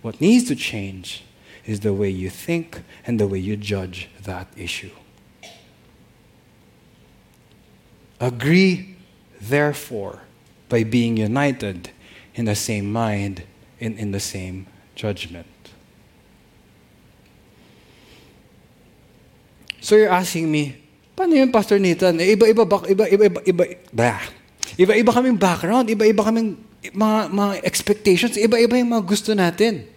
what 0.07 0.23
needs 0.23 0.47
to 0.47 0.55
change 0.55 1.27
is 1.67 1.83
the 1.83 1.91
way 1.91 2.07
you 2.07 2.31
think 2.31 2.79
and 3.03 3.19
the 3.19 3.27
way 3.27 3.35
you 3.35 3.59
judge 3.59 4.07
that 4.23 4.47
issue. 4.55 4.95
Agree, 8.23 8.95
therefore, 9.43 10.23
by 10.71 10.87
being 10.87 11.19
united 11.19 11.91
in 12.39 12.47
the 12.47 12.55
same 12.55 12.87
mind 12.87 13.43
in, 13.83 13.99
in 13.99 14.15
the 14.15 14.23
same 14.23 14.65
judgment. 14.95 15.45
So 19.83 19.99
you're 19.99 20.09
asking 20.09 20.49
me, 20.49 20.87
paano 21.19 21.35
yun, 21.35 21.51
Pastor 21.51 21.79
Nathan? 21.83 22.15
Eh, 22.23 22.31
iba-iba, 22.31 22.63
iba, 22.63 23.05
iba, 23.11 23.27
iba, 23.27 23.39
iba, 23.43 23.63
bah. 23.91 24.23
Iba-iba 24.79 25.11
kaming 25.11 25.35
background, 25.35 25.91
iba-iba 25.91 26.23
kaming 26.23 26.55
mga, 26.95 27.19
mga 27.27 27.53
expectations, 27.67 28.39
iba-iba 28.39 28.79
yung 28.79 28.95
mga 28.95 29.03
gusto 29.03 29.35
natin. 29.35 29.96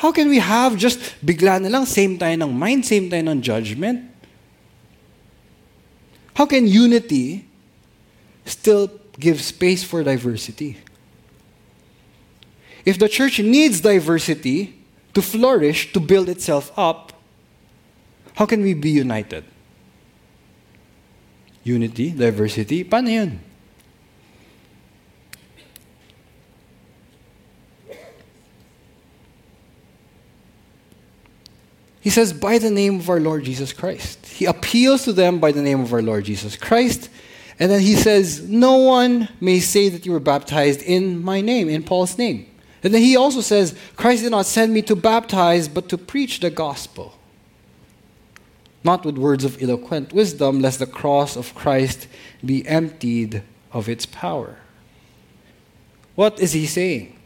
How 0.00 0.12
can 0.12 0.32
we 0.32 0.38
have 0.40 0.80
just 0.80 0.96
bigla 1.20 1.60
na 1.60 1.68
lang, 1.68 1.84
same 1.84 2.16
tayo 2.16 2.32
ng 2.32 2.56
mind, 2.56 2.88
same 2.88 3.12
tayo 3.12 3.20
ng 3.20 3.44
judgment? 3.44 4.08
How 6.32 6.48
can 6.48 6.64
unity 6.64 7.44
still 8.48 8.88
give 9.20 9.44
space 9.44 9.84
for 9.84 10.00
diversity? 10.00 10.80
If 12.88 12.96
the 12.96 13.12
church 13.12 13.44
needs 13.44 13.84
diversity 13.84 14.72
to 15.12 15.20
flourish, 15.20 15.92
to 15.92 16.00
build 16.00 16.32
itself 16.32 16.72
up, 16.80 17.12
how 18.40 18.46
can 18.48 18.64
we 18.64 18.72
be 18.72 18.88
united? 18.88 19.44
Unity, 21.60 22.16
diversity, 22.16 22.88
paano 22.88 23.12
yun? 23.12 23.49
He 32.00 32.10
says, 32.10 32.32
by 32.32 32.58
the 32.58 32.70
name 32.70 32.98
of 32.98 33.10
our 33.10 33.20
Lord 33.20 33.44
Jesus 33.44 33.72
Christ. 33.72 34.24
He 34.26 34.46
appeals 34.46 35.04
to 35.04 35.12
them 35.12 35.38
by 35.38 35.52
the 35.52 35.62
name 35.62 35.80
of 35.80 35.92
our 35.92 36.02
Lord 36.02 36.24
Jesus 36.24 36.56
Christ. 36.56 37.10
And 37.58 37.70
then 37.70 37.80
he 37.80 37.94
says, 37.94 38.48
No 38.48 38.78
one 38.78 39.28
may 39.38 39.60
say 39.60 39.90
that 39.90 40.06
you 40.06 40.12
were 40.12 40.20
baptized 40.20 40.80
in 40.80 41.22
my 41.22 41.42
name, 41.42 41.68
in 41.68 41.82
Paul's 41.82 42.16
name. 42.16 42.46
And 42.82 42.94
then 42.94 43.02
he 43.02 43.16
also 43.16 43.42
says, 43.42 43.76
Christ 43.96 44.22
did 44.22 44.30
not 44.30 44.46
send 44.46 44.72
me 44.72 44.80
to 44.82 44.96
baptize, 44.96 45.68
but 45.68 45.90
to 45.90 45.98
preach 45.98 46.40
the 46.40 46.48
gospel. 46.48 47.18
Not 48.82 49.04
with 49.04 49.18
words 49.18 49.44
of 49.44 49.62
eloquent 49.62 50.14
wisdom, 50.14 50.60
lest 50.60 50.78
the 50.78 50.86
cross 50.86 51.36
of 51.36 51.54
Christ 51.54 52.08
be 52.42 52.66
emptied 52.66 53.42
of 53.72 53.90
its 53.90 54.06
power. 54.06 54.56
What 56.14 56.40
is 56.40 56.54
he 56.54 56.64
saying? 56.64 57.18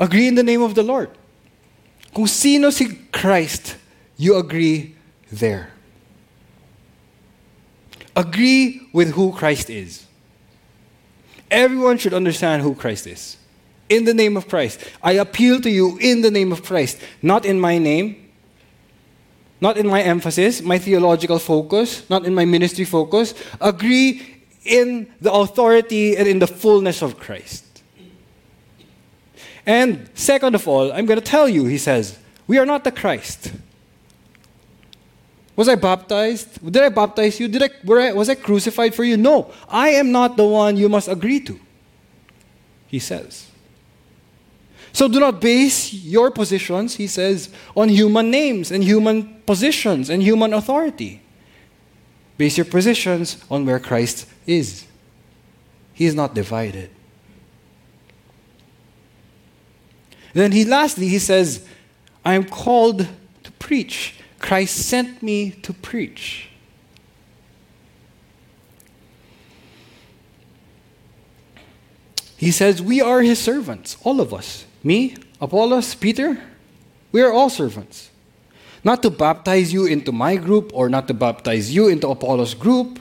Agree 0.00 0.26
in 0.26 0.34
the 0.34 0.42
name 0.42 0.62
of 0.62 0.74
the 0.74 0.82
Lord. 0.82 1.10
Kung 2.16 2.26
sino 2.26 2.70
si 2.70 2.88
Christ, 3.12 3.76
you 4.16 4.36
agree 4.36 4.96
there. 5.30 5.68
Agree 8.16 8.88
with 8.94 9.12
who 9.12 9.36
Christ 9.36 9.68
is. 9.68 10.06
Everyone 11.50 11.98
should 11.98 12.14
understand 12.14 12.62
who 12.62 12.74
Christ 12.74 13.06
is. 13.06 13.36
In 13.90 14.06
the 14.06 14.14
name 14.14 14.38
of 14.38 14.48
Christ. 14.48 14.80
I 15.02 15.20
appeal 15.20 15.60
to 15.60 15.68
you 15.68 15.98
in 16.00 16.22
the 16.22 16.30
name 16.30 16.52
of 16.52 16.64
Christ, 16.64 16.96
not 17.20 17.44
in 17.44 17.60
my 17.60 17.76
name, 17.76 18.32
not 19.60 19.76
in 19.76 19.86
my 19.86 20.00
emphasis, 20.00 20.62
my 20.62 20.78
theological 20.78 21.38
focus, 21.38 22.08
not 22.08 22.24
in 22.24 22.34
my 22.34 22.46
ministry 22.46 22.86
focus. 22.86 23.34
Agree 23.60 24.40
in 24.64 25.12
the 25.20 25.30
authority 25.30 26.16
and 26.16 26.26
in 26.26 26.38
the 26.38 26.48
fullness 26.48 27.02
of 27.02 27.20
Christ. 27.20 27.65
And 29.66 30.08
second 30.14 30.54
of 30.54 30.68
all, 30.68 30.92
I'm 30.92 31.06
going 31.06 31.18
to 31.18 31.24
tell 31.24 31.48
you, 31.48 31.64
he 31.64 31.78
says, 31.78 32.18
we 32.46 32.56
are 32.58 32.66
not 32.66 32.84
the 32.84 32.92
Christ. 32.92 33.52
Was 35.56 35.68
I 35.68 35.74
baptized? 35.74 36.64
Did 36.64 36.82
I 36.82 36.90
baptize 36.90 37.40
you? 37.40 37.48
Did 37.48 37.62
I, 37.62 37.70
I, 37.92 38.12
was 38.12 38.28
I 38.28 38.36
crucified 38.36 38.94
for 38.94 39.02
you? 39.02 39.16
No. 39.16 39.50
I 39.68 39.88
am 39.90 40.12
not 40.12 40.36
the 40.36 40.44
one 40.44 40.76
you 40.76 40.88
must 40.88 41.08
agree 41.08 41.40
to, 41.40 41.58
he 42.86 42.98
says. 42.98 43.50
So 44.92 45.08
do 45.08 45.18
not 45.18 45.40
base 45.40 45.92
your 45.92 46.30
positions, 46.30 46.94
he 46.94 47.06
says, 47.06 47.50
on 47.76 47.88
human 47.88 48.30
names 48.30 48.70
and 48.70 48.84
human 48.84 49.42
positions 49.46 50.08
and 50.08 50.22
human 50.22 50.54
authority. 50.54 51.22
Base 52.38 52.58
your 52.58 52.66
positions 52.66 53.42
on 53.50 53.66
where 53.66 53.80
Christ 53.80 54.26
is. 54.46 54.86
He 55.92 56.04
is 56.04 56.14
not 56.14 56.34
divided. 56.34 56.90
Then 60.36 60.52
he 60.52 60.64
lastly 60.64 61.08
he 61.08 61.18
says, 61.18 61.66
I 62.24 62.34
am 62.34 62.44
called 62.44 63.08
to 63.44 63.52
preach. 63.52 64.20
Christ 64.38 64.76
sent 64.76 65.22
me 65.22 65.50
to 65.62 65.72
preach. 65.72 66.50
He 72.36 72.50
says, 72.50 72.82
We 72.82 73.00
are 73.00 73.22
his 73.22 73.38
servants, 73.38 73.96
all 74.04 74.20
of 74.20 74.34
us. 74.34 74.66
Me, 74.82 75.16
Apollos, 75.40 75.94
Peter, 75.94 76.38
we 77.12 77.22
are 77.22 77.32
all 77.32 77.48
servants. 77.48 78.10
Not 78.84 79.02
to 79.02 79.10
baptize 79.10 79.72
you 79.72 79.86
into 79.86 80.12
my 80.12 80.36
group 80.36 80.70
or 80.74 80.88
not 80.88 81.08
to 81.08 81.14
baptize 81.14 81.74
you 81.74 81.88
into 81.88 82.08
Apollos' 82.08 82.54
group. 82.54 83.00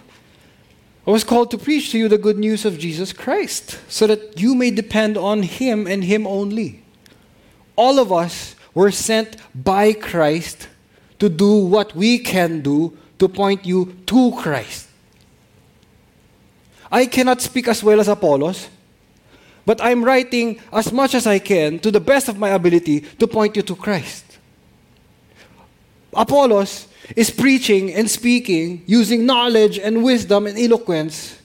I 1.06 1.12
was 1.12 1.24
called 1.24 1.52
to 1.52 1.58
preach 1.58 1.92
to 1.92 1.98
you 1.98 2.08
the 2.08 2.18
good 2.18 2.40
news 2.40 2.66
of 2.66 2.80
Jesus 2.80 3.14
Christ 3.14 3.78
so 3.88 4.08
that 4.08 4.40
you 4.40 4.56
may 4.56 4.72
depend 4.72 5.18
on 5.18 5.44
him 5.44 5.86
and 5.86 6.04
him 6.04 6.26
only. 6.26 6.85
All 7.76 8.00
of 8.00 8.12
us 8.12 8.56
were 8.74 8.92
sent 8.92 9.38
by 9.54 9.94
Christ 9.94 10.68
to 11.20 11.30
do 11.30 11.66
what 11.66 11.96
we 11.96 12.20
can 12.20 12.62
do 12.62 12.98
to 13.20 13.28
point 13.28 13.66
you 13.66 13.98
to 14.08 14.32
Christ. 14.38 14.88
I 16.92 17.06
cannot 17.06 17.42
speak 17.42 17.68
as 17.68 17.84
well 17.84 18.00
as 18.00 18.08
Apollos, 18.08 18.70
but 19.66 19.82
I'm 19.82 20.04
writing 20.04 20.60
as 20.72 20.92
much 20.92 21.16
as 21.16 21.26
I 21.26 21.40
can 21.40 21.80
to 21.80 21.92
the 21.92 22.00
best 22.00 22.30
of 22.30 22.38
my 22.38 22.50
ability 22.50 23.02
to 23.02 23.28
point 23.28 23.56
you 23.56 23.64
to 23.64 23.76
Christ. 23.76 24.24
Apollos 26.14 26.88
is 27.16 27.30
preaching 27.30 27.94
and 27.94 28.10
speaking 28.10 28.84
using 28.86 29.26
knowledge 29.26 29.78
and 29.80 30.04
wisdom 30.04 30.48
and 30.48 30.58
eloquence, 30.58 31.38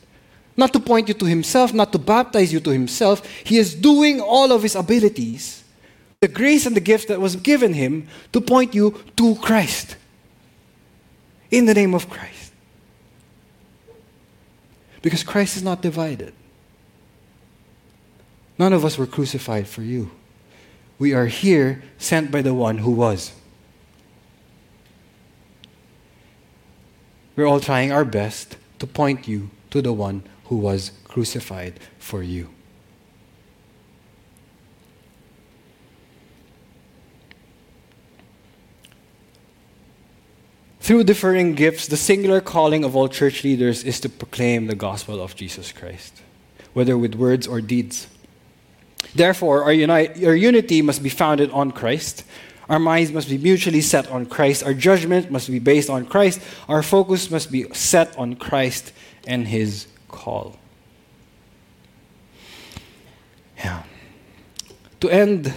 not 0.57 0.73
to 0.73 0.81
point 0.81 1.09
you 1.09 1.15
to 1.15 1.25
himself, 1.25 1.73
not 1.73 1.93
to 1.93 1.99
baptize 1.99 2.53
you 2.53 2.61
to 2.61 2.71
himself. 2.71 3.27
He 3.45 3.59
is 3.59 3.75
doing 3.75 4.21
all 4.21 4.53
of 4.53 4.63
his 4.63 4.77
abilities, 4.77 5.60
the 6.21 6.29
grace 6.29 6.67
and 6.67 6.77
the 6.77 6.81
gift 6.81 7.09
that 7.09 7.19
was 7.19 7.35
given 7.37 7.73
him 7.73 8.07
to 8.33 8.43
point 8.43 8.75
you 8.75 9.03
to 9.17 9.37
Christ. 9.37 9.97
In 11.51 11.65
the 11.65 11.73
name 11.73 11.95
of 11.95 12.11
Christ. 12.11 12.53
Because 15.01 15.23
Christ 15.23 15.57
is 15.57 15.63
not 15.63 15.81
divided. 15.81 16.35
None 18.59 18.75
of 18.75 18.85
us 18.85 18.99
were 18.99 19.07
crucified 19.07 19.67
for 19.67 19.81
you. 19.81 20.11
We 20.99 21.15
are 21.15 21.27
here 21.27 21.83
sent 21.97 22.31
by 22.31 22.43
the 22.43 22.53
one 22.53 22.79
who 22.79 22.91
was. 22.91 23.33
We're 27.35 27.47
all 27.47 27.61
trying 27.61 27.93
our 27.93 28.05
best 28.05 28.59
to 28.81 28.87
point 28.87 29.27
you 29.27 29.49
to 29.71 29.81
the 29.81 29.95
one 29.95 30.25
who 30.45 30.57
was 30.59 30.93
crucified 31.05 31.81
for 31.99 32.23
you. 32.23 32.51
Through 40.91 41.05
differing 41.05 41.55
gifts, 41.55 41.87
the 41.87 41.97
singular 41.97 42.41
calling 42.41 42.83
of 42.83 42.97
all 42.97 43.09
church 43.09 43.45
leaders 43.45 43.85
is 43.85 44.01
to 44.01 44.09
proclaim 44.09 44.67
the 44.67 44.75
gospel 44.75 45.23
of 45.23 45.37
Jesus 45.37 45.71
Christ, 45.71 46.21
whether 46.73 46.99
with 46.99 47.15
words 47.15 47.47
or 47.47 47.61
deeds. 47.61 48.09
Therefore, 49.15 49.63
our, 49.63 49.73
uni- 49.73 50.27
our 50.27 50.35
unity 50.35 50.83
must 50.83 51.01
be 51.01 51.09
founded 51.09 51.49
on 51.53 51.71
Christ. 51.71 52.25
Our 52.69 52.81
minds 52.81 53.13
must 53.13 53.29
be 53.29 53.39
mutually 53.39 53.83
set 53.83 54.11
on 54.11 54.27
Christ. 54.27 54.65
Our 54.65 54.75
judgment 54.75 55.31
must 55.31 55.49
be 55.49 55.61
based 55.61 55.89
on 55.89 56.07
Christ. 56.07 56.41
Our 56.69 56.83
focus 56.83 57.31
must 57.31 57.53
be 57.53 57.73
set 57.73 58.19
on 58.19 58.35
Christ 58.35 58.93
and 59.29 59.47
His 59.47 59.87
call. 60.09 60.57
Yeah. 63.59 63.85
To 65.03 65.09
end, 65.09 65.55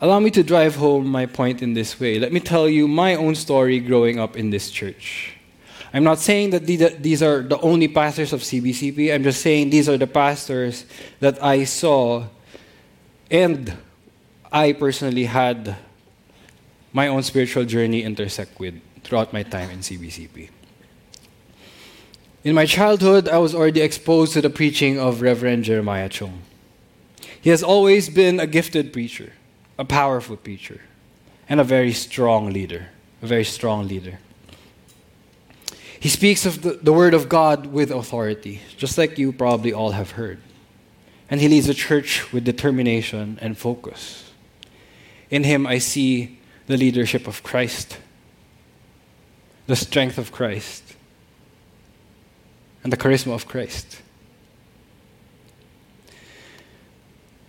allow 0.00 0.20
me 0.20 0.30
to 0.30 0.42
drive 0.42 0.76
home 0.76 1.06
my 1.06 1.26
point 1.26 1.62
in 1.62 1.74
this 1.74 1.98
way. 1.98 2.18
Let 2.18 2.32
me 2.32 2.40
tell 2.40 2.68
you 2.68 2.86
my 2.88 3.14
own 3.14 3.34
story 3.34 3.80
growing 3.80 4.18
up 4.18 4.36
in 4.36 4.50
this 4.50 4.70
church. 4.70 5.34
I'm 5.92 6.04
not 6.04 6.18
saying 6.18 6.50
that 6.50 6.66
these 6.66 7.22
are 7.22 7.42
the 7.42 7.58
only 7.60 7.88
pastors 7.88 8.32
of 8.32 8.42
CBCP. 8.42 9.12
I'm 9.14 9.22
just 9.22 9.40
saying 9.40 9.70
these 9.70 9.88
are 9.88 9.96
the 9.96 10.06
pastors 10.06 10.84
that 11.20 11.42
I 11.42 11.64
saw 11.64 12.26
and 13.30 13.76
I 14.50 14.72
personally 14.72 15.24
had 15.24 15.76
my 16.92 17.08
own 17.08 17.22
spiritual 17.22 17.64
journey 17.64 18.02
intersect 18.02 18.58
with 18.58 18.80
throughout 19.02 19.32
my 19.32 19.42
time 19.42 19.70
in 19.70 19.80
CBCP. 19.80 20.50
In 22.44 22.54
my 22.54 22.66
childhood, 22.66 23.28
I 23.28 23.38
was 23.38 23.54
already 23.54 23.80
exposed 23.80 24.32
to 24.34 24.40
the 24.40 24.50
preaching 24.50 24.98
of 24.98 25.20
Reverend 25.20 25.64
Jeremiah 25.64 26.08
Chung. 26.08 26.42
He 27.40 27.50
has 27.50 27.62
always 27.62 28.08
been 28.08 28.40
a 28.40 28.46
gifted 28.46 28.92
preacher, 28.92 29.32
a 29.78 29.84
powerful 29.84 30.36
preacher, 30.36 30.80
and 31.48 31.60
a 31.60 31.64
very 31.64 31.92
strong 31.92 32.52
leader. 32.52 32.88
A 33.22 33.26
very 33.26 33.44
strong 33.44 33.88
leader. 33.88 34.18
He 35.98 36.08
speaks 36.08 36.46
of 36.46 36.62
the, 36.62 36.72
the 36.82 36.92
Word 36.92 37.14
of 37.14 37.28
God 37.28 37.66
with 37.66 37.90
authority, 37.90 38.60
just 38.76 38.96
like 38.98 39.18
you 39.18 39.32
probably 39.32 39.72
all 39.72 39.92
have 39.92 40.12
heard. 40.12 40.40
And 41.30 41.40
he 41.40 41.48
leads 41.48 41.66
the 41.66 41.74
church 41.74 42.32
with 42.32 42.44
determination 42.44 43.38
and 43.40 43.58
focus. 43.58 44.32
In 45.30 45.44
him, 45.44 45.66
I 45.66 45.78
see 45.78 46.38
the 46.68 46.76
leadership 46.76 47.26
of 47.26 47.42
Christ, 47.42 47.98
the 49.66 49.76
strength 49.76 50.18
of 50.18 50.30
Christ, 50.30 50.94
and 52.84 52.92
the 52.92 52.96
charisma 52.96 53.34
of 53.34 53.48
Christ. 53.48 54.00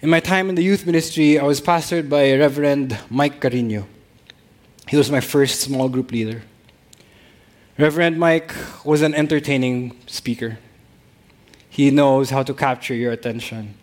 In 0.02 0.10
my 0.10 0.22
time 0.22 0.48
in 0.48 0.56
the 0.56 0.64
youth 0.64 0.86
ministry, 0.86 1.38
I 1.38 1.44
was 1.44 1.60
pastored 1.60 2.08
by 2.08 2.34
Reverend 2.34 2.98
Mike 3.10 3.42
Carino. 3.42 3.86
He 4.88 4.96
was 4.96 5.12
my 5.12 5.20
first 5.20 5.60
small 5.60 5.90
group 5.90 6.14
leader. 6.14 6.44
Reverend 7.78 8.18
Mike 8.18 8.54
was 8.86 9.02
an 9.02 9.14
entertaining 9.14 9.98
speaker. 10.08 10.58
He 11.70 11.92
knows 11.92 12.30
how 12.30 12.44
to 12.44 12.54
capture 12.54 12.96
your 12.96 13.12
attention. 13.12 13.74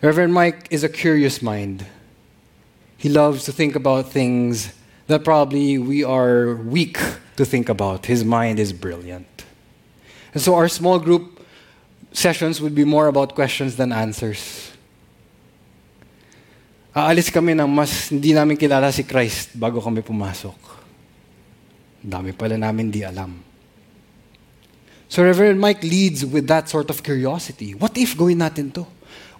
Reverend 0.00 0.32
Mike 0.32 0.68
is 0.70 0.82
a 0.82 0.88
curious 0.88 1.42
mind. 1.42 1.84
He 2.96 3.10
loves 3.10 3.44
to 3.44 3.52
think 3.52 3.76
about 3.76 4.08
things 4.08 4.72
that 5.08 5.24
probably 5.24 5.76
we 5.76 6.02
are 6.02 6.54
weak 6.54 6.98
to 7.36 7.44
think 7.44 7.68
about. 7.68 8.06
His 8.06 8.24
mind 8.24 8.58
is 8.58 8.72
brilliant. 8.72 9.44
And 10.32 10.42
so 10.42 10.54
our 10.54 10.68
small 10.68 10.98
group 10.98 11.35
sessions 12.16 12.64
would 12.64 12.74
be 12.74 12.84
more 12.84 13.12
about 13.12 13.36
questions 13.36 13.76
than 13.76 13.92
answers. 13.92 14.72
Aalis 16.96 17.28
kami 17.28 17.52
ng 17.52 17.68
mas 17.68 18.08
hindi 18.08 18.32
namin 18.32 18.56
kilala 18.56 18.88
si 18.88 19.04
Christ 19.04 19.52
bago 19.52 19.84
kami 19.84 20.00
pumasok. 20.00 20.56
Dami 22.00 22.32
pala 22.32 22.56
namin 22.56 22.88
di 22.88 23.04
alam. 23.04 23.36
So 25.12 25.20
Reverend 25.20 25.60
Mike 25.60 25.84
leads 25.84 26.24
with 26.24 26.48
that 26.48 26.72
sort 26.72 26.88
of 26.88 27.04
curiosity. 27.04 27.76
What 27.76 27.92
if 28.00 28.16
gawin 28.16 28.40
natin 28.40 28.72
to? 28.80 28.88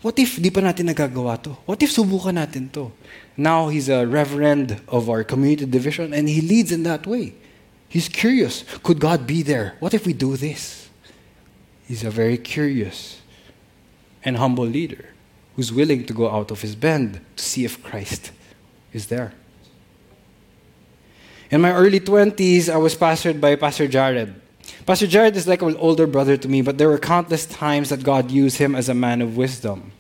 What 0.05 0.21
if 0.21 0.37
di 0.37 0.53
pa 0.53 0.61
natin 0.61 0.93
nagagawa 0.93 1.41
to? 1.49 1.57
What 1.65 1.81
if 1.81 1.97
subukan 1.97 2.37
natin 2.37 2.69
to? 2.77 2.93
Now 3.41 3.73
he's 3.73 3.89
a 3.89 4.05
reverend 4.05 4.77
of 4.93 5.09
our 5.09 5.25
community 5.25 5.65
division 5.65 6.13
and 6.13 6.29
he 6.29 6.45
leads 6.45 6.71
in 6.71 6.85
that 6.85 7.09
way. 7.09 7.33
He's 7.89 8.13
curious. 8.13 8.69
Could 8.85 9.01
God 9.01 9.25
be 9.25 9.41
there? 9.41 9.81
What 9.81 9.97
if 9.97 10.05
we 10.05 10.13
do 10.13 10.37
this? 10.37 10.86
He's 11.87 12.05
a 12.05 12.11
very 12.11 12.37
curious 12.37 13.21
and 14.25 14.37
humble 14.37 14.65
leader 14.65 15.07
who's 15.55 15.73
willing 15.73 16.05
to 16.07 16.13
go 16.13 16.31
out 16.31 16.51
of 16.51 16.61
his 16.63 16.75
bend 16.75 17.21
to 17.37 17.45
see 17.45 17.65
if 17.65 17.83
Christ 17.83 18.33
is 18.93 19.07
there. 19.07 19.33
In 21.51 21.61
my 21.61 21.73
early 21.73 22.01
20s, 22.01 22.69
I 22.69 22.77
was 22.77 22.97
pastored 22.97 23.41
by 23.41 23.55
Pastor 23.55 23.87
Jared. 23.87 24.35
Pastor 24.85 25.07
Jared 25.07 25.37
is 25.37 25.47
like 25.47 25.63
an 25.63 25.77
older 25.77 26.07
brother 26.07 26.37
to 26.37 26.49
me, 26.49 26.61
but 26.61 26.77
there 26.77 26.89
were 26.89 26.99
countless 26.99 27.47
times 27.47 27.91
that 27.91 28.03
God 28.03 28.31
used 28.31 28.59
him 28.59 28.75
as 28.75 28.89
a 28.89 28.95
man 28.95 29.23
of 29.23 29.37
wisdom 29.37 29.93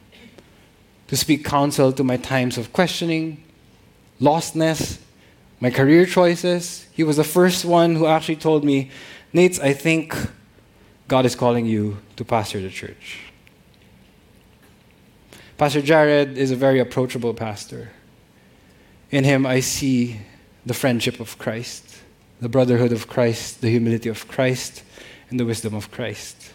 to 1.07 1.17
speak 1.17 1.45
counsel 1.45 1.93
to 1.93 2.03
my 2.03 2.17
times 2.17 2.59
of 2.59 2.73
questioning, 2.73 3.43
lostness, 4.21 4.99
my 5.61 5.71
career 5.71 6.05
choices. 6.05 6.87
He 6.93 7.05
was 7.05 7.17
the 7.17 7.25
first 7.25 7.65
one 7.65 7.95
who 7.95 8.07
actually 8.07 8.37
told 8.37 8.65
me, 8.65 8.91
Nate, 9.33 9.61
I 9.63 9.73
think 9.73 10.17
God 11.09 11.25
is 11.25 11.35
calling 11.35 11.67
you 11.67 11.99
to 12.17 12.25
pastor 12.25 12.61
the 12.61 12.71
church. 12.71 13.21
Pastor 15.57 15.81
Jared 15.81 16.37
is 16.37 16.51
a 16.51 16.57
very 16.57 16.81
approachable 16.81 17.33
pastor. 17.33 17.91
In 19.11 19.25
him, 19.25 19.47
I 19.47 19.61
see 19.61 20.21
the 20.67 20.75
friendship 20.75 21.21
of 21.21 21.39
Christ, 21.39 22.03
the 22.41 22.49
brotherhood 22.49 22.93
of 22.93 23.07
Christ, 23.07 23.61
the 23.61 23.71
humility 23.71 24.09
of 24.09 24.27
Christ, 24.27 24.83
and 25.31 25.39
the 25.39 25.45
wisdom 25.45 25.75
of 25.75 25.91
Christ. 25.91 26.53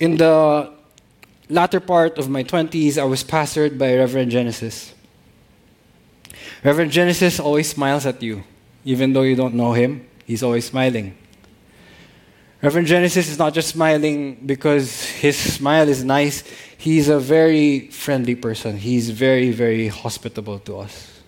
In 0.00 0.16
the 0.16 0.72
latter 1.48 1.80
part 1.80 2.18
of 2.18 2.28
my 2.28 2.42
20s, 2.42 2.98
I 2.98 3.04
was 3.04 3.22
pastored 3.22 3.78
by 3.78 3.94
Reverend 3.94 4.30
Genesis. 4.30 4.94
Reverend 6.64 6.90
Genesis 6.90 7.38
always 7.38 7.68
smiles 7.68 8.06
at 8.06 8.22
you. 8.22 8.42
Even 8.84 9.12
though 9.12 9.22
you 9.22 9.36
don't 9.36 9.54
know 9.54 9.72
him, 9.72 10.06
he's 10.24 10.42
always 10.42 10.64
smiling. 10.64 11.16
Reverend 12.66 12.88
Genesis 12.88 13.28
is 13.28 13.38
not 13.38 13.54
just 13.54 13.68
smiling 13.68 14.34
because 14.44 15.04
his 15.04 15.38
smile 15.38 15.88
is 15.88 16.02
nice. 16.02 16.42
He's 16.76 17.08
a 17.08 17.20
very 17.20 17.86
friendly 17.90 18.34
person. 18.34 18.76
He's 18.76 19.08
very, 19.08 19.52
very 19.52 19.86
hospitable 19.86 20.58
to 20.58 20.80
us. 20.80 21.22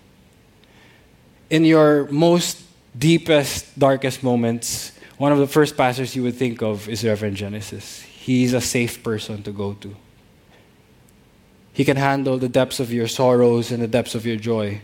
In 1.49 1.63
your 1.63 2.09
most 2.11 2.61
deepest, 2.97 3.79
darkest 3.79 4.21
moments, 4.21 4.91
one 5.17 5.31
of 5.31 5.37
the 5.37 5.47
first 5.47 5.77
pastors 5.77 6.13
you 6.13 6.23
would 6.23 6.35
think 6.35 6.61
of 6.61 6.89
is 6.89 7.05
Reverend 7.05 7.37
Genesis. 7.37 8.01
He's 8.01 8.53
a 8.53 8.59
safe 8.59 9.01
person 9.01 9.41
to 9.43 9.53
go 9.53 9.75
to. 9.75 9.95
He 11.71 11.85
can 11.85 11.95
handle 11.95 12.37
the 12.37 12.49
depths 12.49 12.81
of 12.81 12.91
your 12.91 13.07
sorrows 13.07 13.71
and 13.71 13.81
the 13.81 13.87
depths 13.87 14.13
of 14.13 14.25
your 14.25 14.35
joy. 14.35 14.81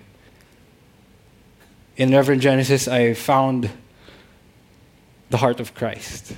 In 1.98 2.12
Reverend 2.12 2.40
Genesis, 2.40 2.88
I 2.88 3.14
found 3.14 3.70
the 5.30 5.38
heart 5.38 5.60
of 5.60 5.74
Christ, 5.74 6.34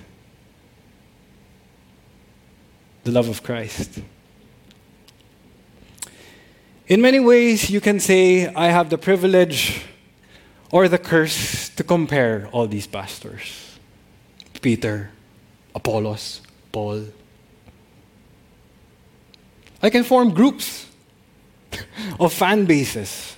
the 3.07 3.13
love 3.13 3.29
of 3.29 3.41
Christ. 3.41 4.01
In 6.87 7.01
many 7.01 7.19
ways, 7.19 7.69
you 7.69 7.79
can 7.79 7.99
say, 7.99 8.47
I 8.47 8.67
have 8.67 8.89
the 8.89 8.97
privilege 8.97 9.81
or 10.71 10.89
the 10.89 10.97
curse 10.97 11.69
to 11.69 11.83
compare 11.83 12.49
all 12.51 12.67
these 12.67 12.85
pastors 12.85 13.63
Peter, 14.61 15.11
Apollos, 15.73 16.41
Paul. 16.71 17.05
I 19.81 19.89
can 19.89 20.03
form 20.03 20.33
groups 20.33 20.87
of 22.19 22.33
fan 22.33 22.65
bases 22.65 23.35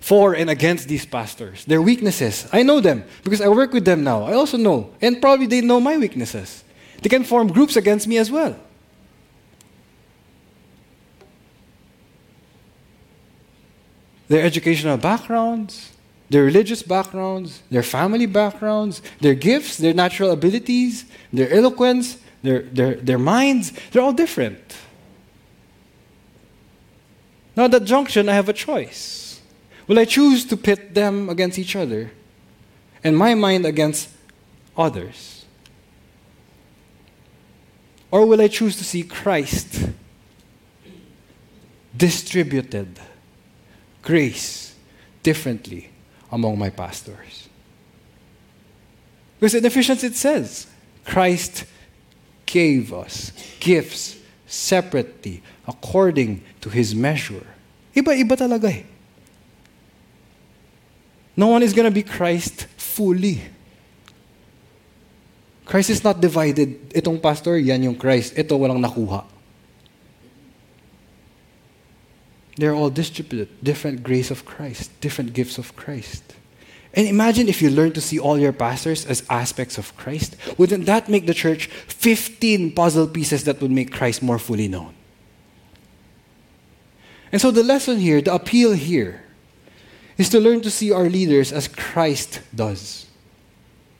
for 0.00 0.34
and 0.34 0.50
against 0.50 0.88
these 0.88 1.06
pastors, 1.06 1.64
their 1.66 1.82
weaknesses. 1.82 2.48
I 2.52 2.64
know 2.64 2.80
them 2.80 3.04
because 3.22 3.40
I 3.40 3.48
work 3.48 3.72
with 3.72 3.84
them 3.84 4.02
now. 4.02 4.24
I 4.24 4.32
also 4.32 4.56
know, 4.56 4.90
and 5.00 5.20
probably 5.20 5.46
they 5.46 5.60
know 5.60 5.78
my 5.78 5.96
weaknesses. 5.96 6.64
They 7.02 7.08
can 7.08 7.22
form 7.22 7.48
groups 7.48 7.76
against 7.76 8.08
me 8.08 8.18
as 8.18 8.32
well. 8.32 8.56
Their 14.28 14.44
educational 14.44 14.96
backgrounds, 14.96 15.92
their 16.28 16.44
religious 16.44 16.82
backgrounds, 16.82 17.62
their 17.70 17.82
family 17.82 18.26
backgrounds, 18.26 19.00
their 19.20 19.34
gifts, 19.34 19.78
their 19.78 19.94
natural 19.94 20.32
abilities, 20.32 21.04
their 21.32 21.52
eloquence, 21.52 22.18
their, 22.42 22.62
their, 22.62 22.94
their 22.94 23.18
minds, 23.18 23.72
they're 23.90 24.02
all 24.02 24.12
different. 24.12 24.76
Now, 27.56 27.64
at 27.64 27.70
that 27.70 27.84
junction, 27.84 28.28
I 28.28 28.34
have 28.34 28.48
a 28.48 28.52
choice. 28.52 29.40
Will 29.86 29.98
I 29.98 30.04
choose 30.04 30.44
to 30.46 30.56
pit 30.56 30.94
them 30.94 31.28
against 31.28 31.58
each 31.58 31.76
other 31.76 32.10
and 33.04 33.16
my 33.16 33.34
mind 33.34 33.64
against 33.64 34.10
others? 34.76 35.44
Or 38.10 38.26
will 38.26 38.40
I 38.40 38.48
choose 38.48 38.76
to 38.76 38.84
see 38.84 39.02
Christ 39.02 39.90
distributed 41.96 42.98
grace 44.06 44.78
differently 45.26 45.90
among 46.30 46.54
my 46.54 46.70
pastors? 46.70 47.50
Because 49.36 49.58
in 49.58 49.66
Ephesians 49.66 50.06
it 50.06 50.14
says, 50.14 50.70
Christ 51.04 51.66
gave 52.46 52.94
us 52.94 53.34
gifts 53.58 54.16
separately 54.46 55.42
according 55.66 56.40
to 56.62 56.70
his 56.70 56.94
measure. 56.94 57.44
Iba-iba 57.90 58.38
talaga 58.38 58.70
eh. 58.70 58.86
No 61.36 61.48
one 61.48 61.62
is 61.62 61.74
going 61.74 61.84
to 61.84 61.92
be 61.92 62.06
Christ 62.06 62.64
fully. 62.78 63.42
Christ 65.66 65.90
is 65.90 66.00
not 66.00 66.22
divided. 66.22 66.94
Itong 66.94 67.20
pastor, 67.20 67.58
yan 67.58 67.82
yung 67.82 67.98
Christ. 67.98 68.38
Ito, 68.38 68.56
walang 68.56 68.80
nakuha. 68.80 69.35
They're 72.56 72.74
all 72.74 72.90
distributed. 72.90 73.48
Different 73.62 74.02
grace 74.02 74.30
of 74.30 74.44
Christ. 74.44 74.90
Different 75.00 75.32
gifts 75.32 75.58
of 75.58 75.76
Christ. 75.76 76.34
And 76.94 77.06
imagine 77.06 77.48
if 77.48 77.60
you 77.60 77.68
learn 77.68 77.92
to 77.92 78.00
see 78.00 78.18
all 78.18 78.38
your 78.38 78.54
pastors 78.54 79.04
as 79.04 79.22
aspects 79.28 79.76
of 79.76 79.94
Christ. 79.96 80.34
Wouldn't 80.56 80.86
that 80.86 81.10
make 81.10 81.26
the 81.26 81.34
church 81.34 81.66
15 81.66 82.72
puzzle 82.72 83.06
pieces 83.06 83.44
that 83.44 83.60
would 83.60 83.70
make 83.70 83.92
Christ 83.92 84.22
more 84.22 84.38
fully 84.38 84.66
known? 84.66 84.94
And 87.30 87.40
so 87.40 87.50
the 87.50 87.62
lesson 87.62 87.98
here, 87.98 88.22
the 88.22 88.32
appeal 88.32 88.72
here, 88.72 89.22
is 90.16 90.30
to 90.30 90.40
learn 90.40 90.62
to 90.62 90.70
see 90.70 90.90
our 90.90 91.10
leaders 91.10 91.52
as 91.52 91.68
Christ 91.68 92.40
does. 92.54 93.06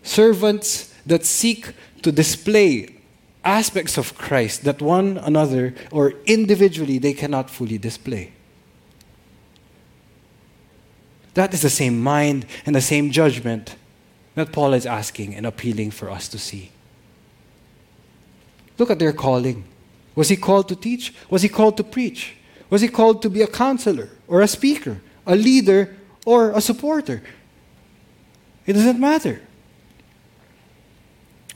Servants 0.02 0.94
that 1.04 1.26
seek 1.26 1.74
to 2.00 2.10
display 2.10 2.96
aspects 3.44 3.98
of 3.98 4.16
Christ 4.16 4.64
that 4.64 4.80
one 4.80 5.18
another 5.18 5.74
or 5.92 6.14
individually 6.24 6.98
they 6.98 7.12
cannot 7.12 7.50
fully 7.50 7.76
display. 7.76 8.32
That 11.36 11.52
is 11.52 11.60
the 11.60 11.70
same 11.70 12.02
mind 12.02 12.46
and 12.64 12.74
the 12.74 12.80
same 12.80 13.10
judgment 13.10 13.76
that 14.36 14.52
Paul 14.52 14.72
is 14.72 14.86
asking 14.86 15.34
and 15.34 15.44
appealing 15.44 15.90
for 15.90 16.10
us 16.10 16.28
to 16.28 16.38
see. 16.38 16.70
Look 18.78 18.90
at 18.90 18.98
their 18.98 19.12
calling. 19.12 19.64
Was 20.14 20.30
he 20.30 20.36
called 20.36 20.66
to 20.68 20.76
teach? 20.76 21.12
Was 21.28 21.42
he 21.42 21.50
called 21.50 21.76
to 21.76 21.84
preach? 21.84 22.36
Was 22.70 22.80
he 22.80 22.88
called 22.88 23.20
to 23.20 23.28
be 23.28 23.42
a 23.42 23.46
counselor 23.46 24.08
or 24.26 24.40
a 24.40 24.48
speaker, 24.48 25.02
a 25.26 25.36
leader 25.36 25.94
or 26.24 26.52
a 26.52 26.60
supporter. 26.62 27.22
It 28.64 28.72
doesn't 28.72 28.98
matter. 28.98 29.42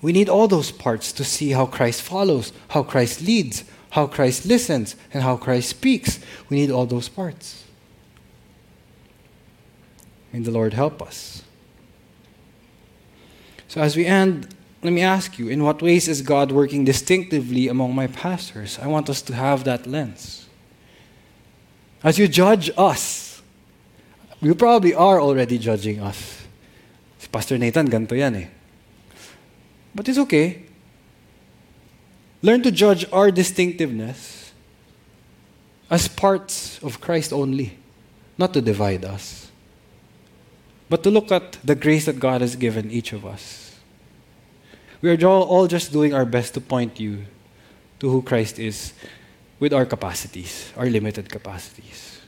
We 0.02 0.12
need 0.12 0.28
all 0.28 0.46
those 0.46 0.70
parts 0.70 1.10
to 1.14 1.24
see 1.24 1.52
how 1.52 1.64
Christ 1.64 2.02
follows, 2.02 2.52
how 2.68 2.82
Christ 2.82 3.22
leads, 3.22 3.64
how 3.90 4.06
Christ 4.06 4.44
listens, 4.44 4.94
and 5.12 5.22
how 5.22 5.38
Christ 5.38 5.70
speaks. 5.70 6.20
We 6.50 6.58
need 6.58 6.70
all 6.70 6.86
those 6.86 7.08
parts. 7.08 7.64
May 10.32 10.40
the 10.40 10.50
Lord 10.50 10.74
help 10.74 11.02
us. 11.02 11.42
So, 13.68 13.80
as 13.80 13.96
we 13.96 14.06
end, 14.06 14.54
let 14.82 14.92
me 14.92 15.02
ask 15.02 15.38
you 15.38 15.48
in 15.48 15.62
what 15.62 15.82
ways 15.82 16.08
is 16.08 16.22
God 16.22 16.52
working 16.52 16.84
distinctively 16.84 17.68
among 17.68 17.94
my 17.94 18.06
pastors? 18.06 18.78
I 18.80 18.86
want 18.86 19.10
us 19.10 19.22
to 19.22 19.34
have 19.34 19.64
that 19.64 19.86
lens. 19.86 20.48
As 22.02 22.18
you 22.18 22.26
judge 22.28 22.70
us, 22.76 23.42
you 24.40 24.54
probably 24.54 24.94
are 24.94 25.20
already 25.20 25.58
judging 25.58 26.00
us. 26.00 26.46
Si 27.18 27.28
Pastor 27.28 27.58
Nathan, 27.58 27.88
ganito 27.88 28.16
yan 28.16 28.34
eh. 28.36 28.48
But 29.94 30.08
it's 30.08 30.18
okay. 30.18 30.64
Learn 32.42 32.62
to 32.62 32.70
judge 32.70 33.04
our 33.12 33.30
distinctiveness 33.30 34.52
as 35.90 36.08
parts 36.08 36.80
of 36.82 37.00
Christ 37.00 37.32
only, 37.32 37.76
not 38.38 38.54
to 38.54 38.62
divide 38.62 39.04
us, 39.04 39.50
but 40.90 41.04
to 41.04 41.10
look 41.10 41.30
at 41.30 41.52
the 41.64 41.76
grace 41.76 42.04
that 42.06 42.18
God 42.18 42.40
has 42.42 42.56
given 42.56 42.90
each 42.90 43.12
of 43.12 43.24
us. 43.24 43.78
We 45.00 45.08
are 45.10 45.24
all 45.24 45.66
just 45.68 45.92
doing 45.92 46.12
our 46.12 46.26
best 46.26 46.52
to 46.54 46.60
point 46.60 47.00
you 47.00 47.24
to 48.00 48.10
who 48.10 48.20
Christ 48.20 48.58
is 48.58 48.92
with 49.60 49.72
our 49.72 49.86
capacities, 49.86 50.72
our 50.76 50.86
limited 50.86 51.30
capacities. 51.30 52.20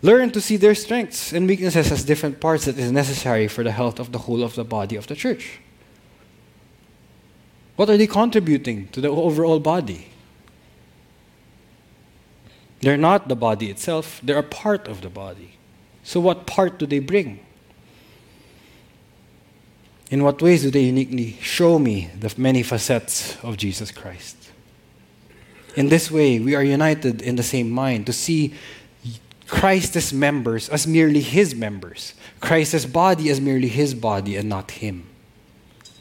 Learn 0.00 0.30
to 0.32 0.40
see 0.40 0.56
their 0.56 0.74
strengths 0.74 1.32
and 1.32 1.46
weaknesses 1.46 1.92
as 1.92 2.02
different 2.02 2.40
parts 2.40 2.64
that 2.64 2.76
is 2.78 2.90
necessary 2.90 3.46
for 3.46 3.62
the 3.62 3.70
health 3.70 4.00
of 4.00 4.10
the 4.10 4.18
whole 4.18 4.42
of 4.42 4.56
the 4.56 4.64
body 4.64 4.96
of 4.96 5.06
the 5.06 5.14
church. 5.14 5.60
What 7.76 7.88
are 7.90 7.96
they 7.96 8.06
contributing 8.06 8.88
to 8.88 9.00
the 9.00 9.08
overall 9.08 9.60
body? 9.60 10.11
They're 12.82 12.96
not 12.96 13.28
the 13.28 13.36
body 13.36 13.70
itself, 13.70 14.20
they're 14.22 14.38
a 14.38 14.42
part 14.42 14.88
of 14.88 15.00
the 15.00 15.08
body. 15.08 15.52
So, 16.02 16.20
what 16.20 16.46
part 16.46 16.78
do 16.78 16.86
they 16.86 16.98
bring? 16.98 17.38
In 20.10 20.24
what 20.24 20.42
ways 20.42 20.62
do 20.62 20.70
they 20.70 20.82
uniquely 20.82 21.38
show 21.40 21.78
me 21.78 22.10
the 22.18 22.34
many 22.36 22.62
facets 22.62 23.42
of 23.42 23.56
Jesus 23.56 23.90
Christ? 23.90 24.50
In 25.74 25.88
this 25.88 26.10
way, 26.10 26.38
we 26.38 26.54
are 26.54 26.62
united 26.62 27.22
in 27.22 27.36
the 27.36 27.42
same 27.42 27.70
mind 27.70 28.04
to 28.06 28.12
see 28.12 28.52
Christ 29.46 29.96
as 29.96 30.12
members 30.12 30.68
as 30.68 30.86
merely 30.86 31.20
his 31.20 31.54
members, 31.54 32.14
Christ 32.40 32.74
as 32.74 32.84
body 32.84 33.30
as 33.30 33.40
merely 33.40 33.68
his 33.68 33.94
body 33.94 34.36
and 34.36 34.48
not 34.48 34.72
him. 34.72 35.06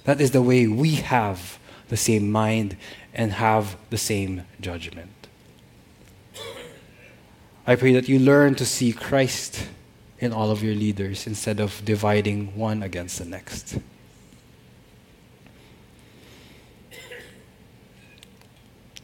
That 0.05 0.19
is 0.19 0.31
the 0.31 0.41
way 0.41 0.67
we 0.67 0.95
have 0.95 1.59
the 1.89 1.97
same 1.97 2.31
mind 2.31 2.75
and 3.13 3.33
have 3.33 3.77
the 3.91 3.97
same 3.97 4.45
judgment. 4.59 5.20
I 7.71 7.77
pray 7.77 7.93
that 7.93 8.09
you 8.09 8.19
learn 8.19 8.55
to 8.55 8.65
see 8.65 8.91
Christ 8.91 9.65
in 10.19 10.33
all 10.33 10.51
of 10.51 10.61
your 10.61 10.75
leaders 10.75 11.25
instead 11.25 11.61
of 11.61 11.81
dividing 11.85 12.53
one 12.57 12.83
against 12.83 13.17
the 13.17 13.23
next. 13.23 13.79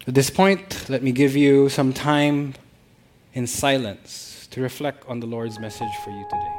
At 0.05 0.15
this 0.15 0.29
point, 0.29 0.89
let 0.89 1.01
me 1.01 1.13
give 1.13 1.33
you 1.33 1.69
some 1.69 1.93
time 1.93 2.55
in 3.33 3.47
silence 3.47 4.49
to 4.51 4.59
reflect 4.59 5.07
on 5.07 5.21
the 5.21 5.27
Lord's 5.27 5.59
message 5.59 5.95
for 6.03 6.09
you 6.09 6.25
today. 6.25 6.56